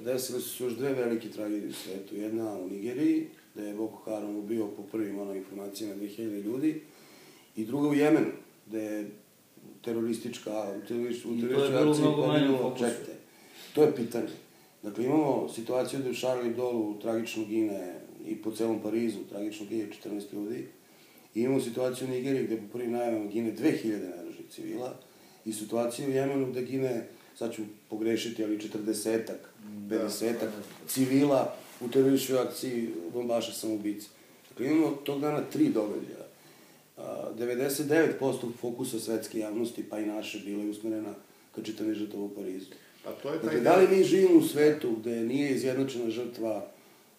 desile 0.06 0.40
su 0.40 0.50
se 0.50 0.64
još 0.64 0.74
dve 0.74 0.94
velike 0.94 1.30
tragedije 1.30 1.70
u 1.70 1.74
svetu. 1.74 2.16
Jedna 2.16 2.54
u 2.54 2.70
Nigeriji, 2.70 3.28
gde 3.56 3.64
je 3.64 3.74
Boko 3.76 4.12
Haram 4.12 4.36
ubio 4.36 4.68
po 4.68 4.84
prvim 4.84 5.20
ono, 5.20 5.36
informacijama 5.36 5.96
2000 5.96 6.42
ljudi, 6.42 6.82
i 7.56 7.66
druga 7.66 7.88
u 7.90 7.94
Jemenu, 7.94 8.32
gde 8.68 8.80
je 8.82 9.10
teroristička, 9.88 10.52
u 10.78 10.88
terorističkoj 10.88 11.36
I 11.36 11.42
to 11.42 11.46
je 11.46 11.50
terorističkoj 11.50 11.80
bilo 11.80 11.92
akciji 11.92 12.04
mnogo 12.04 12.28
manje 12.28 12.40
u 12.40 12.52
poginulo, 12.52 12.70
fokusu. 12.70 12.84
čekajte, 12.84 13.14
to 13.74 13.84
je 13.84 13.96
pitanje. 13.96 14.36
Dakle, 14.84 15.06
imamo 15.06 15.50
situaciju 15.56 16.00
da 16.00 16.06
je 16.06 16.12
u 16.12 16.16
Charlie 16.16 16.54
dolu 16.54 17.00
tragično 17.00 17.46
gine 17.46 17.94
i 18.26 18.36
po 18.36 18.52
celom 18.52 18.80
Parizu 18.82 19.20
tragično 19.30 19.66
gine 19.66 19.88
14 20.04 20.34
ljudi. 20.34 20.68
I 21.36 21.42
imamo 21.42 21.62
situaciju 21.62 22.08
u 22.08 22.12
Nigeriji 22.12 22.46
gde 22.46 22.58
po 22.58 22.68
prvim 22.74 22.92
najavama 22.92 23.26
gine 23.26 23.56
2000 23.56 24.18
nedužnih 24.18 24.48
civila 24.50 24.96
i 25.46 25.54
situaciju 25.54 26.08
u 26.08 26.12
Jemenu 26.12 26.46
gde 26.52 26.62
gine, 26.62 27.08
sad 27.36 27.54
ću 27.54 27.62
pogrešiti, 27.90 28.44
ali 28.44 28.58
40-ak, 28.58 29.42
50-ak 29.90 30.52
civila 30.88 31.56
u 31.82 31.88
terorističkoj 31.88 32.40
akciji 32.40 32.90
bombaša 33.14 33.52
samoubica. 33.52 34.08
Dakle, 34.50 34.68
imamo 34.68 34.92
tog 34.92 35.22
dana 35.22 35.42
tri 35.52 35.70
događaja. 35.70 36.27
A, 36.98 37.32
99% 37.34 38.12
fokusa 38.54 39.00
svetske 39.00 39.40
javnosti, 39.40 39.84
pa 39.84 40.00
i 40.00 40.06
naše, 40.06 40.40
bila 40.40 40.64
je 40.64 40.70
usmerena 40.70 41.14
ka 41.52 41.62
čitanje 41.64 41.94
žrtava 41.94 42.24
u 42.24 42.30
Parizu. 42.30 42.66
A 43.06 43.12
to 43.14 43.30
je 43.30 43.36
taj 43.36 43.44
Dakle, 43.44 43.60
da 43.62 43.76
li 43.76 43.88
mi 43.90 44.04
živimo 44.04 44.40
u 44.40 44.44
svetu 44.44 44.92
gde 44.92 45.16
nije 45.18 45.52
izjednačena 45.52 46.10
žrtva 46.10 46.66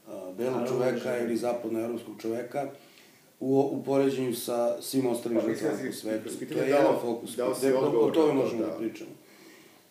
a, 0.06 0.32
belog 0.32 0.52
Naravno, 0.52 0.68
čoveka 0.68 0.98
živimo. 1.00 1.24
ili 1.24 1.36
zapadnoevropskog 1.36 2.14
čoveka 2.20 2.70
u, 3.40 3.60
u 3.62 3.82
poređenju 3.84 4.34
sa 4.34 4.82
svim 4.82 5.06
ostalim 5.06 5.38
Pa, 5.38 5.44
žrtvama 5.44 5.74
da 5.74 5.88
u 5.88 5.92
si- 5.92 5.98
svetu? 5.98 6.28
To 6.38 6.54
je 6.54 6.60
da 6.60 6.64
jedan 6.66 6.96
fokus. 7.02 7.36
da 7.36 7.48
li 7.48 7.54
si 7.54 7.66
odgovor 7.66 8.10
o 8.10 8.12
tome 8.12 8.32
možemo 8.32 8.60
da. 8.60 8.66
da. 8.66 8.72
pričamo. 8.72 9.10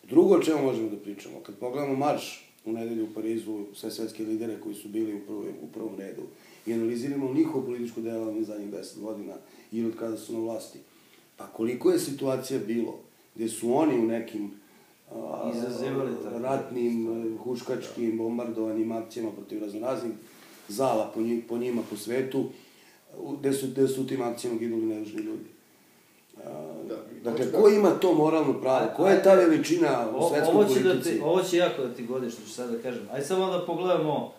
Drugo 0.04 0.34
o 0.34 0.42
čemu 0.42 0.62
možemo 0.62 0.90
da 0.90 0.96
pričamo, 0.96 1.40
kad 1.40 1.54
pogledamo 1.54 1.96
marš 1.96 2.44
u 2.64 2.72
nedelju 2.72 3.04
u 3.04 3.14
Parizu, 3.14 3.66
sve 3.74 3.90
svetske 3.90 4.22
lidere 4.22 4.56
koji 4.60 4.74
su 4.74 4.88
bili 4.88 5.14
u, 5.14 5.20
prvom, 5.20 5.44
u 5.62 5.72
prvom 5.72 5.96
redu 5.98 6.22
i 6.68 6.74
analiziramo 6.74 7.34
njihovo 7.34 7.64
političko 7.64 8.00
delovanje 8.00 8.42
zadnjih 8.42 8.70
deset 8.70 9.00
godina 9.00 9.34
ili 9.72 9.88
od 9.88 9.96
kada 9.96 10.16
su 10.16 10.32
na 10.32 10.38
vlasti, 10.38 10.78
pa 11.36 11.46
koliko 11.46 11.90
je 11.90 11.98
situacija 11.98 12.60
bilo 12.60 12.94
gde 13.34 13.48
su 13.48 13.74
oni 13.74 13.98
u 13.98 14.06
nekim 14.06 14.50
a, 15.12 15.52
Izazivali 15.56 16.12
tako. 16.24 16.38
ratnim, 16.38 17.08
huškačkim, 17.38 18.18
bombardovanim 18.18 18.92
akcijama 18.92 19.30
protiv 19.32 19.62
raznoraznih 19.62 20.12
zala 20.68 21.10
po, 21.14 21.20
njih, 21.20 21.44
po 21.48 21.58
njima 21.58 21.82
po 21.90 21.96
svetu, 21.96 22.44
gde 23.38 23.52
su, 23.52 23.66
gde 23.66 23.88
su 23.88 24.02
u 24.02 24.06
tim 24.06 24.22
akcijama 24.22 24.58
ginuli 24.58 24.86
nedužni 24.86 25.20
ljudi. 25.22 25.44
Da, 26.88 26.96
dakle, 27.24 27.44
hoću 27.44 27.52
da- 27.52 27.60
ko 27.60 27.68
ima 27.68 27.90
to 27.90 28.14
moralno 28.14 28.60
pravo? 28.60 28.90
Koja 28.96 29.12
je 29.12 29.22
ta 29.22 29.34
veličina 29.34 30.10
u 30.10 30.28
svetskoj 30.28 30.54
ovo 30.54 30.64
će 30.64 30.68
politici? 30.74 31.10
Da 31.10 31.16
ti, 31.16 31.20
ovo 31.24 31.42
će 31.42 31.56
jako 31.56 31.82
da 31.82 31.94
ti 31.94 32.04
godi 32.04 32.30
što 32.30 32.42
ću 32.42 32.48
sad 32.50 32.70
da 32.70 32.78
kažem. 32.78 33.08
Ajde 33.12 33.26
samo 33.26 33.46
da 33.46 33.66
pogledamo, 33.66 34.32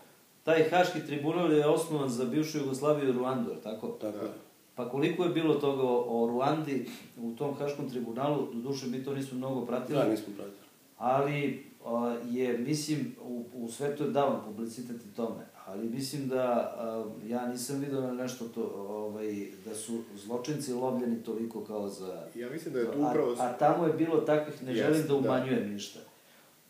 taj 0.50 0.70
Haški 0.70 1.00
tribunal 1.08 1.54
je 1.54 1.68
osnovan 1.68 2.10
za 2.10 2.26
bivšu 2.26 2.58
Jugoslaviju 2.58 3.10
i 3.10 3.12
Ruandu, 3.12 3.52
je 3.52 3.62
tako? 3.62 3.88
Tako 3.88 4.18
je. 4.26 4.32
Pa 4.76 4.90
koliko 4.90 5.24
je 5.24 5.30
bilo 5.30 5.54
toga 5.54 5.84
o, 5.84 6.28
Ruandi 6.28 6.86
u 7.22 7.32
tom 7.36 7.56
Haškom 7.56 7.90
tribunalu, 7.90 8.48
do 8.54 8.70
duše 8.70 8.88
mi 8.88 9.04
to 9.04 9.14
nismo 9.14 9.38
mnogo 9.38 9.66
pratili, 9.66 10.00
Da, 10.00 10.08
nismo 10.08 10.34
pratili. 10.38 10.58
ali 10.98 11.66
a, 11.86 12.16
je, 12.30 12.58
mislim, 12.58 13.16
u, 13.24 13.46
u 13.54 13.72
svetu 13.72 14.04
je 14.04 14.10
davan 14.10 14.42
publicitet 14.46 14.96
i 15.02 15.16
tome, 15.16 15.46
ali 15.66 15.90
mislim 15.90 16.28
da 16.28 16.44
a, 16.44 17.06
ja 17.28 17.48
nisam 17.48 17.80
vidio 17.80 18.02
na 18.02 18.14
nešto 18.14 18.48
to, 18.48 18.74
ovaj, 18.78 19.48
da 19.66 19.76
su 19.76 20.02
zločinci 20.16 20.74
lovljeni 20.74 21.24
toliko 21.24 21.64
kao 21.64 21.90
za... 21.90 22.24
Ja 22.36 22.50
mislim 22.50 22.74
da 22.74 22.80
je 22.80 22.92
tu 22.92 23.02
a, 23.04 23.10
upravo... 23.10 23.36
a 23.40 23.54
tamo 23.54 23.88
je 23.88 23.94
bilo 23.94 24.18
takvih, 24.18 24.64
ne 24.64 24.72
Jeste, 24.72 24.94
želim 24.94 25.08
da 25.08 25.14
da. 25.14 25.20
umanjujem 25.20 25.74
ništa, 25.74 26.00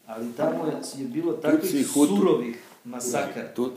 ali 0.06 0.34
tamo 0.38 0.66
je, 0.66 1.02
je 1.02 1.08
bilo 1.08 1.34
takvih 1.34 1.88
surovih 1.88 2.64
masakara. 2.90 3.54
Tu, 3.54 3.72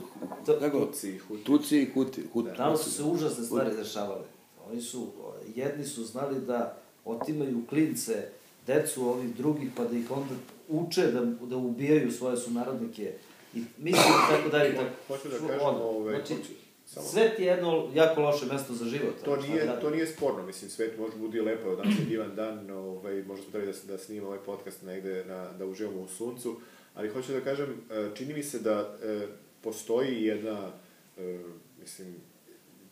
To- 0.46 0.58
kako? 0.60 0.78
Tuci, 0.80 1.18
Hutu. 1.18 1.44
Tuci 1.44 1.78
i 1.78 1.86
Huti. 1.86 2.22
Huti. 2.32 2.48
Tamo 2.56 2.76
su 2.76 2.90
se 2.90 3.02
užasne 3.04 3.44
stvari 3.44 3.76
dešavale. 3.76 4.24
Oni 4.70 4.80
su, 4.80 5.06
jedni 5.54 5.84
su 5.84 6.04
znali 6.04 6.40
da 6.40 6.76
otimaju 7.04 7.62
klince, 7.68 8.28
decu 8.66 9.04
ovih 9.04 9.36
drugih, 9.36 9.70
pa 9.76 9.84
da 9.84 9.96
ih 9.96 10.10
onda 10.10 10.34
uče 10.68 11.06
da, 11.06 11.20
da 11.46 11.56
ubijaju 11.56 12.12
svoje 12.12 12.36
sunarodnike. 12.36 13.12
I 13.54 13.64
mislim 13.78 14.02
tako 14.30 14.48
dalje. 14.48 14.76
Tako, 14.76 14.88
Hoću 15.08 15.28
da 15.28 15.38
kažem, 15.38 15.58
ono, 15.62 15.82
ovaj, 15.82 16.14
znači, 16.16 16.34
hoću- 16.34 16.52
samo- 16.86 17.06
svet 17.06 17.38
je 17.38 17.46
jedno 17.46 17.88
jako 17.94 18.20
loše 18.20 18.46
mesto 18.46 18.74
za 18.74 18.84
život. 18.84 19.14
To 19.24 19.36
da 19.36 19.42
nije, 19.42 19.58
radimo? 19.58 19.80
to 19.80 19.90
nije 19.90 20.06
sporno, 20.06 20.42
mislim, 20.42 20.70
svet 20.70 20.98
može 20.98 21.16
budi 21.16 21.40
lepo, 21.40 21.76
danas 21.76 21.98
je 21.98 22.04
divan 22.04 22.34
dan, 22.34 22.70
ovaj, 22.70 23.22
možda 23.22 23.42
smo 23.42 23.52
trebali 23.52 23.72
da, 23.86 23.92
da 23.92 23.98
snimamo 23.98 24.28
ovaj 24.28 24.38
podcast 24.40 24.82
negde, 24.82 25.24
na, 25.24 25.52
da 25.52 25.66
uživamo 25.66 26.00
u 26.00 26.08
suncu, 26.08 26.56
ali 26.94 27.08
hoću 27.08 27.32
da 27.32 27.40
kažem, 27.40 27.70
e, 27.90 28.10
čini 28.14 28.34
mi 28.34 28.42
se 28.42 28.58
da 28.58 28.98
e, 29.02 29.26
postoji 29.62 30.22
jedna, 30.22 30.72
e, 31.18 31.38
mislim, 31.80 32.14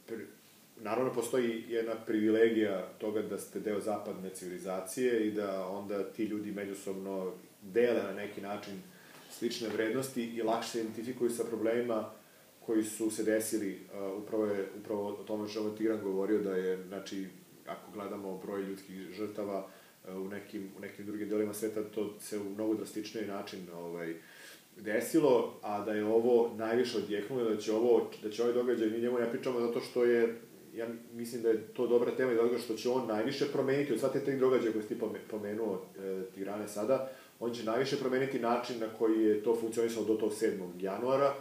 pri, 0.07 0.27
naravno 0.77 1.13
postoji 1.13 1.65
jedna 1.69 1.95
privilegija 1.95 2.89
toga 2.99 3.23
da 3.23 3.39
ste 3.39 3.61
deo 3.61 3.81
zapadne 3.81 4.31
civilizacije 4.31 5.27
i 5.27 5.33
da 5.33 5.67
onda 5.67 6.13
ti 6.13 6.25
ljudi 6.25 6.53
međusobno 6.53 7.33
dele 7.63 8.03
na 8.03 8.13
neki 8.13 8.41
način 8.41 8.83
slične 9.31 9.69
vrednosti 9.69 10.23
i 10.23 10.43
lakše 10.43 10.81
identifikuju 10.81 11.31
sa 11.31 11.45
problemima 11.45 12.11
koji 12.67 12.85
su 12.85 13.11
se 13.11 13.25
desili, 13.25 13.81
upravo 14.17 14.47
je 14.47 14.69
upravo 14.81 15.09
o 15.09 15.23
tome 15.23 15.49
što 15.49 15.69
je 15.69 15.77
Tigran 15.77 16.03
govorio 16.03 16.39
da 16.39 16.55
je, 16.55 16.85
znači, 16.89 17.27
ako 17.67 17.93
gledamo 17.93 18.39
broj 18.39 18.63
ljudskih 18.63 18.97
žrtava 19.13 19.69
u 20.09 20.29
nekim, 20.29 20.71
u 20.79 20.81
nekim 20.81 21.07
drugim 21.07 21.29
delima 21.29 21.55
sveta, 21.55 21.85
to 21.85 22.15
se 22.21 22.39
u 22.39 22.51
mnogo 22.55 22.75
drastičniji 22.75 23.27
način 23.27 23.59
ovaj, 23.75 24.15
desilo, 24.77 25.55
a 25.63 25.85
da 25.85 25.93
je 25.93 26.05
ovo 26.05 26.55
najviše 26.57 26.99
odjeknulo, 26.99 27.51
da 27.51 27.57
će 27.57 27.73
ovo, 27.73 28.11
da 28.23 28.31
će 28.31 28.43
ovaj 28.43 28.55
događaj, 28.55 28.91
mi 28.91 29.01
njemu 29.01 29.19
ne 29.19 29.31
pričamo 29.31 29.61
zato 29.61 29.81
što 29.81 30.05
je, 30.05 30.41
ja 30.75 30.89
mislim 31.13 31.43
da 31.43 31.49
je 31.49 31.67
to 31.67 31.87
dobra 31.87 32.17
tema 32.17 32.33
i 32.33 32.37
zato 32.37 32.59
što 32.59 32.75
će 32.75 32.89
on 32.89 33.07
najviše 33.07 33.53
promeniti 33.53 33.93
od 33.93 34.01
sva 34.01 34.09
te 34.09 34.25
tri 34.25 34.39
događaja 34.39 34.73
koje 34.73 34.99
pome- 35.01 35.29
pomenuo 35.31 35.83
e, 35.99 36.23
Tigrane 36.35 36.69
sada, 36.69 37.11
on 37.41 37.55
će 37.55 37.65
najviše 37.65 37.97
promeniti 37.97 38.39
način 38.39 38.79
na 38.79 38.89
koji 38.99 39.25
je 39.25 39.43
to 39.43 39.57
funkcionisalo 39.61 40.07
do 40.07 40.15
tog 40.15 40.33
7. 40.33 40.69
januara 40.81 41.35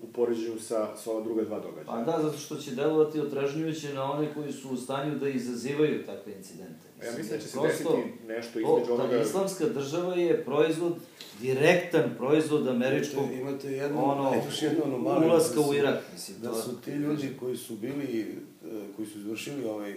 u 0.00 0.12
poređenju 0.12 0.60
sa, 0.60 0.96
sa 0.96 1.10
ova 1.10 1.20
druga 1.24 1.44
dva 1.44 1.60
događaja. 1.60 1.84
Pa 1.86 2.12
da, 2.12 2.22
zato 2.22 2.38
što 2.38 2.56
će 2.56 2.74
delovati 2.74 3.20
otražnjujuće 3.20 3.94
na 3.94 4.12
one 4.12 4.34
koji 4.34 4.52
su 4.52 4.70
u 4.70 4.76
stanju 4.76 5.18
da 5.18 5.28
izazivaju 5.28 6.06
takve 6.06 6.32
incidente. 6.32 6.85
Ja 6.98 7.10
mislim 7.10 7.28
da 7.28 7.38
će 7.38 7.48
se 7.48 7.52
prosto- 7.54 7.96
desiti 7.96 8.26
nešto 8.28 8.52
To, 8.52 8.58
između 8.60 8.86
ta 8.86 8.92
onoga... 8.94 9.20
islamska 9.20 9.64
država 9.66 10.14
je 10.14 10.44
proizvod, 10.44 10.94
direktan 11.40 12.14
proizvod 12.18 12.68
američkog 12.68 13.22
Imate, 13.24 13.36
imate 13.36 13.68
jednu, 13.68 14.04
ono, 14.04 14.42
još 14.46 14.62
jednu 14.62 14.84
anomaliju. 14.84 15.28
ulaska 15.28 15.54
da 15.54 15.62
su- 15.62 15.70
u 15.70 15.74
Irak, 15.74 16.02
mislim. 16.12 16.40
Da 16.40 16.54
su 16.54 16.80
ti 16.80 16.90
ljudi 16.92 17.30
koji 17.40 17.56
su 17.56 17.76
bili, 17.76 18.20
e, 18.64 18.68
koji 18.96 19.08
su 19.08 19.18
izvršili 19.18 19.64
ovaj 19.64 19.94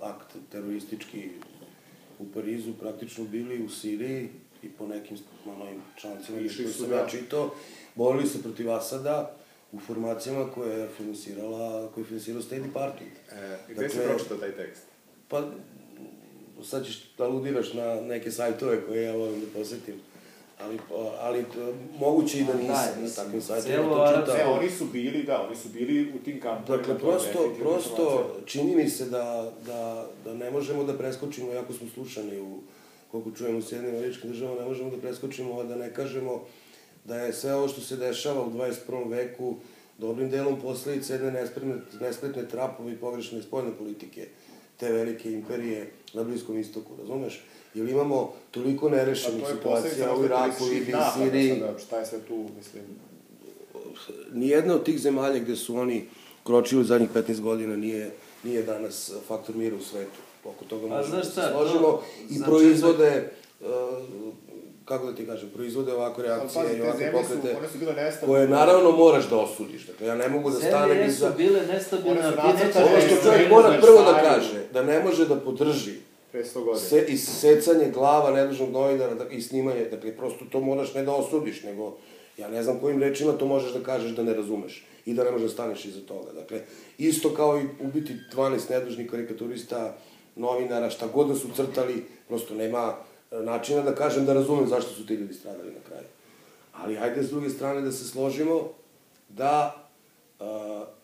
akt 0.00 0.36
teroristički 0.50 1.30
u 2.18 2.26
Parizu, 2.26 2.72
praktično 2.74 3.24
bili 3.24 3.64
u 3.64 3.68
Siriji 3.70 4.28
i 4.62 4.68
po 4.68 4.86
nekim 4.86 5.16
onovim 5.46 5.82
člancima 5.96 6.40
Išli 6.40 6.64
koji 6.64 6.74
su, 6.74 6.80
sam 6.80 6.90
da. 6.90 6.96
ja 6.96 7.06
čitao, 7.08 7.50
borili 7.94 8.26
se 8.26 8.42
protiv 8.42 8.70
Asada 8.70 9.36
u 9.72 9.80
formacijama 9.80 10.50
koje 10.50 10.78
je 10.78 10.88
finansirala, 10.88 11.88
koje 11.88 12.02
je 12.02 12.06
finansirao 12.06 12.42
State 12.42 12.62
Department. 12.62 13.12
E, 13.32 13.58
gde 13.68 13.88
si 13.88 13.96
Dakle- 13.96 14.10
pročitao 14.10 14.36
taj 14.36 14.52
tekst? 14.52 14.82
Pa, 15.28 15.50
sad 16.64 16.86
ćeš 16.86 17.02
da 17.18 17.24
aludiraš 17.24 17.72
na 17.72 18.00
neke 18.00 18.30
sajtove 18.30 18.86
koje 18.86 19.04
ja 19.04 19.16
volim 19.16 19.40
da 19.40 19.46
posetim. 19.58 19.94
Ali, 20.64 20.78
ali 21.20 21.44
moguće 21.98 22.38
i 22.38 22.44
da 22.44 22.52
Da, 22.52 22.58
nisam 22.58 22.74
na 22.96 23.02
mislim, 23.02 23.24
takvim 23.24 23.42
sajtovima 23.42 23.82
celo 23.82 23.96
to 23.96 24.20
čitao. 24.20 24.36
Ne, 24.36 24.44
oni 24.44 24.70
su 24.70 24.84
bili, 24.84 25.22
da, 25.22 25.46
oni 25.46 25.56
su 25.56 25.68
bili 25.68 26.12
u 26.14 26.24
tim 26.24 26.40
kampovima. 26.40 26.76
Dakle, 26.76 26.98
prosto, 26.98 27.54
prosto 27.60 28.36
čini 28.46 28.76
mi 28.76 28.88
se 28.90 29.04
da, 29.04 29.52
da, 29.66 30.06
da 30.24 30.34
ne 30.34 30.50
možemo 30.50 30.84
da 30.84 30.98
preskočimo, 30.98 31.52
jako 31.52 31.72
smo 31.72 31.88
slušani 31.94 32.40
u, 32.40 32.58
koliko 33.10 33.30
čujemo 33.30 33.58
u 33.58 33.62
Sjedinim 33.62 33.96
američkim 33.96 34.30
državama, 34.30 34.60
ne 34.60 34.68
možemo 34.68 34.90
da 34.90 34.96
preskočimo, 34.96 35.60
a 35.60 35.64
da 35.64 35.76
ne 35.76 35.94
kažemo 35.94 36.44
da 37.04 37.16
je 37.16 37.32
sve 37.32 37.54
ovo 37.54 37.68
što 37.68 37.80
se 37.80 37.96
dešava 37.96 38.42
u 38.42 38.50
21. 38.50 39.10
veku 39.10 39.56
dobrim 39.98 40.30
delom 40.30 40.60
posledica 40.60 41.12
jedne 41.12 41.30
nespretne, 41.30 41.74
nespretne 42.00 42.48
trapove 42.48 42.92
i 42.92 42.96
pogrešne 42.96 43.42
spoljne 43.42 43.70
politike 43.78 44.28
te 44.80 44.92
velike 44.92 45.32
imperije 45.32 45.90
na 46.12 46.24
Bliskom 46.24 46.58
istoku, 46.58 46.92
razumeš? 47.00 47.40
Jer 47.74 47.88
imamo 47.88 48.32
toliko 48.50 48.88
nerešenih 48.88 49.44
situacija 49.48 50.16
u 50.16 50.24
Iraku, 50.24 50.64
Libiji, 50.64 50.94
Siriji, 51.16 51.62
šta 51.86 51.98
je 51.98 52.06
sve 52.06 52.18
tu, 52.20 52.46
mislim... 52.56 52.84
nijedna 54.32 54.74
od 54.74 54.84
tih 54.84 55.00
zemalja 55.00 55.38
gde 55.38 55.56
su 55.56 55.76
oni 55.76 56.04
kročili 56.44 56.80
u 56.80 56.84
zadnjih 56.84 57.10
15 57.10 57.40
godina 57.40 57.76
nije 57.76 58.10
nije 58.44 58.62
danas 58.62 59.12
faktor 59.28 59.56
mira 59.56 59.76
u 59.76 59.82
svetu. 59.82 60.18
Oko 60.44 60.64
toga 60.64 60.86
možemo 60.86 61.16
da 61.16 61.24
se 61.24 61.30
složimo. 61.52 61.80
to- 61.80 62.04
I 62.30 62.42
proizvode, 62.44 63.30
uh, 63.60 63.66
kako 64.90 65.06
da 65.06 65.14
ti 65.14 65.26
kažem, 65.26 65.50
proizvode 65.54 65.92
ovakve 65.92 66.24
reakcije 66.24 66.64
pazi, 66.64 66.76
i 66.76 66.80
ovakve 66.82 67.06
su, 67.06 67.12
pokrete, 67.12 67.56
su 68.20 68.26
koje 68.26 68.48
naravno 68.48 68.90
moraš 68.90 69.28
da 69.28 69.36
osudiš. 69.36 69.86
Dakle, 69.86 70.06
ja 70.06 70.14
ne 70.14 70.28
mogu 70.28 70.50
da 70.50 70.56
stanem 70.56 70.88
Zemlje 70.88 71.02
jesu 71.04 71.16
iza... 71.16 71.30
bile 71.30 71.66
nestabilne, 71.66 72.22
su 72.22 72.28
a 72.28 72.52
ti 72.52 72.64
nećeš... 72.64 72.76
Ono 72.76 73.00
što 73.00 73.30
čovjek 73.30 73.50
mora 73.50 73.78
prvo 73.82 74.02
da 74.02 74.22
kaže, 74.22 74.64
da 74.72 74.82
ne 74.82 75.00
može 75.04 75.28
da 75.28 75.36
podrži 75.36 75.94
Pre 76.32 76.44
100 76.44 76.54
godina. 76.54 76.76
se, 76.76 77.04
isecanje 77.08 77.90
glava 77.90 78.30
nedužnog 78.30 78.70
novinara 78.70 79.14
da, 79.14 79.28
i 79.28 79.42
snimanje, 79.42 79.84
dakle, 79.84 80.16
prosto 80.16 80.44
to 80.52 80.60
moraš 80.60 80.94
ne 80.94 81.02
da 81.02 81.12
osudiš, 81.12 81.62
nego 81.62 81.96
ja 82.38 82.48
ne 82.48 82.62
znam 82.62 82.78
kojim 82.80 83.00
rečima 83.00 83.32
to 83.32 83.46
možeš 83.46 83.72
da 83.72 83.82
kažeš 83.82 84.10
da 84.10 84.22
ne 84.22 84.34
razumeš 84.34 84.86
i 85.06 85.14
da 85.14 85.24
ne 85.24 85.30
možeš 85.30 85.46
da 85.46 85.52
staneš 85.52 85.84
iza 85.84 86.00
toga. 86.00 86.32
Dakle, 86.32 86.60
isto 86.98 87.34
kao 87.34 87.60
i 87.60 87.86
ubiti 87.86 88.12
12 88.34 88.70
nedužnih 88.70 89.10
karikaturista, 89.10 89.96
novinara, 90.36 90.90
šta 90.90 91.06
god 91.06 91.28
da 91.28 91.34
su 91.34 91.48
crtali, 91.56 92.04
prosto 92.28 92.54
nema 92.54 92.94
načina 93.30 93.82
da 93.82 93.94
kažem 93.94 94.24
da 94.24 94.34
razumem 94.34 94.68
zašto 94.68 94.90
su 94.90 95.06
ti 95.06 95.14
ljudi 95.14 95.34
stradali 95.34 95.72
na 95.72 95.80
kraju. 95.88 96.06
Ali 96.72 96.96
hajde 96.96 97.22
s 97.22 97.30
druge 97.30 97.50
strane 97.50 97.80
da 97.80 97.92
se 97.92 98.04
složimo 98.04 98.68
da 99.28 99.86
a, 100.40 100.44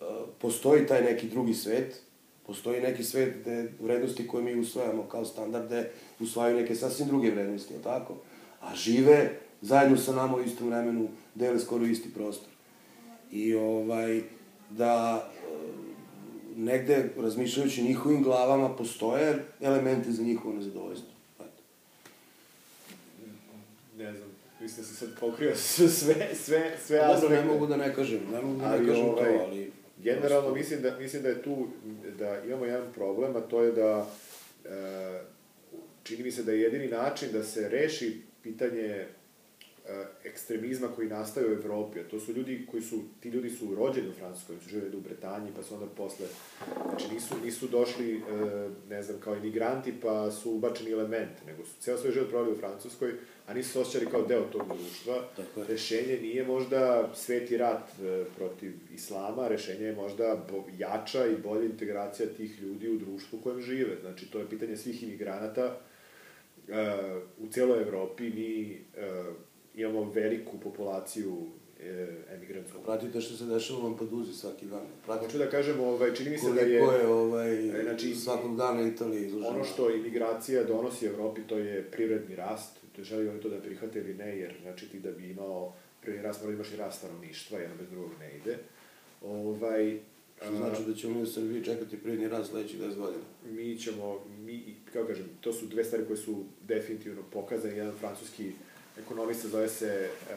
a, 0.01 0.25
postoji 0.39 0.87
taj 0.87 1.03
neki 1.03 1.29
drugi 1.29 1.55
svet, 1.55 2.01
postoji 2.47 2.81
neki 2.81 3.05
svet 3.05 3.37
gde 3.41 3.73
vrednosti 3.81 4.27
koje 4.27 4.45
mi 4.45 4.61
usvajamo 4.61 5.03
kao 5.03 5.25
standarde 5.25 5.91
usvajaju 6.21 6.57
neke 6.57 6.75
sasvim 6.75 7.09
druge 7.09 7.31
vrednosti, 7.31 7.75
je 7.75 7.83
tako? 7.83 8.15
A 8.61 8.75
žive 8.75 9.41
zajedno 9.61 9.97
sa 9.97 10.13
nama 10.13 10.37
u 10.37 10.43
istom 10.43 10.69
vremenu, 10.69 11.09
dele 11.35 11.59
skoro 11.59 11.85
isti 11.85 12.15
prostor. 12.15 12.49
I 13.33 13.55
ovaj, 13.55 14.23
da 14.71 15.27
e, 15.27 15.57
negde, 16.57 17.11
razmišljajući 17.17 17.83
njihovim 17.83 18.23
glavama, 18.23 18.77
postoje 18.77 19.45
elementi 19.61 20.13
za 20.13 20.23
njihovo 20.23 20.55
nezadovoljstvo. 20.55 21.16
Ne 23.97 24.13
znam, 24.13 24.29
mislim 24.61 24.77
da 24.83 24.89
si 24.89 24.95
sad 24.97 25.09
pokrio 25.21 25.57
sve, 25.79 25.89
sve, 26.35 26.35
sve, 26.85 26.99
Dobro, 26.99 27.13
aspekte. 27.15 27.35
ne 27.37 27.45
mogu 27.45 27.67
da 27.67 27.77
ne 27.77 27.95
kažem, 27.95 28.21
ne 28.33 28.43
mogu 28.43 28.61
da 28.61 28.69
ne 28.69 28.75
Ali, 28.77 28.87
kažem 28.87 29.05
ovaj, 29.05 29.37
to, 29.39 29.45
ali... 29.45 29.73
Generalno 29.99 30.41
prosto- 30.43 30.55
mislim 30.55 30.83
da, 30.83 30.99
mislim 30.99 31.23
da 31.23 31.29
je 31.29 31.43
tu, 31.43 31.69
da 32.19 32.43
imamo 32.47 32.65
jedan 32.65 32.93
problem, 32.95 33.37
a 33.37 33.41
to 33.41 33.63
je 33.63 33.73
da 33.73 34.07
e, 34.65 35.21
čini 36.03 36.23
mi 36.23 36.31
se 36.31 36.43
da 36.43 36.53
je 36.53 36.61
jedini 36.61 36.89
način 36.89 37.29
da 37.33 37.43
se 37.45 37.69
reši 37.69 38.21
pitanje 38.43 39.07
ekstremizma 40.25 40.89
koji 40.89 41.09
nastaje 41.09 41.47
u 41.47 41.53
Evropi, 41.53 42.01
a 42.01 42.09
to 42.09 42.21
su 42.21 42.33
ljudi 42.33 42.67
koji 42.71 42.83
su, 42.83 43.03
ti 43.21 43.29
ljudi 43.29 43.51
su 43.51 43.75
rođeni 43.75 44.09
u 44.09 44.13
Francuskoj, 44.13 44.57
su 44.63 44.69
živjeli 44.69 44.97
u 44.97 45.01
Bretanji, 45.01 45.51
pa 45.57 45.63
su 45.63 45.75
onda 45.75 45.87
posle, 45.87 46.27
znači 46.89 47.15
nisu, 47.15 47.35
nisu 47.45 47.69
došli, 47.69 48.17
e, 48.17 48.21
ne 48.89 49.03
znam, 49.03 49.21
kao 49.21 49.37
imigranti, 49.37 49.95
pa 50.03 50.31
su 50.31 50.51
ubačeni 50.51 50.91
element, 50.91 51.47
nego 51.47 51.65
su 51.65 51.81
ceo 51.81 51.99
svoj 51.99 52.13
život 52.13 52.29
proveli 52.29 52.53
u 52.53 52.59
Francuskoj, 52.59 53.13
a 53.47 53.55
nisu 53.55 53.71
se 53.71 53.81
osjećali 53.81 54.11
kao 54.11 54.23
deo 54.23 54.43
tog 54.43 54.63
društva. 54.69 55.15
Tako 55.37 55.61
je. 55.61 55.67
Rešenje 55.67 56.19
nije 56.23 56.47
možda 56.47 57.11
sveti 57.15 57.57
rat 57.57 57.89
e, 58.03 58.25
protiv 58.37 58.73
islama, 58.95 59.49
rešenje 59.49 59.85
je 59.85 59.97
možda 59.97 60.47
jača 60.79 61.27
i 61.27 61.37
bolja 61.37 61.65
integracija 61.65 62.29
tih 62.37 62.63
ljudi 62.63 62.89
u 62.89 62.99
društvu 62.99 63.39
u 63.39 63.43
kojem 63.43 63.61
žive. 63.61 63.97
Znači, 64.01 64.31
to 64.31 64.39
je 64.39 64.49
pitanje 64.51 64.77
svih 64.77 65.03
imigranata. 65.03 65.81
E, 66.69 66.97
u 67.39 67.47
celoj 67.47 67.83
Evropi 67.83 68.31
mi 68.31 68.81
imamo 69.77 70.13
veliku 70.15 70.59
populaciju 70.59 71.47
e, 71.81 72.07
emigrantsku. 72.35 72.79
Pratite 72.85 73.21
što 73.21 73.37
se 73.37 73.45
dešava 73.45 73.81
u 73.81 73.83
Lampeduzi 73.83 74.33
svaki 74.33 74.67
dan. 74.67 74.87
Pratite 75.05 75.27
Hoću 75.27 75.39
da 75.39 75.51
kažem, 75.51 75.81
ovaj, 75.81 76.15
čini 76.15 76.31
mi 76.31 76.39
se 76.39 76.53
da 76.53 76.61
je... 76.61 76.73
je 76.73 77.07
ovaj, 77.07 77.83
znači, 77.83 78.15
svakog 78.15 78.57
dana 78.57 78.89
Italija 78.89 79.27
izložena. 79.27 79.55
Ono 79.55 79.65
što 79.65 79.91
imigracija 79.91 80.65
donosi 80.65 81.07
Evropi, 81.07 81.41
to 81.43 81.59
je 81.59 81.83
privredni 81.83 82.37
rast, 82.37 82.77
to 82.97 83.03
želi 83.03 83.29
oni 83.29 83.41
to 83.41 83.49
da 83.49 83.61
prihvate 83.61 83.99
ili 83.99 84.15
ne, 84.15 84.39
jer 84.39 84.55
znači 84.63 84.89
ti 84.89 85.01
da 85.01 85.11
bi 85.11 85.31
imao 85.31 85.73
privredni 86.01 86.27
rast, 86.27 86.41
mora 86.41 86.51
da 86.51 86.55
imaš 86.55 86.73
i 86.73 86.77
rast 86.77 86.99
stanovništva, 86.99 87.59
jedno 87.59 87.77
bez 87.77 87.91
drugog 87.91 88.11
ne 88.21 88.37
ide. 88.37 88.59
Ovaj, 89.23 89.99
Što 90.43 90.57
znači 90.57 90.83
da 90.87 90.95
ćemo 90.95 91.15
mi 91.15 91.23
u 91.23 91.27
Srbiji 91.27 91.65
čekati 91.65 91.99
prirodni 91.99 92.29
rast 92.29 92.51
sledećih 92.51 92.81
10 92.81 92.97
godina. 92.97 93.25
mi 93.45 93.79
ćemo, 93.79 94.25
mi, 94.39 94.77
kako 94.93 95.07
kažem, 95.07 95.27
to 95.41 95.53
su 95.53 95.67
dve 95.67 95.85
stvari 95.85 96.05
koje 96.07 96.17
su 96.17 96.45
definitivno 96.69 97.23
pokazane. 97.33 97.77
Jedan 97.77 97.95
francuski 98.01 98.53
ekonomista 99.03 99.49
zove 99.49 99.69
se 99.69 100.09
uh, 100.11 100.37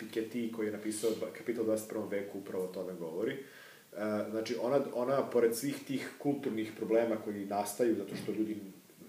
Piketty, 0.00 0.52
koji 0.52 0.66
je 0.66 0.72
napisao 0.72 1.10
Kapital 1.38 1.64
u 1.64 1.68
21. 1.68 2.10
veku, 2.10 2.38
upravo 2.38 2.64
o 2.64 2.72
tome 2.72 2.92
govori. 2.94 3.32
Uh, 3.32 3.98
znači, 4.30 4.56
ona, 4.62 4.80
ona, 4.94 5.30
pored 5.30 5.56
svih 5.56 5.84
tih 5.86 6.10
kulturnih 6.18 6.72
problema 6.76 7.16
koji 7.16 7.46
nastaju 7.46 7.94
zato 7.94 8.16
što 8.16 8.32
ljudi 8.32 8.56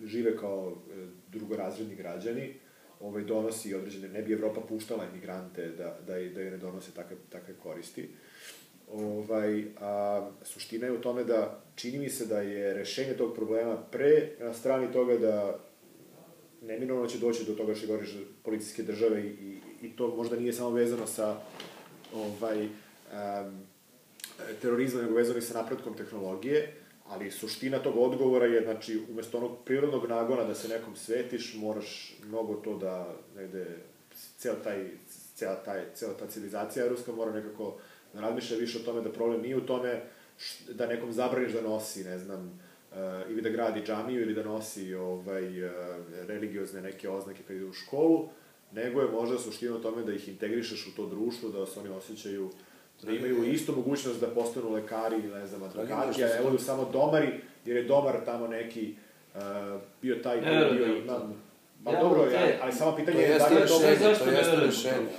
žive 0.04 0.38
kao 0.38 0.68
uh, 0.68 0.76
drugorazredni 1.32 1.96
građani, 1.96 2.54
ovaj, 3.00 3.24
donosi 3.24 3.76
određene, 3.76 4.10
ne 4.10 4.22
bi 4.22 4.34
Evropa 4.34 4.62
puštala 4.62 5.06
imigrante 5.06 5.68
da, 5.68 5.98
da, 6.08 6.14
da 6.14 6.42
je 6.42 6.52
ne 6.52 6.58
donose 6.58 6.92
takve, 6.92 7.16
takve 7.30 7.54
koristi. 7.64 8.10
Ovaj, 8.94 9.66
a, 9.82 10.30
suština 10.44 10.86
je 10.86 10.92
u 10.92 11.02
tome 11.02 11.24
da 11.24 11.62
čini 11.76 12.00
mi 12.00 12.10
se 12.10 12.26
da 12.26 12.42
je 12.42 12.74
rešenje 12.74 13.14
tog 13.14 13.36
problema 13.36 13.78
pre 13.92 14.32
na 14.40 14.54
strani 14.54 14.92
toga 14.92 15.18
da 15.18 15.60
neminovno 16.62 17.08
će 17.08 17.18
doći 17.18 17.46
do 17.46 17.54
toga 17.54 17.76
što 17.76 17.88
govoriš 17.88 18.10
policijske 18.44 18.84
države 18.84 19.24
i, 19.24 19.58
i, 19.82 19.96
to 19.96 20.16
možda 20.16 20.36
nije 20.36 20.54
samo 20.54 20.70
vezano 20.70 21.08
sa 21.08 21.42
ovaj, 22.14 22.66
um, 22.66 23.62
terorizmom, 24.62 25.04
nego 25.04 25.16
vezano 25.16 25.40
i 25.40 25.42
sa 25.42 25.62
napretkom 25.62 25.98
tehnologije, 25.98 26.74
ali 27.08 27.32
suština 27.32 27.80
tog 27.80 27.98
odgovora 27.98 28.46
je, 28.46 28.64
znači, 28.64 29.02
umesto 29.10 29.38
onog 29.38 29.58
prirodnog 29.66 30.10
nagona 30.10 30.44
da 30.44 30.56
se 30.56 30.68
nekom 30.68 30.96
svetiš, 30.96 31.56
moraš 31.56 32.18
mnogo 32.26 32.54
to 32.54 32.78
da 32.78 33.16
negde, 33.36 33.66
ceo 34.38 34.56
taj, 34.56 34.86
cela, 35.36 35.56
taj, 35.56 35.86
cela 35.96 36.14
ta 36.14 36.28
civilizacija 36.28 36.86
evropska 36.86 37.12
mora 37.12 37.32
nekako 37.32 37.78
da 38.14 38.22
razmišlja 38.22 38.58
više 38.58 38.78
o 38.78 38.82
tome 38.82 39.02
da 39.02 39.12
problem 39.12 39.42
nije 39.42 39.58
u 39.58 39.66
tome 39.66 40.02
da 40.70 40.88
nekom 40.88 41.14
zabraniš 41.14 41.52
da 41.52 41.62
nosi, 41.62 42.04
ne 42.04 42.18
znam, 42.18 42.60
ili 43.30 43.42
da 43.42 43.50
gradi 43.50 43.82
džamiju 43.82 44.22
ili 44.22 44.34
da 44.34 44.44
nosi 44.44 44.94
ovaj, 44.94 45.66
uh, 45.66 45.72
religiozne 46.28 46.82
neke 46.82 47.10
oznake 47.10 47.44
kad 47.48 47.56
ide 47.56 47.66
u 47.66 47.74
školu, 47.74 48.30
nego 48.72 49.02
je 49.02 49.08
možda 49.08 49.38
suština 49.38 49.76
u 49.76 49.80
tome 49.82 50.04
da 50.04 50.14
ih 50.14 50.28
integrišeš 50.30 50.88
u 50.88 50.96
to 50.96 51.06
društvo, 51.06 51.50
da 51.50 51.66
se 51.66 51.80
oni 51.80 51.90
osjećaju 51.90 52.50
da 53.04 53.12
imaju 53.12 53.44
istu 53.44 53.76
mogućnost 53.76 54.20
da 54.20 54.28
postanu 54.28 54.72
lekari 54.72 55.16
ili 55.16 55.34
ne 55.40 55.48
znam, 55.48 55.64
advokati, 55.64 56.24
a 56.24 56.28
ne 56.28 56.42
budu 56.44 56.58
samo 56.58 56.90
domari, 56.94 57.30
jer 57.66 57.78
je 57.78 57.84
domar 57.84 58.16
tamo 58.26 58.48
neki 58.48 58.94
uh, 59.36 59.42
bio 60.02 60.16
taj 60.16 60.42
koji 60.42 60.52
Ne, 60.56 60.62
je 60.62 60.72
ne, 60.72 60.78
bio 60.78 60.88
ne, 60.88 61.00
imam. 61.00 61.44
Pa 61.84 61.92
Ja, 61.92 62.02
dobro, 62.04 62.30
te- 62.30 62.38
ali, 62.38 62.54
ali 62.62 62.74
samo 62.74 62.96
pitanje 62.96 63.20
je 63.22 63.38
da 63.38 63.48
li 63.48 63.56
je 63.56 63.68
to... 63.68 63.74
to 64.20 64.26
ne 64.26 64.38
jeste 64.38 64.56
rešenje. 64.56 65.10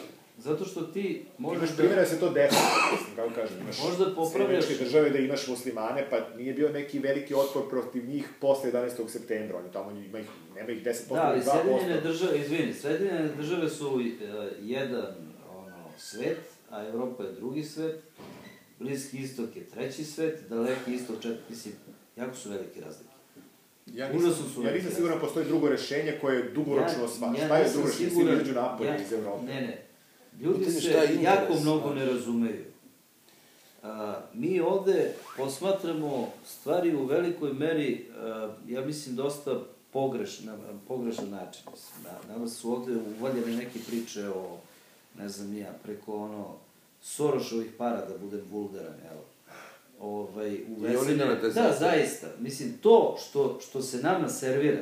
Zato 0.41 0.65
što 0.65 0.83
ti 0.83 1.23
Imaš 1.39 1.53
možeš 1.53 1.77
primjera 1.77 1.97
da... 1.97 2.03
da 2.03 2.09
se 2.09 2.21
to 2.21 2.31
desi, 2.31 2.57
mislim, 2.93 3.17
kako 3.17 3.31
kažem, 3.35 3.57
imaš 3.61 3.83
Možda 3.83 4.05
popravljaš- 4.15 4.79
države 4.79 5.11
da 5.11 5.19
imaš 5.19 5.49
muslimane, 5.49 6.07
pa 6.11 6.37
nije 6.37 6.55
bio 6.55 6.69
neki 6.69 6.99
veliki 6.99 7.35
otpor 7.35 7.69
protiv 7.71 8.05
njih 8.07 8.29
posle 8.41 8.73
11. 8.73 9.09
septembra, 9.09 9.59
oni 9.59 9.73
tamo 9.73 9.91
ima 9.91 10.19
ih, 10.19 10.27
nema 10.55 10.71
ih 10.71 10.83
10%, 10.85 11.09
Da, 11.09 11.23
ali 11.23 11.37
ili 11.37 11.45
2%. 11.45 11.53
Sjedinjene 11.53 12.01
države, 12.01 12.41
izvini, 12.41 12.75
Sjedinjene 12.75 13.29
države 13.29 13.69
su 13.69 13.89
uh, 13.89 14.01
jedan 14.61 15.07
ono, 15.57 15.85
svet, 15.99 16.39
a 16.71 16.87
Evropa 16.87 17.23
je 17.23 17.33
drugi 17.33 17.65
svet, 17.65 18.01
Bliski 18.79 19.19
istok 19.19 19.57
je 19.57 19.65
treći 19.65 20.05
svet, 20.05 20.41
Daleki 20.49 20.95
istok 20.95 21.17
četiri, 21.17 21.39
mislim, 21.49 21.75
jako 22.17 22.37
su 22.37 22.51
velike 22.51 22.81
razlike. 22.81 23.11
Ja 23.87 24.07
Užasno 24.09 24.29
nisam, 24.29 24.45
su 24.55 24.63
ja 24.63 24.73
nisam 24.73 24.91
siguran 24.91 25.19
da 25.19 25.25
postoji 25.25 25.47
drugo 25.47 25.69
rešenje 25.69 26.19
koje 26.21 26.37
je 26.37 26.51
dugoročno 26.51 27.09
sva. 27.09 27.35
šta 27.37 27.57
je 27.57 27.71
drugo 27.71 27.89
rešenje? 27.89 28.11
Svi 28.11 28.23
izađu 28.23 28.53
napolje 28.53 28.89
ja- 28.91 28.97
iz 28.97 29.13
Evrope. 29.13 29.45
Ne, 29.45 29.61
ne. 29.61 29.90
Ljudi 30.41 30.59
Pitanje 30.59 30.75
se 30.75 30.89
šta 30.89 30.99
je 30.99 31.23
jako 31.23 31.43
interes, 31.43 31.63
mnogo 31.63 31.95
ne 31.95 32.05
razumeju. 32.07 32.65
A, 33.83 34.21
mi 34.35 34.61
ovde 34.61 35.15
posmatramo 35.37 36.29
stvari 36.47 36.95
u 36.95 37.05
velikoj 37.05 37.53
meri, 37.53 38.07
a, 38.17 38.49
ja 38.69 38.81
mislim, 38.81 39.17
dosta 39.17 39.61
pogreš, 39.93 40.41
na 40.41 40.57
pogrešan 40.89 41.31
način. 41.31 41.63
Mislim, 41.71 42.03
Na, 42.05 42.35
nama 42.35 42.49
su 42.49 42.73
ovde 42.73 42.93
uvaljene 43.19 43.57
neke 43.57 43.79
priče 43.89 44.29
o, 44.29 44.59
ne 45.19 45.29
znam 45.29 45.57
ja, 45.57 45.73
preko 45.83 46.17
ono, 46.17 46.47
Sorošovih 47.03 47.71
para, 47.79 48.07
da 48.07 48.19
budem 48.19 48.43
vulgaran, 48.51 48.95
evo. 49.13 49.21
Ovaj, 50.01 50.59
uvezene- 50.71 51.15
dele 51.17 51.41
te 51.41 51.49
Da, 51.49 51.77
zaista. 51.81 52.27
Mislim, 52.39 52.79
to 52.79 53.17
što, 53.21 53.59
što 53.61 53.83
se 53.83 53.97
nama 53.99 54.29
servira, 54.29 54.79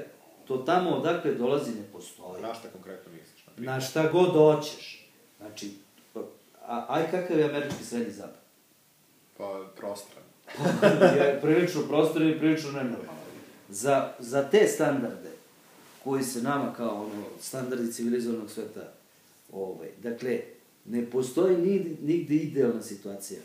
to 0.47 0.57
tamo 0.57 0.91
odakle 0.91 1.35
dolazi 1.35 1.71
ne 1.71 1.83
postoji. 1.93 2.43
Na 2.43 2.55
šta 2.55 2.69
konkretno 2.69 3.13
misliš? 3.13 3.45
Na 3.57 3.81
šta 3.81 4.09
god 4.09 4.31
hoćeš. 4.31 4.98
Znači, 5.59 5.75
a, 6.67 6.87
aj 6.89 7.11
kakav 7.11 7.39
je 7.39 7.45
američki 7.45 7.85
srednji 7.85 8.13
zapad? 8.13 8.41
Pa, 9.37 9.65
prostran. 9.77 10.25
je 11.17 11.39
prilično 11.43 11.83
prostor 11.89 12.23
i 12.23 12.39
prilično 12.39 12.73
nenormalan. 12.73 13.29
Za, 13.69 14.13
za 14.19 14.51
te 14.51 14.67
standarde, 14.67 15.31
koji 16.05 16.23
se 16.23 16.43
nama 16.43 16.75
kao 16.77 16.95
ono, 16.95 17.25
standardi 17.41 17.93
civilizovanog 17.93 18.51
sveta, 18.51 18.93
ovaj, 19.53 19.89
dakle, 20.03 20.41
ne 20.85 21.11
postoji 21.11 21.57
nigde, 21.57 21.91
nigde 22.03 22.35
idealna 22.35 22.83
situacija. 22.83 23.41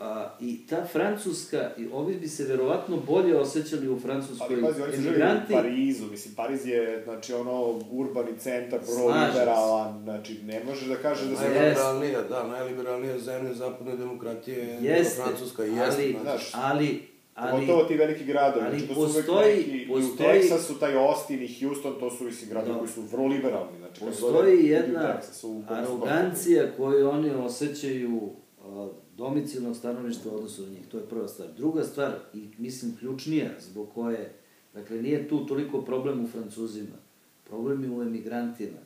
A, 0.00 0.36
I 0.40 0.66
ta 0.66 0.84
Francuska, 0.84 1.70
i 1.78 1.88
ovi 1.92 2.14
bi 2.14 2.28
se 2.28 2.44
verovatno 2.44 2.96
bolje 2.98 3.36
osjećali 3.36 3.88
u 3.88 4.00
Francuskoj 4.00 4.46
Ali 4.50 4.62
pazi, 4.62 4.82
oni 4.82 4.92
su 4.92 4.96
živjeli 4.96 5.18
u 5.18 5.24
emigranti. 5.24 5.52
Parizu, 5.52 6.06
mislim, 6.06 6.34
Pariz 6.34 6.66
je, 6.66 7.02
znači, 7.04 7.32
ono, 7.34 7.62
urbani 7.90 8.38
centar, 8.38 8.80
pro-liberalan, 8.80 10.02
znači, 10.02 10.40
ne 10.42 10.64
možeš 10.64 10.84
da 10.84 10.94
kažeš 10.96 11.26
da 11.26 11.36
se... 11.36 11.42
Najliberalnija, 11.44 12.22
da, 12.22 12.46
najliberalnija 12.48 13.18
zemlja 13.18 13.54
zapadne 13.54 13.96
demokratije 13.96 14.58
je 14.58 14.78
Jeste, 14.82 15.22
Francuska 15.22 15.64
i 15.66 15.68
jeste. 15.68 15.82
ali, 15.92 16.16
znaš. 16.22 16.50
znaš. 16.50 16.62
ali, 16.64 17.02
ali, 17.34 17.52
Pogotovo 17.52 17.84
ti 17.84 17.94
veliki 17.96 18.24
gradovi, 18.24 18.66
ali 18.66 18.78
znači 18.78 18.88
to 18.88 18.94
su 18.94 19.00
uvek 19.00 19.14
postoji- 19.16 19.56
neki, 19.56 19.70
i 19.70 19.86
u 19.86 19.94
postoji- 19.94 20.40
Teksasu, 20.40 20.74
taj 20.74 20.96
Austin 20.98 21.42
i 21.42 21.60
Houston, 21.60 21.94
to 22.00 22.10
su, 22.10 22.24
mislim, 22.24 22.50
gradovi 22.50 22.72
Da. 22.72 22.78
koji 22.78 22.90
su 22.90 23.02
vrlo 23.02 23.26
liberalni, 23.26 23.78
znači, 23.78 24.00
Postoji 24.00 24.66
jedna 24.66 25.14
Teksasu, 25.14 25.62
arogancija 25.68 26.64
koju 26.76 27.08
oni 27.08 27.30
osjećaju 27.30 28.30
a, 28.64 28.88
domicilnog 29.22 29.76
stanovišta 29.76 30.30
u 30.30 30.34
odnosu 30.34 30.62
na 30.62 30.68
njih. 30.68 30.86
To 30.90 30.98
je 30.98 31.08
prva 31.08 31.28
stvar. 31.28 31.48
Druga 31.56 31.84
stvar, 31.84 32.14
i 32.34 32.48
mislim 32.58 32.96
ključnija, 32.96 33.50
zbog 33.60 33.88
koje, 33.94 34.34
dakle, 34.74 35.02
nije 35.02 35.28
tu 35.28 35.46
toliko 35.46 35.82
problem 35.82 36.24
u 36.24 36.28
Francuzima, 36.28 36.96
problem 37.44 37.84
je 37.84 37.90
u 37.90 38.02
emigrantima, 38.02 38.78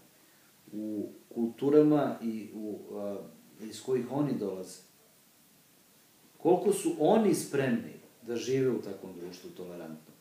u 0.72 1.08
kulturama 1.34 2.16
i 2.22 2.48
u, 2.54 2.78
a, 2.92 3.16
iz 3.60 3.82
kojih 3.82 4.06
oni 4.10 4.38
dolaze. 4.38 4.78
Koliko 6.38 6.72
su 6.72 6.96
oni 6.98 7.34
spremni 7.34 7.96
da 8.22 8.36
žive 8.36 8.70
u 8.70 8.82
takvom 8.82 9.12
društvu 9.20 9.50
tolerantno. 9.50 10.14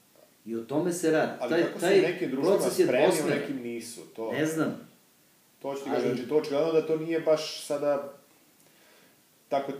I 0.45 0.55
o 0.55 0.63
tome 0.63 0.93
se 0.93 1.11
radi. 1.11 1.31
Ali 1.39 1.49
taj, 1.49 1.63
kako 1.63 1.79
su 1.79 1.85
taj 1.85 1.99
u 1.99 2.01
nekim 2.01 2.31
društvima 2.31 2.57
proces 2.57 2.79
je 2.79 2.85
spremni, 2.85 3.21
u 3.25 3.29
nekim 3.29 3.61
nisu, 3.61 4.01
to... 4.15 4.31
Ne 4.31 4.45
znam, 4.45 4.85
To 5.61 5.75
ću 5.75 5.83
ti 5.83 5.89
kažem, 5.89 6.15
znači 6.15 6.29
to 6.29 6.37
očigledno 6.37 6.71
da 6.71 6.87
to 6.87 6.97
nije 6.97 7.19
baš 7.19 7.65
sada 7.65 8.13
tako, 9.49 9.71
e, 9.71 9.75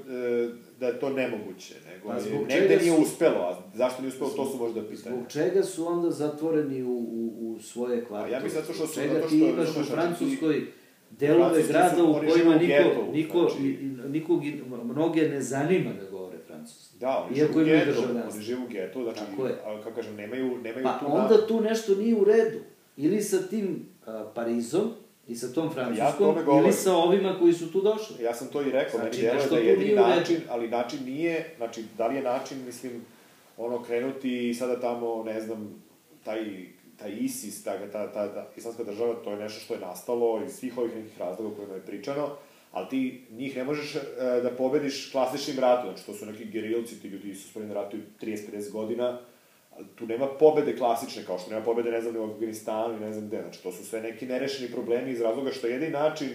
da 0.79 0.87
je 0.87 0.99
to 0.99 1.09
nemoguće, 1.11 1.75
nego 1.87 2.09
Pa 2.09 2.19
zbog 2.19 2.39
negde 2.39 2.55
čega 2.69 2.81
nije 2.81 2.95
su- 2.95 3.01
uspelo, 3.01 3.35
a 3.37 3.61
zašto 3.73 4.01
nije 4.01 4.09
uspelo, 4.09 4.29
to 4.29 4.45
su 4.45 4.57
možda 4.57 4.81
pitanja. 4.83 5.15
Zbog 5.15 5.27
čega 5.29 5.63
su 5.63 5.87
onda 5.87 6.11
zatvoreni 6.11 6.83
u, 6.83 6.91
u, 6.91 7.23
u 7.47 7.59
svoje 7.61 8.05
kvartove? 8.05 8.33
A 8.33 8.37
ja 8.37 8.43
mislim 8.43 8.61
zato 8.61 8.73
što 8.73 8.85
Zbog 8.85 8.89
su- 8.89 8.95
čega 8.95 9.13
zato 9.13 9.27
ti 9.27 9.37
što- 9.37 9.47
imaš 9.47 9.69
u 9.69 9.71
što- 9.73 9.83
Francuskoj 9.85 10.61
delove 11.11 11.61
su- 11.61 11.67
grada 11.67 12.03
u 12.03 12.13
kojima 12.13 12.55
niko, 12.55 13.11
niko, 13.13 13.39
znači. 13.41 13.63
nikog, 14.07 14.45
i- 14.45 14.61
mnoge 14.85 15.21
ne 15.23 15.41
zanima 15.41 15.93
da 15.93 16.09
govore 16.09 16.37
francuski. 16.47 16.97
Da, 16.99 17.17
oni 17.19 17.39
Iako 17.39 17.53
žive 17.55 17.75
u 17.75 17.85
getu, 17.85 18.01
oni 18.31 18.41
žive 18.41 18.59
u 18.59 18.67
getu, 18.67 19.03
znači, 19.03 19.19
Tako 19.21 19.47
je. 19.47 19.53
kako 19.83 19.95
kažem, 19.95 20.15
nemaju, 20.15 20.57
nemaju 20.57 20.83
Pa 20.83 20.99
tu 20.99 21.05
onda 21.07 21.47
tu 21.47 21.61
nešto 21.61 21.95
nije 21.95 22.15
u 22.15 22.23
redu. 22.23 22.59
Ili 22.97 23.21
sa 23.21 23.37
tim 23.39 23.85
a, 24.05 24.31
Parizom, 24.35 24.91
i 25.27 25.35
sa 25.35 25.53
tom 25.53 25.65
Ja 25.65 25.71
Francuskom, 25.71 26.35
govorim. 26.45 26.63
ili 26.63 26.73
sa 26.73 26.95
ovima 26.95 27.35
koji 27.39 27.53
su 27.53 27.71
tu 27.71 27.81
došli. 27.81 28.23
Ja 28.23 28.33
sam 28.33 28.47
to 28.47 28.61
i 28.61 28.71
rekao, 28.71 28.99
Znači, 28.99 29.21
meni 29.21 29.33
nešto 29.33 29.55
da 29.55 29.61
je 29.61 29.67
jedini 29.67 29.93
način, 29.95 30.37
ali 30.49 30.69
način 30.69 30.99
nije, 31.05 31.53
znači, 31.57 31.83
da 31.97 32.07
li 32.07 32.15
je 32.15 32.23
način, 32.23 32.65
mislim, 32.65 33.05
ono, 33.57 33.83
krenuti 33.83 34.49
i 34.49 34.53
sada 34.53 34.79
tamo, 34.79 35.23
ne 35.23 35.41
znam, 35.41 35.83
taj, 36.23 36.45
taj 36.99 37.11
ISIS, 37.19 37.63
ta, 37.63 37.91
ta, 37.91 38.11
ta, 38.11 38.33
ta 38.33 38.47
islamska 38.57 38.83
država, 38.83 39.15
to 39.23 39.31
je 39.31 39.37
nešto 39.37 39.59
što 39.59 39.73
je 39.73 39.79
nastalo 39.79 40.41
iz 40.45 40.51
svih 40.53 40.77
ovih 40.77 40.95
nekih 40.95 41.19
razloga 41.19 41.53
o 41.53 41.55
kojima 41.55 41.75
je 41.75 41.85
pričano, 41.85 42.29
ali 42.71 42.89
ti 42.89 43.21
njih 43.31 43.57
ne 43.57 43.63
možeš 43.63 43.95
e, 43.95 44.01
da 44.43 44.49
pobediš 44.57 45.11
klasičnim 45.11 45.59
ratom, 45.59 45.89
znači 45.89 46.05
to 46.05 46.13
su 46.13 46.25
neki 46.25 46.45
gerilci, 46.45 47.01
ti 47.01 47.07
ljudi 47.07 47.35
su 47.35 47.49
spremni 47.49 47.73
da 47.73 47.81
ratuju 47.81 48.01
30-50 48.21 48.71
godina, 48.71 49.19
tu 49.95 50.07
nema 50.07 50.27
pobede 50.27 50.75
klasične, 50.77 51.23
kao 51.25 51.39
što 51.39 51.51
nema 51.51 51.65
pobede, 51.65 51.91
ne 51.91 52.01
znam, 52.01 52.15
u 52.15 52.33
Afganistanu 52.33 52.97
i 52.97 52.99
ne 52.99 53.13
znam 53.13 53.27
gde, 53.27 53.41
znači 53.41 53.63
to 53.63 53.71
su 53.71 53.85
sve 53.85 54.01
neki 54.01 54.25
nerešeni 54.25 54.71
problemi 54.71 55.11
iz 55.11 55.21
razloga 55.21 55.51
što 55.51 55.67
je 55.67 55.73
jedini 55.73 55.91
način 55.91 56.29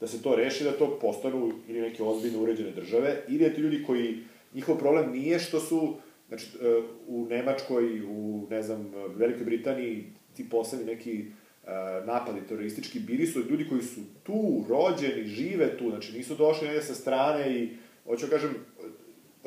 da 0.00 0.06
se 0.06 0.22
to 0.22 0.36
reši, 0.36 0.64
da 0.64 0.72
to 0.72 0.98
postanu 0.98 1.52
ili 1.68 1.80
neke 1.80 2.02
ozbiljno 2.02 2.42
uređene 2.42 2.70
države, 2.70 3.22
ili 3.28 3.48
da 3.48 3.54
ti 3.54 3.60
ljudi 3.60 3.84
koji, 3.86 4.18
njihov 4.54 4.78
problem 4.78 5.12
nije 5.12 5.38
što 5.38 5.60
su, 5.60 5.94
znači, 6.28 6.46
e, 6.62 6.82
u 7.06 7.26
Nemačkoj, 7.30 8.00
u, 8.00 8.46
ne 8.50 8.62
znam, 8.62 8.92
Velikoj 9.16 9.44
Britaniji, 9.44 10.04
ti 10.36 10.48
poslednji 10.50 10.86
neki 10.86 11.20
e, 11.20 11.70
napadi 12.06 12.40
teroristički, 12.48 13.00
bili 13.00 13.26
su 13.26 13.40
ljudi 13.50 13.68
koji 13.68 13.82
su 13.82 14.00
tu, 14.22 14.64
rođeni, 14.68 15.26
žive 15.26 15.78
tu, 15.78 15.90
znači 15.90 16.12
nisu 16.12 16.34
došli 16.34 16.82
sa 16.82 16.94
strane 16.94 17.58
i, 17.58 17.68
hoću 18.06 18.26
da 18.26 18.30
kažem, 18.30 18.54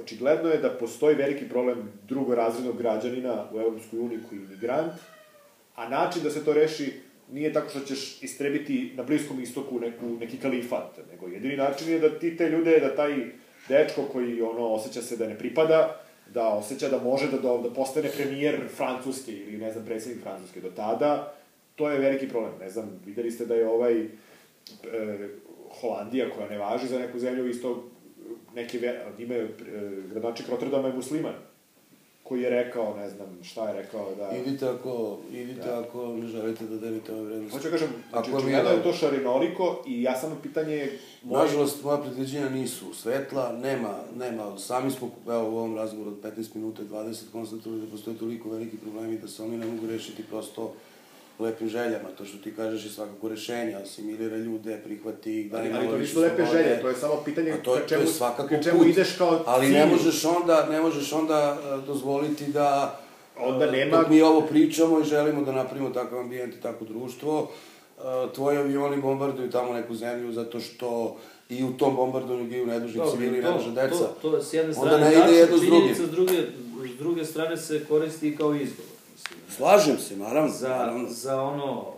očigledno 0.08 0.50
je 0.50 0.58
da 0.58 0.70
postoji 0.70 1.16
veliki 1.16 1.50
problem 1.50 1.92
drugorazrednog 2.08 2.78
građanina 2.78 3.46
u 3.54 3.60
Evropskoj 3.60 4.00
uniji 4.00 4.20
koji 4.30 4.40
je 4.40 4.46
imigrant, 4.46 4.94
a 5.76 5.90
način 5.90 6.24
da 6.24 6.30
se 6.30 6.46
to 6.46 6.54
reši 6.54 6.94
nije 7.32 7.54
tako 7.54 7.70
što 7.70 7.80
ćeš 7.80 8.24
istrebiti 8.24 8.94
na 8.96 9.04
Bliskom 9.04 9.42
istoku 9.42 9.80
neku, 9.80 10.06
neki 10.06 10.38
kalifat, 10.38 11.00
nego 11.12 11.28
jedini 11.28 11.58
način 11.58 11.90
je 11.90 12.00
da 12.00 12.20
ti 12.20 12.38
te 12.38 12.50
ljude, 12.50 12.80
da 12.80 12.96
taj 12.96 13.16
dečko 13.68 14.04
koji 14.12 14.42
ono 14.42 14.68
osjeća 14.68 15.02
se 15.02 15.18
da 15.18 15.28
ne 15.28 15.38
pripada, 15.38 16.02
da 16.34 16.48
osjeća 16.48 16.90
da 16.90 17.04
može 17.04 17.32
da, 17.32 17.38
do, 17.38 17.58
da 17.58 17.74
postane 17.74 18.10
premijer 18.18 18.62
Francuske 18.76 19.32
ili 19.32 19.58
ne 19.58 19.72
znam, 19.72 19.86
predsjednik 19.86 20.24
Francuske. 20.24 20.62
Do 20.62 20.70
tada, 20.70 21.34
to 21.76 21.90
je 21.90 22.00
veliki 22.00 22.30
problem. 22.30 22.54
Ne 22.60 22.70
znam, 22.70 23.00
videli 23.06 23.32
ste 23.32 23.46
da 23.46 23.56
je 23.56 23.68
ovaj 23.68 24.02
e, 24.02 24.08
Holandija, 25.82 26.30
koja 26.30 26.50
ne 26.50 26.58
važi 26.58 26.88
za 26.88 27.00
neku 27.00 27.20
zemlju, 27.20 27.50
isto 27.50 27.90
neki, 28.56 28.78
je, 28.78 28.90
e, 29.30 29.50
gradonačnik 30.04 30.50
Rotterdama 30.50 30.88
je 30.88 30.94
musliman, 30.94 31.34
koji 32.24 32.42
je 32.42 32.50
rekao, 32.52 32.98
ne 32.98 33.10
znam, 33.10 33.28
šta 33.44 33.70
je 33.70 33.74
rekao, 33.76 34.16
da... 34.16 34.32
Idite 34.38 34.68
ako, 34.68 35.18
idite 35.34 35.62
Da. 35.62 35.80
ako 35.80 36.08
ne 36.08 36.28
želite 36.28 36.66
da 36.66 36.78
delite 36.78 37.14
ove 37.14 37.24
vrednosti. 37.24 37.52
Hoću 37.52 37.64
da 37.64 37.72
kažem, 37.72 37.88
znači, 38.10 38.30
Ako 38.30 38.38
očigledno 38.38 38.70
je- 38.70 38.84
to 38.84 38.94
šarinoliko 38.94 39.84
i 39.88 40.04
ja 40.04 40.16
samo 40.16 40.36
pitanje 40.44 40.74
je... 40.74 41.00
moje- 41.24 41.44
Nažalost, 41.44 41.84
moja 41.84 41.98
predviđenja 41.98 42.50
nisu 42.50 42.94
svetla, 42.94 43.52
nema, 43.54 43.96
nema, 44.16 44.58
sami 44.60 44.92
smo, 44.92 45.12
evo, 45.28 45.44
u 45.44 45.58
ovom 45.58 45.76
razgovoru 45.76 46.12
od 46.12 46.22
15 46.34 46.56
minuta 46.56 46.82
i 46.82 46.86
20 46.86 47.16
konstatovali 47.32 47.82
da 47.82 47.88
postoje 47.88 48.18
toliko 48.18 48.50
veliki 48.50 48.78
problemi 48.78 49.18
da 49.18 49.28
se 49.28 49.44
oni 49.44 49.58
ne 49.58 49.66
mogu 49.66 49.88
rešiti 49.88 50.24
prosto 50.24 50.74
lepim 51.40 51.70
željama. 51.70 52.10
To 52.10 52.26
što 52.26 52.38
ti 52.38 52.54
kažeš 52.54 52.86
je 52.86 52.92
svakako 52.92 53.30
rešenje, 53.30 53.76
asimilira 53.76 54.38
ljude, 54.38 54.78
prihvati 54.78 55.40
ih, 55.40 55.52
da 55.52 55.58
Ali, 55.58 55.72
ali 55.72 55.88
to 55.88 55.98
nisu 55.98 56.20
lepe 56.20 56.36
slobode. 56.38 56.58
želje, 56.58 56.82
to 56.82 56.90
je 56.90 56.96
samo 56.96 57.22
pitanje 57.26 57.52
A 57.52 57.58
to, 57.58 57.74
ka 57.74 57.80
to 57.80 57.88
čemu, 57.88 58.02
je 58.02 58.08
svakako 58.08 58.50
ka 58.50 58.62
čemu 58.62 58.78
put. 58.80 58.88
ideš 58.88 59.12
kao 59.14 59.44
Ali 59.46 59.68
ne 59.70 59.86
možeš 59.86 60.26
onda, 60.26 60.68
ne 60.68 60.82
možeš 60.82 61.14
onda 61.14 61.58
e, 61.58 61.88
dozvoliti 61.88 62.46
da 62.46 63.00
Onda 63.40 63.66
nema- 63.68 63.98
dok 63.98 64.10
mi 64.10 64.22
ovo 64.22 64.42
pričamo 64.42 65.00
i 65.00 65.06
želimo 65.06 65.42
da 65.42 65.52
napravimo 65.52 65.90
takav 65.90 66.20
ambijent 66.20 66.56
i 66.56 66.62
takvo 66.62 66.88
društvo, 66.88 67.50
e, 67.98 68.02
tvoji 68.30 68.58
avioni 68.58 68.98
bombarduju 68.98 69.52
tamo 69.52 69.74
neku 69.74 69.96
zemlju 69.96 70.32
zato 70.32 70.60
što 70.60 71.18
i 71.50 71.64
u 71.66 71.72
tom 71.72 71.96
bombardovanju 71.96 72.46
giju 72.46 72.66
nedužni 72.66 73.02
civili 73.12 73.42
to- 73.42 73.48
nedužna 73.48 73.72
deca. 73.74 73.96
To, 73.98 74.16
to 74.22 74.38
je 74.38 74.44
s 74.44 74.54
jedne 74.54 74.74
Onda 74.74 74.92
strane 74.92 75.06
ne 75.18 75.24
ide 75.24 75.38
jedno 75.38 75.58
s 75.58 75.62
drugim. 75.62 75.96
s 75.96 76.12
druge, 76.12 76.34
s 76.88 76.98
druge 76.98 77.26
strane 77.26 77.58
se 77.58 77.86
koristi 77.86 78.36
kao 78.38 78.56
izgovor. 78.56 78.87
Slažem 79.58 79.98
se, 80.00 80.18
naravno. 80.18 80.54
za, 80.54 80.70
naravno. 80.70 81.10
za 81.10 81.42
ono, 81.42 81.94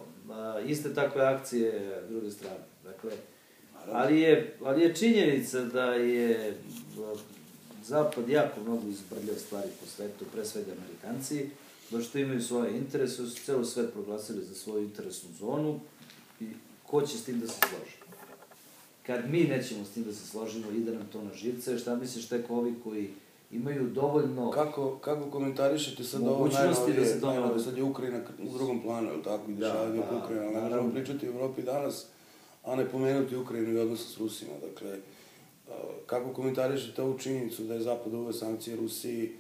iste 0.68 0.94
takve 0.94 1.26
akcije 1.26 2.02
druge 2.10 2.32
strane. 2.32 2.64
Dakle, 2.84 3.12
ali 3.92 4.22
je, 4.22 4.58
ali 4.64 4.82
je 4.82 4.96
činjenica 4.96 5.60
da 5.60 5.94
je 5.94 6.58
Zapad 7.90 8.30
jako 8.30 8.62
mnogo 8.62 8.88
izbrljao 8.88 9.36
stvari 9.36 9.70
po 9.80 9.86
svetu, 9.86 10.26
pre 10.34 10.46
svega 10.46 10.72
Amerikanci, 10.72 11.50
baš 11.92 12.06
što 12.06 12.18
imaju 12.18 12.42
svoje 12.42 12.78
interese, 12.78 13.16
su 13.16 13.46
celo 13.46 13.66
svet 13.66 13.94
proglasili 13.94 14.46
za 14.46 14.56
svoju 14.56 14.84
interesnu 14.84 15.30
zonu 15.40 15.80
i 16.40 16.46
ko 16.88 17.02
će 17.02 17.18
s 17.18 17.24
tim 17.24 17.40
da 17.40 17.48
se 17.48 17.60
složi? 17.70 17.98
Kad 19.06 19.30
mi 19.30 19.44
nećemo 19.44 19.86
s 19.86 19.90
tim 19.90 20.04
da 20.04 20.14
se 20.14 20.28
složimo, 20.28 20.72
ide 20.72 20.92
nam 20.92 21.08
to 21.12 21.22
na 21.22 21.34
živce, 21.34 21.78
šta 21.78 21.96
misliš 21.96 22.28
tek 22.28 22.50
ovi 22.50 22.74
koji 22.84 23.10
imaju 23.52 23.88
dovoljno... 23.90 24.52
Kako, 24.52 24.98
kako 24.98 25.30
komentarišete 25.32 26.04
sad 26.04 26.22
ovo 26.22 26.32
Mogućnosti 26.38 26.66
najnovije, 26.68 27.00
da 27.00 27.06
se 27.06 27.22
to 27.22 27.28
ne 27.28 27.34
najnovije, 27.34 27.48
dogodi. 27.50 27.64
sad 27.64 27.78
je 27.78 27.84
Ukrajina 27.84 28.20
u 28.44 28.58
drugom 28.58 28.82
planu, 28.82 29.08
je 29.08 29.18
li 29.18 29.24
tako, 29.24 29.52
i 29.52 29.54
Da, 29.54 29.68
dešavanje 29.68 29.98
da, 29.98 30.04
oko 30.04 30.16
Ukrajina, 30.18 30.52
ne 30.52 30.70
možemo 30.70 30.92
pričati 30.92 31.28
o 31.28 31.32
Evropi 31.32 31.62
danas, 31.62 32.06
a 32.64 32.76
ne 32.76 32.90
pomenuti 32.90 33.36
Ukrajinu 33.36 33.74
i 33.74 33.80
odnose 33.80 34.04
s 34.04 34.18
Rusima, 34.18 34.52
dakle, 34.70 34.98
kako 36.06 36.34
komentarišete 36.34 37.02
ovu 37.02 37.18
činjenicu 37.18 37.64
da 37.64 37.74
je 37.74 37.80
Zapad 37.82 38.14
uveo 38.14 38.34
sankcije 38.34 38.76
Rusiji, 38.76 39.32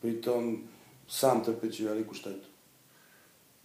pritom 0.00 0.62
sam 1.08 1.44
trpeći 1.44 1.84
veliku 1.84 2.14
štetu? 2.14 2.46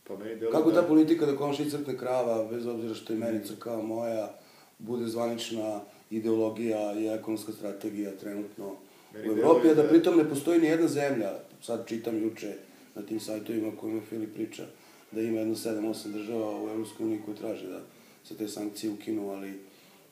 Pa 0.07 0.17
meni 0.17 0.35
deluje 0.35 0.51
Kako 0.51 0.71
da- 0.71 0.81
ta 0.81 0.87
politika 0.87 1.25
da 1.25 1.35
komši 1.37 1.69
crkne 1.69 1.97
krava, 1.97 2.47
bez 2.51 2.65
obzira 2.65 2.93
što 2.93 3.13
je 3.13 3.19
meni 3.19 3.45
crkava 3.45 3.81
moja, 3.81 4.35
bude 4.79 5.05
zvanična 5.07 5.79
ideologija 6.09 6.93
i 6.93 7.07
ekonomska 7.07 7.51
strategija 7.51 8.11
trenutno 8.11 8.75
u 9.15 9.31
Evropi, 9.31 9.69
a 9.69 9.73
da 9.73 9.83
da- 9.83 9.89
pritom 9.89 10.17
ne 10.17 10.29
postoji 10.29 10.59
ni 10.59 10.67
jedna 10.67 10.87
zemlja, 10.87 11.31
sad 11.61 11.87
čitam 11.87 12.23
juče 12.23 12.53
na 12.95 13.01
tim 13.01 13.19
sajtovima 13.19 13.67
o 13.67 13.75
kojima 13.79 14.01
Filip 14.09 14.33
priča, 14.33 14.65
da 15.11 15.21
ima 15.21 15.39
jedno 15.39 15.55
7-8 15.55 16.11
država 16.11 16.63
u 16.63 16.69
Evropskoj 16.69 17.05
uniji 17.05 17.21
koje 17.25 17.37
traže 17.37 17.67
da 17.67 17.79
se 18.23 18.37
te 18.37 18.47
sankcije 18.47 18.93
ukinu, 18.93 19.29
ali 19.29 19.53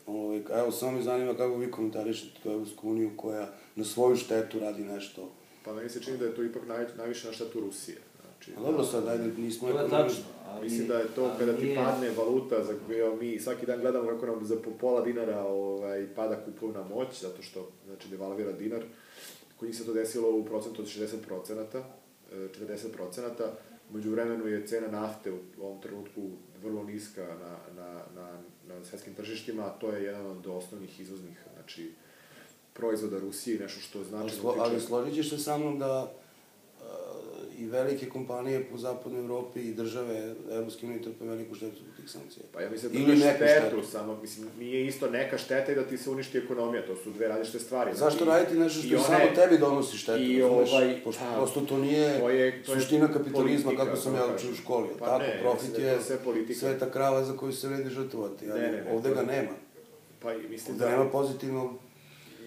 ovaj, 0.07 0.41
evo, 0.59 0.71
samo 0.71 0.91
me 0.91 1.01
zanima 1.01 1.33
kako 1.33 1.55
vi 1.57 1.71
komentarišete 1.71 2.39
tu 2.43 2.49
Evropsku 2.49 2.89
uniju 2.89 3.11
koja 3.17 3.49
na 3.75 3.85
svoju 3.85 4.15
štetu 4.15 4.59
radi 4.59 4.83
nešto. 4.83 5.31
Pa 5.65 5.73
meni 5.73 5.89
se 5.89 6.03
čini 6.03 6.17
da 6.17 6.25
je 6.25 6.35
to 6.35 6.43
ipak 6.43 6.67
naj, 6.67 6.85
najviše 6.97 7.27
na 7.27 7.33
štetu 7.33 7.59
Rusije. 7.59 7.97
Znači, 8.39 8.59
A 8.59 8.71
dobro 8.71 8.83
sad, 8.83 9.07
ajde, 9.07 9.41
nismo 9.41 9.69
tačno. 9.89 10.23
Ali, 10.47 10.63
Mislim 10.63 10.87
da 10.87 10.97
je 10.97 11.07
to 11.15 11.23
ali 11.23 11.39
kada 11.39 11.57
ti 11.57 11.63
nije- 11.63 11.75
padne 11.75 12.09
valuta 12.17 12.63
za 12.63 12.73
koju 12.87 13.15
mi 13.21 13.39
svaki 13.39 13.65
dan 13.65 13.79
gledamo 13.81 14.09
kako 14.09 14.25
nam 14.25 14.45
za 14.45 14.55
po 14.55 14.71
pola 14.71 15.01
dinara 15.01 15.45
ovaj, 15.45 16.07
pada 16.15 16.45
kupovna 16.45 16.83
moć, 16.83 17.21
zato 17.21 17.41
što 17.41 17.69
znači, 17.85 18.09
devalvira 18.09 18.51
dinar. 18.51 18.83
Kod 19.57 19.67
njih 19.67 19.77
se 19.77 19.85
to 19.85 19.93
desilo 19.93 20.35
u 20.37 20.45
procentu 20.45 20.81
od 20.81 20.87
60 20.87 21.07
procenata, 21.27 21.83
40 22.33 22.91
procenata. 22.93 23.53
Umeđu 23.89 24.11
vremenu 24.11 24.47
je 24.47 24.67
cena 24.67 24.87
nafte 24.87 25.31
u 25.31 25.39
ovom 25.61 25.81
trenutku 25.81 26.21
vrlo 26.63 26.83
niska 26.83 27.21
na, 27.21 27.57
na, 27.81 27.93
na, 28.15 28.31
na 28.67 28.85
svetskim 28.85 29.13
tržištima, 29.15 29.63
a 29.63 29.69
to 29.79 29.91
je 29.91 30.03
jedan 30.03 30.25
od 30.25 30.47
osnovnih 30.47 30.99
izvoznih 30.99 31.37
znači, 31.55 31.91
proizvoda 32.73 33.19
Rusije, 33.19 33.59
nešto 33.59 33.79
što 33.79 33.97
Ali, 33.99 34.07
znači... 34.07 34.35
slo, 34.35 34.55
ali 34.57 34.81
složit 34.81 35.15
ćeš 35.15 35.29
se 35.29 35.37
sa 35.37 35.57
mnom 35.57 35.79
da 35.79 36.13
i 37.59 37.67
velike 37.67 38.05
kompanije 38.07 38.63
po 38.63 38.77
zapadnoj 38.77 39.21
Evropi 39.21 39.59
i 39.61 39.73
države 39.73 40.15
Evropske 40.51 40.85
unije 40.85 41.01
trpe 41.01 41.25
veliku 41.25 41.55
štetu 41.55 41.75
zbog 41.77 41.95
tih 41.95 42.09
sankcija. 42.09 42.43
Pa 42.53 42.61
ja 42.61 42.69
mislim 42.69 42.91
da 42.93 42.99
Ili 43.01 43.17
štetu, 43.17 43.37
štetu. 43.37 43.87
samo, 43.87 44.17
mislim, 44.17 44.47
nije 44.59 44.85
isto 44.85 45.09
neka 45.09 45.37
šteta 45.37 45.71
i 45.71 45.75
da 45.75 45.83
ti 45.83 45.97
se 45.97 46.09
uništi 46.09 46.37
ekonomija, 46.37 46.85
to 46.85 46.95
su 46.95 47.11
dve 47.11 47.27
različite 47.27 47.59
stvari. 47.59 47.91
Zašto 47.93 48.23
Znači, 48.23 48.29
raditi 48.33 48.59
nešto 48.59 48.81
što 48.81 48.95
one- 48.95 49.05
samo 49.05 49.35
tebi 49.35 49.57
donosi 49.57 49.97
štetu? 49.97 50.21
i 50.21 50.41
razumeš? 50.41 50.71
ovaj- 50.71 51.01
Pošto 51.03 51.23
pa, 51.23 51.37
prosto 51.37 51.61
to 51.61 51.77
nije 51.77 52.19
to 52.19 52.29
je- 52.29 52.63
to 52.63 52.73
je 52.73 52.79
suština 52.79 53.07
kapitalizma 53.07 53.35
politika, 53.63 53.85
kako 53.85 53.97
sam 53.97 54.13
ja 54.13 54.19
kažem. 54.21 54.35
učio 54.35 54.51
u 54.51 54.55
školi. 54.55 54.87
Pa 54.99 55.05
Tako, 55.05 55.19
ne, 55.19 55.39
profit 55.41 55.71
da 55.71 55.81
je 55.81 56.01
sve 56.01 56.17
politika. 56.19 56.59
sveta 56.59 56.85
krava 56.87 57.23
za 57.23 57.33
koju 57.33 57.53
se 57.53 57.67
vredi 57.67 57.89
žrtvovati. 57.89 58.51
Ali 58.51 58.61
Ne, 58.61 58.67
ne, 58.67 58.81
ne, 58.81 58.91
ovde 58.93 59.09
ga 59.09 59.21
nema. 59.23 59.51
Pa 60.19 60.29
mislim 60.45 60.73
Ovde 60.73 60.85
da, 60.85 60.91
nema 60.91 61.05
pozitivnog 61.07 61.71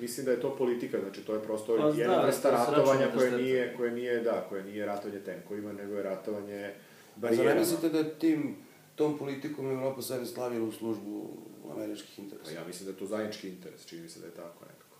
mislim 0.03 0.27
da 0.27 0.33
je 0.33 0.41
to 0.41 0.57
politika, 0.57 1.01
znači 1.01 1.21
to 1.21 1.35
je 1.35 1.43
prosto 1.43 1.77
Pa 1.77 1.87
jedna 1.87 2.17
da, 2.17 2.27
vrsta 2.27 2.51
ratovanja 2.51 3.07
koje 3.17 3.31
nije, 3.31 3.75
koje 3.77 3.91
nije, 3.91 4.21
da, 4.21 4.47
koje 4.49 4.65
nije 4.65 4.87
ratovanje 4.87 5.21
tenkovima, 5.21 5.73
nego 5.73 5.97
je 5.97 6.03
ratovanje 6.03 6.65
A 6.65 6.71
zar 7.21 7.31
ne 7.31 7.37
barijerama. 7.37 7.61
mislite 7.61 7.89
da 7.89 7.99
je 7.99 8.11
tim, 8.19 8.57
tom 8.95 9.19
politikom 9.19 9.71
Evropa 9.71 10.03
sebe 10.03 10.27
slavila 10.27 10.69
u 10.69 10.73
službu 10.73 11.31
američkih 11.77 12.17
Pa 12.17 12.23
interesa? 12.23 12.53
ja 12.53 12.65
mislim 12.67 12.85
da 12.87 12.91
je 12.93 12.99
to 12.99 13.07
zajednički 13.07 13.49
interes, 13.49 13.87
čini 13.87 14.03
mi 14.03 14.09
se 14.09 14.21
da 14.21 14.27
je 14.27 14.33
tako 14.33 14.65
nekako. 14.65 14.97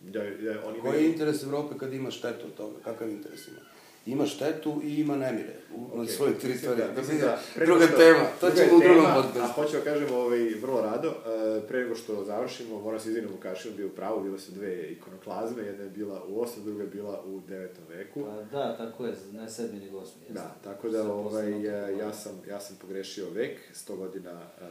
Da, 0.00 0.50
da 0.52 0.66
oni 0.68 0.80
Koji 0.80 1.02
je 1.02 1.08
interes 1.12 1.42
Evrope 1.42 1.78
kad 1.78 1.92
ima 1.92 2.10
štetu 2.10 2.46
od 2.46 2.54
toga? 2.54 2.76
Kakav 2.84 3.10
interes 3.10 3.48
ima? 3.48 3.60
Ima 4.06 4.26
štetu 4.26 4.80
i 4.84 4.94
ima 4.96 5.16
nemire 5.16 5.54
u, 5.74 5.96
na 5.96 6.02
Ok, 6.02 6.08
svojoj 6.08 6.32
mislim 6.32 6.52
teritoriji. 6.52 6.78
da- 6.78 6.92
Da, 6.92 7.00
mislim 7.00 7.18
druga 7.58 7.86
što- 7.86 7.96
tema, 7.96 8.24
to 8.40 8.46
druga 8.46 8.56
ćemo 8.58 8.76
u 8.76 8.80
drugom 8.80 8.96
tema, 8.96 9.08
A 9.10 9.22
podcastu. 9.22 9.54
hoću 9.54 9.72
da 9.72 9.80
kažem 9.82 10.14
ovaj, 10.14 10.38
vrlo 10.54 10.80
rado, 10.82 11.08
e, 11.08 11.14
pre 11.60 11.80
nego 11.80 11.94
što 11.94 12.24
završimo, 12.24 12.80
moram 12.80 13.00
se 13.00 13.08
izvinim 13.08 13.30
Vukašinu, 13.30 13.76
bio 13.76 13.86
u 13.86 13.90
pravu, 13.90 14.22
bile 14.22 14.38
su 14.38 14.52
dve 14.52 14.82
ikonoklazme, 14.82 15.62
jedna 15.62 15.84
je 15.84 15.90
bila 15.90 16.22
u 16.24 16.40
8. 16.40 16.64
druga 16.64 16.82
je 16.82 16.88
bila 16.88 17.22
u 17.24 17.40
9. 17.40 17.58
veku. 17.88 18.20
Pa 18.22 18.42
da, 18.52 18.76
tako 18.76 19.06
je, 19.06 19.12
ne 19.32 19.48
sedmi 19.50 19.80
nego 19.80 19.98
osmi. 19.98 20.20
jeste. 20.20 20.34
Da, 20.34 20.54
tako 20.64 20.88
da 20.88 21.12
ovaj, 21.14 21.52
e, 21.58 21.60
na 21.72 21.88
ja 21.96 22.12
sam, 22.12 22.32
ja 22.48 22.60
sam 22.60 22.76
pogrešio 22.76 23.24
vek, 23.30 23.58
100 23.74 23.96
godina 23.96 24.32
uh, 24.32 24.66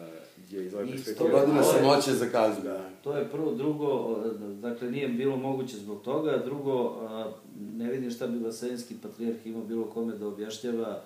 je 0.50 0.66
iz 0.66 0.74
ove 0.74 0.86
perspektive. 0.86 1.16
100 1.20 1.32
Godina 1.32 1.60
Ovo 1.60 1.72
je- 1.72 1.78
samoće 1.78 2.12
za 2.14 2.26
kaznu. 2.28 2.64
Da. 2.64 2.90
To 3.04 3.18
je 3.18 3.26
prvo, 3.26 3.52
drugo, 3.54 4.18
dakle 4.62 4.92
nije 4.92 5.08
bilo 5.10 5.36
moguće 5.38 5.78
zbog 5.78 6.02
toga, 6.02 6.38
drugo, 6.38 6.74
a, 7.02 7.32
ne 7.72 7.92
vidim 7.92 8.12
šta 8.12 8.28
bi 8.28 8.40
Vaseljenski 8.40 8.96
patrijarh 8.96 9.21
imao 9.46 9.64
bilo 9.64 9.86
kome 9.86 10.18
da 10.18 10.28
objašnjava 10.28 11.04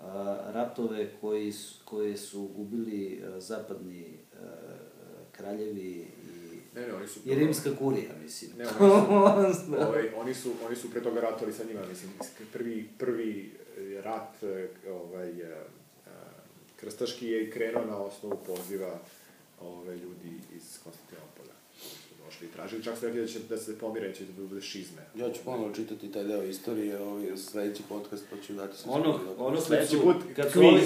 a, 0.00 0.50
ratove 0.54 1.10
koji 1.20 1.52
su, 1.52 1.74
koje 1.84 2.16
su 2.16 2.48
gubili 2.56 3.22
a, 3.26 3.40
zapadni 3.40 4.06
a, 4.34 4.46
kraljevi 5.32 6.06
i, 6.32 6.46
Ne, 6.76 6.86
ne, 6.86 6.94
oni 6.94 7.08
su... 7.08 7.20
i 7.24 7.34
rimska 7.34 7.76
kurija, 7.78 8.10
mislim. 8.22 8.50
Ne, 8.58 8.64
oni 9.36 9.54
su, 9.54 9.74
ovaj, 9.88 10.10
oni 10.16 10.34
su, 10.34 10.52
oni 10.66 10.76
su 10.76 10.90
pre 10.90 11.02
toga 11.02 11.20
ratovali 11.20 11.52
sa 11.52 11.64
njima, 11.64 11.80
mislim, 11.88 12.12
prvi, 12.52 12.88
prvi 12.98 13.52
eh, 13.76 14.00
rat, 14.02 14.42
eh, 14.42 14.68
ovaj, 14.90 15.30
eh, 15.30 15.64
krstaški 16.76 17.26
je 17.26 17.50
krenuo 17.50 17.84
na 17.84 17.96
osnovu 17.96 18.38
poziva 18.46 18.98
ove, 19.60 19.96
ljudi 19.96 20.40
iz 20.56 20.78
Konstantinopolja. 20.84 21.35
Došli 22.66 22.82
tražili, 22.82 22.84
čak 22.84 22.98
su 22.98 23.06
rekli 23.06 23.20
da 23.20 23.26
će 23.26 23.38
da 23.48 23.56
se 23.56 23.78
pomire, 23.78 24.14
će 24.14 24.24
da 24.24 24.42
bude 24.42 24.60
šizme. 24.60 25.02
Ja 25.14 25.32
ću 25.32 25.40
ponovo 25.44 25.72
čitati 25.72 26.12
taj 26.12 26.24
deo 26.24 26.42
istorije, 26.42 26.98
ovaj, 26.98 27.36
sledeći 27.36 27.82
podcast, 27.88 28.24
pa 28.30 28.36
ću 28.46 28.52
dati 28.52 28.78
sve 28.78 28.92
Ono, 28.92 29.20
ono 29.38 29.60
Sledeći 29.60 29.96
put 30.04 30.16
kad 30.36 30.52
su 30.52 30.58
ovi 30.60 30.82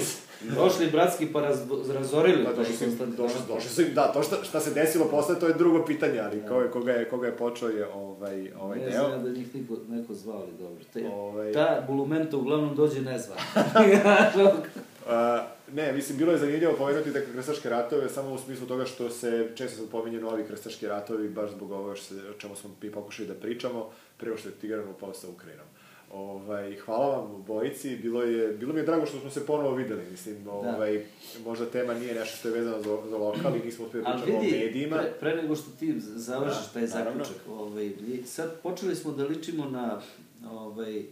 došli 0.55 0.91
bratski 0.91 1.27
pa 1.33 1.41
raz, 1.41 1.59
razorili 1.93 2.43
Pa 2.45 2.51
to 2.51 2.55
došli 2.55 2.75
Konstantinopolje. 2.79 3.27
došli, 3.29 3.55
došli 3.55 3.69
su 3.69 3.81
im, 3.81 3.93
da, 3.93 4.13
to 4.13 4.23
šta, 4.23 4.43
šta 4.43 4.59
se 4.59 4.73
desilo 4.73 5.05
posle, 5.05 5.39
to 5.39 5.47
je 5.47 5.53
drugo 5.53 5.85
pitanje, 5.85 6.19
ali 6.19 6.41
ko 6.49 6.61
je, 6.61 6.71
koga, 6.71 6.91
je, 6.91 7.09
koga 7.09 7.27
je 7.27 7.37
počeo 7.37 7.69
je 7.69 7.87
ovaj, 7.87 8.51
ovaj 8.59 8.79
ne 8.79 8.85
deo. 8.85 9.09
znam 9.09 9.23
da 9.23 9.29
njih 9.29 9.55
niko, 9.55 9.77
neko 9.89 10.13
zvao, 10.13 10.37
ali 10.37 10.51
dobro. 10.59 10.83
Te, 10.93 11.07
Ovaj- 11.07 11.53
Ta 11.53 11.83
bulumenta 11.87 12.37
uglavnom 12.37 12.75
dođe 12.75 13.01
nezvan. 13.01 13.37
A, 15.07 15.47
ne, 15.73 15.93
mislim, 15.93 16.17
bilo 16.17 16.31
je 16.31 16.37
zanimljivo 16.37 16.73
pomenuti 16.77 17.11
da 17.11 17.21
krstaške 17.21 17.69
ratove, 17.69 18.09
samo 18.09 18.33
u 18.33 18.37
smislu 18.37 18.67
toga 18.67 18.85
što 18.85 19.09
se 19.09 19.51
često 19.55 19.77
sad 19.77 19.89
pominje 19.89 20.19
novi 20.19 20.43
krstaški 20.43 20.87
ratovi, 20.87 21.29
baš 21.29 21.51
zbog 21.51 21.71
ovoga 21.71 21.95
što 21.95 22.05
se, 22.05 22.29
o 22.29 22.33
čemu 22.33 22.55
smo 22.55 22.69
mi 22.81 22.91
pokušali 22.91 23.27
da 23.27 23.33
pričamo, 23.33 23.89
prvo 24.17 24.37
što 24.37 24.49
je 24.49 24.55
Tigran 24.55 24.89
upao 24.89 25.13
sa 25.13 25.29
Ukrajinom. 25.29 25.65
Ovaj, 26.13 26.75
hvala 26.75 27.17
vam 27.17 27.35
obojici, 27.35 27.95
bilo, 27.95 28.23
je, 28.23 28.53
bilo 28.53 28.73
mi 28.73 28.79
je 28.79 28.85
drago 28.85 29.05
što 29.05 29.19
smo 29.19 29.29
se 29.29 29.45
ponovo 29.45 29.75
videli, 29.75 30.01
mislim, 30.11 30.47
ovaj, 30.47 31.05
možda 31.45 31.65
tema 31.65 31.93
nije 31.93 32.15
nešto 32.15 32.37
što 32.37 32.47
je 32.47 32.53
vezano 32.53 32.81
za, 32.81 32.97
za 33.09 33.17
lokal 33.17 33.55
i 33.55 33.65
nismo 33.65 33.85
uspeli 33.85 34.03
da 34.03 34.11
pričamo 34.11 34.37
o 34.37 34.41
vidi, 34.41 34.57
medijima. 34.57 34.97
pre, 34.97 35.11
pre 35.19 35.35
nego 35.35 35.55
što 35.55 35.71
ti 35.79 35.93
završiš 35.99 36.65
Da, 36.65 36.73
taj 36.73 36.87
zaključak, 36.87 37.35
ovaj, 37.49 37.91
sad 38.25 38.61
počeli 38.63 38.95
smo 38.95 39.11
da 39.11 39.23
ličimo 39.23 39.65
na, 39.65 40.01
ovaj, 40.49 41.03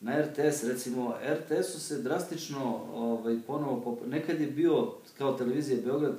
na 0.00 0.22
RTS, 0.22 0.64
recimo, 0.64 1.14
RTS-u 1.32 1.80
se 1.80 2.02
drastično 2.02 2.80
ovaj, 2.94 3.38
ponovo, 3.46 3.80
pop... 3.80 4.06
nekad 4.06 4.40
je 4.40 4.46
bio, 4.46 4.92
kao 5.18 5.32
televizija 5.32 5.82
Beograd, 5.84 6.14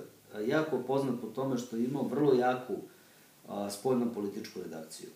jako 0.47 0.79
poznat 0.79 1.21
po 1.21 1.27
tome 1.27 1.57
što 1.57 1.75
je 1.75 1.83
imao 1.83 2.03
vrlo 2.03 2.33
jaku 2.33 2.75
a, 3.47 3.69
spoljno 3.69 4.13
političku 4.13 4.61
redakciju. 4.61 5.09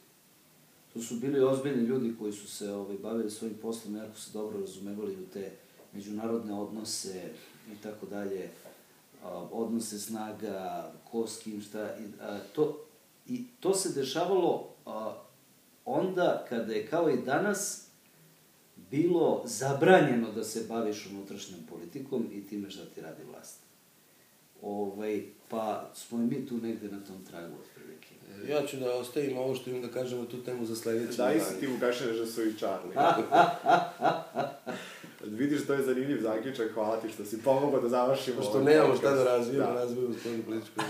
To 0.94 1.02
su 1.02 1.16
bili 1.16 1.44
ozbiljni 1.44 1.84
ljudi 1.84 2.16
koji 2.20 2.34
su 2.34 2.48
se 2.48 2.72
ovaj, 2.72 2.98
bavili 2.98 3.32
svojim 3.32 3.58
poslom, 3.62 3.96
jako 3.96 4.20
se 4.20 4.30
dobro 4.34 4.60
razumevali 4.60 5.16
u 5.16 5.26
te 5.34 5.52
međunarodne 5.94 6.54
odnose 6.54 7.30
i 7.74 7.76
tako 7.84 8.06
dalje, 8.06 8.50
odnose 9.52 10.00
snaga, 10.00 10.92
ko 11.12 11.28
s 11.28 11.40
kim, 11.40 11.62
šta, 11.62 11.98
i, 11.98 12.22
a, 12.22 12.40
to, 12.56 12.86
i 13.28 13.46
to 13.60 13.74
se 13.74 13.90
dešavalo 13.90 14.70
a, 14.86 15.14
onda 15.86 16.46
kada 16.50 16.74
je 16.74 16.88
kao 16.88 17.10
i 17.10 17.22
danas 17.22 17.85
bilo 18.92 19.42
zabranjeno 19.46 20.32
da 20.32 20.44
se 20.44 20.64
baviš 20.70 21.08
unutrašnjom 21.12 21.60
politikom 21.70 22.28
i 22.32 22.48
time 22.48 22.70
šta 22.70 22.82
ti 22.96 23.02
radi 23.02 23.24
vlast. 23.32 23.60
Ovaj, 24.62 25.24
pa 25.50 25.90
smo 25.94 26.18
i 26.18 26.26
mi 26.26 26.48
tu 26.48 26.58
negde 26.58 26.88
na 26.88 27.00
tom 27.00 27.26
tragu 27.30 27.54
otprilike. 27.64 28.08
Ja 28.50 28.68
ću 28.68 28.78
da 28.78 28.94
ostavim 28.94 29.38
ovo 29.38 29.56
što 29.56 29.70
imam 29.70 29.82
da 29.82 29.88
kažem 29.88 30.20
na 30.20 30.26
tu 30.26 30.44
temu 30.44 30.66
za 30.66 30.76
sledeći. 30.76 31.18
Da, 31.18 31.34
i 31.34 31.38
dan. 31.38 31.48
si 31.48 31.60
ti 31.60 31.68
Vukašin 31.68 32.08
da 32.18 32.26
su 32.26 32.44
i 32.44 32.54
Charlie. 32.58 32.96
Vidiš, 35.40 35.68
to 35.68 35.74
je 35.74 35.84
zanimljiv 35.84 36.22
zaključak, 36.22 36.72
hvala 36.74 37.02
ti 37.02 37.10
što 37.10 37.26
si 37.26 37.42
pomogao 37.44 37.82
da 37.82 37.90
završimo 37.90 38.36
Pošto 38.38 38.52
ovaj 38.58 38.74
nemamo 38.74 38.96
šta 38.96 39.12
da 39.12 39.24
razvijemo, 39.24 39.68
Da. 39.68 39.74
razvijemo 39.74 40.14
spoljnu 40.20 40.44
političku. 40.44 40.80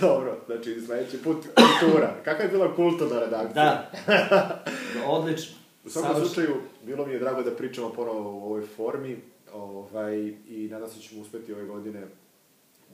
Dobro, 0.00 0.36
znači 0.46 0.80
sledeći 0.86 1.22
put 1.22 1.36
kultura. 1.46 2.14
Kakva 2.24 2.44
je 2.44 2.50
bila 2.50 2.76
kulturna 2.76 3.20
redakcija? 3.20 3.54
Da. 3.54 3.90
da 4.06 4.64
odlično. 5.16 5.55
U 5.86 5.90
svakom 5.90 6.10
Savršeno. 6.10 6.34
slučaju, 6.34 6.62
bilo 6.82 7.06
mi 7.06 7.12
je 7.12 7.18
drago 7.18 7.42
da 7.42 7.56
pričamo 7.56 7.92
ponovo 7.92 8.32
u 8.32 8.44
ovoj 8.44 8.66
formi 8.66 9.16
ovaj, 9.52 10.18
i 10.48 10.68
nadam 10.70 10.88
se 10.88 10.96
da 10.96 11.02
ćemo 11.02 11.22
uspeti 11.22 11.52
ove 11.52 11.64
godine 11.64 12.06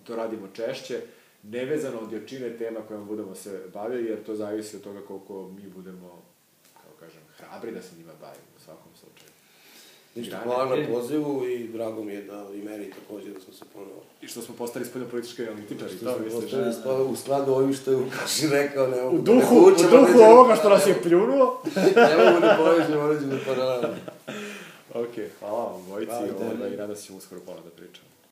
to 0.05 0.16
radimo 0.16 0.49
češće, 0.53 1.01
nevezano 1.43 1.99
od 1.99 2.12
jačine 2.12 2.57
tema 2.59 2.80
kojima 2.80 3.05
budemo 3.05 3.34
se 3.34 3.64
bavili, 3.72 4.05
jer 4.05 4.24
to 4.24 4.34
zavisi 4.34 4.76
od 4.76 4.82
toga 4.82 5.01
koliko 5.01 5.49
mi 5.49 5.68
budemo, 5.68 6.22
kao 6.72 6.93
kažem, 7.01 7.20
hrabri 7.36 7.72
da 7.72 7.82
se 7.82 7.97
njima 7.97 8.12
bavimo. 8.20 8.51
Ništa, 10.14 10.36
hvala 10.38 10.76
na 10.76 10.86
pozivu 10.88 11.46
i 11.46 11.68
drago 11.68 12.04
mi 12.04 12.12
je 12.12 12.22
da 12.22 12.46
i 12.54 12.60
meni 12.60 12.90
takođe 12.90 13.30
da 13.30 13.40
smo 13.40 13.52
se 13.52 13.64
ponovo... 13.66 14.02
I 14.22 14.26
što 14.26 14.42
smo 14.42 14.54
postali 14.54 14.84
spoljnopolitički 14.84 15.42
analitičari, 15.44 15.92
Što 15.92 16.04
to 16.06 16.18
misliš? 16.18 16.42
postali 16.42 16.72
spa- 16.72 17.02
u 17.02 17.16
skladu 17.16 17.52
ovim 17.52 17.74
što 17.74 17.90
je 17.90 17.96
Vukašin 17.96 18.50
rekao, 18.50 18.86
ne 18.86 19.02
mogu 19.02 19.16
U 19.16 19.20
da 19.20 19.24
duhu, 19.24 19.54
ne 19.54 19.60
u 19.60 19.64
vučemo 19.64 19.90
duhu 19.90 20.06
neđe- 20.08 20.26
ovoga 20.26 20.56
što 20.56 20.68
nas 20.68 20.86
je 20.86 21.02
pljunuo. 21.02 21.62
ne 22.08 22.24
mogu 22.24 22.40
da 22.40 22.56
povežem 22.58 23.00
određenu 23.00 23.38
paralelu. 23.46 23.94
ok, 24.94 25.08
hvala 25.40 25.64
vam, 25.64 25.84
bojici, 25.88 26.10
Hvala 26.10 26.26
tebi. 26.28 26.56
ovaj, 26.56 26.68
i 26.68 26.76
nadam 26.76 26.96
se 26.96 27.02
ćemo 27.02 27.18
uskoro 27.18 27.40
ponovno 27.40 27.64
da 27.64 27.76
pričamo. 27.76 28.11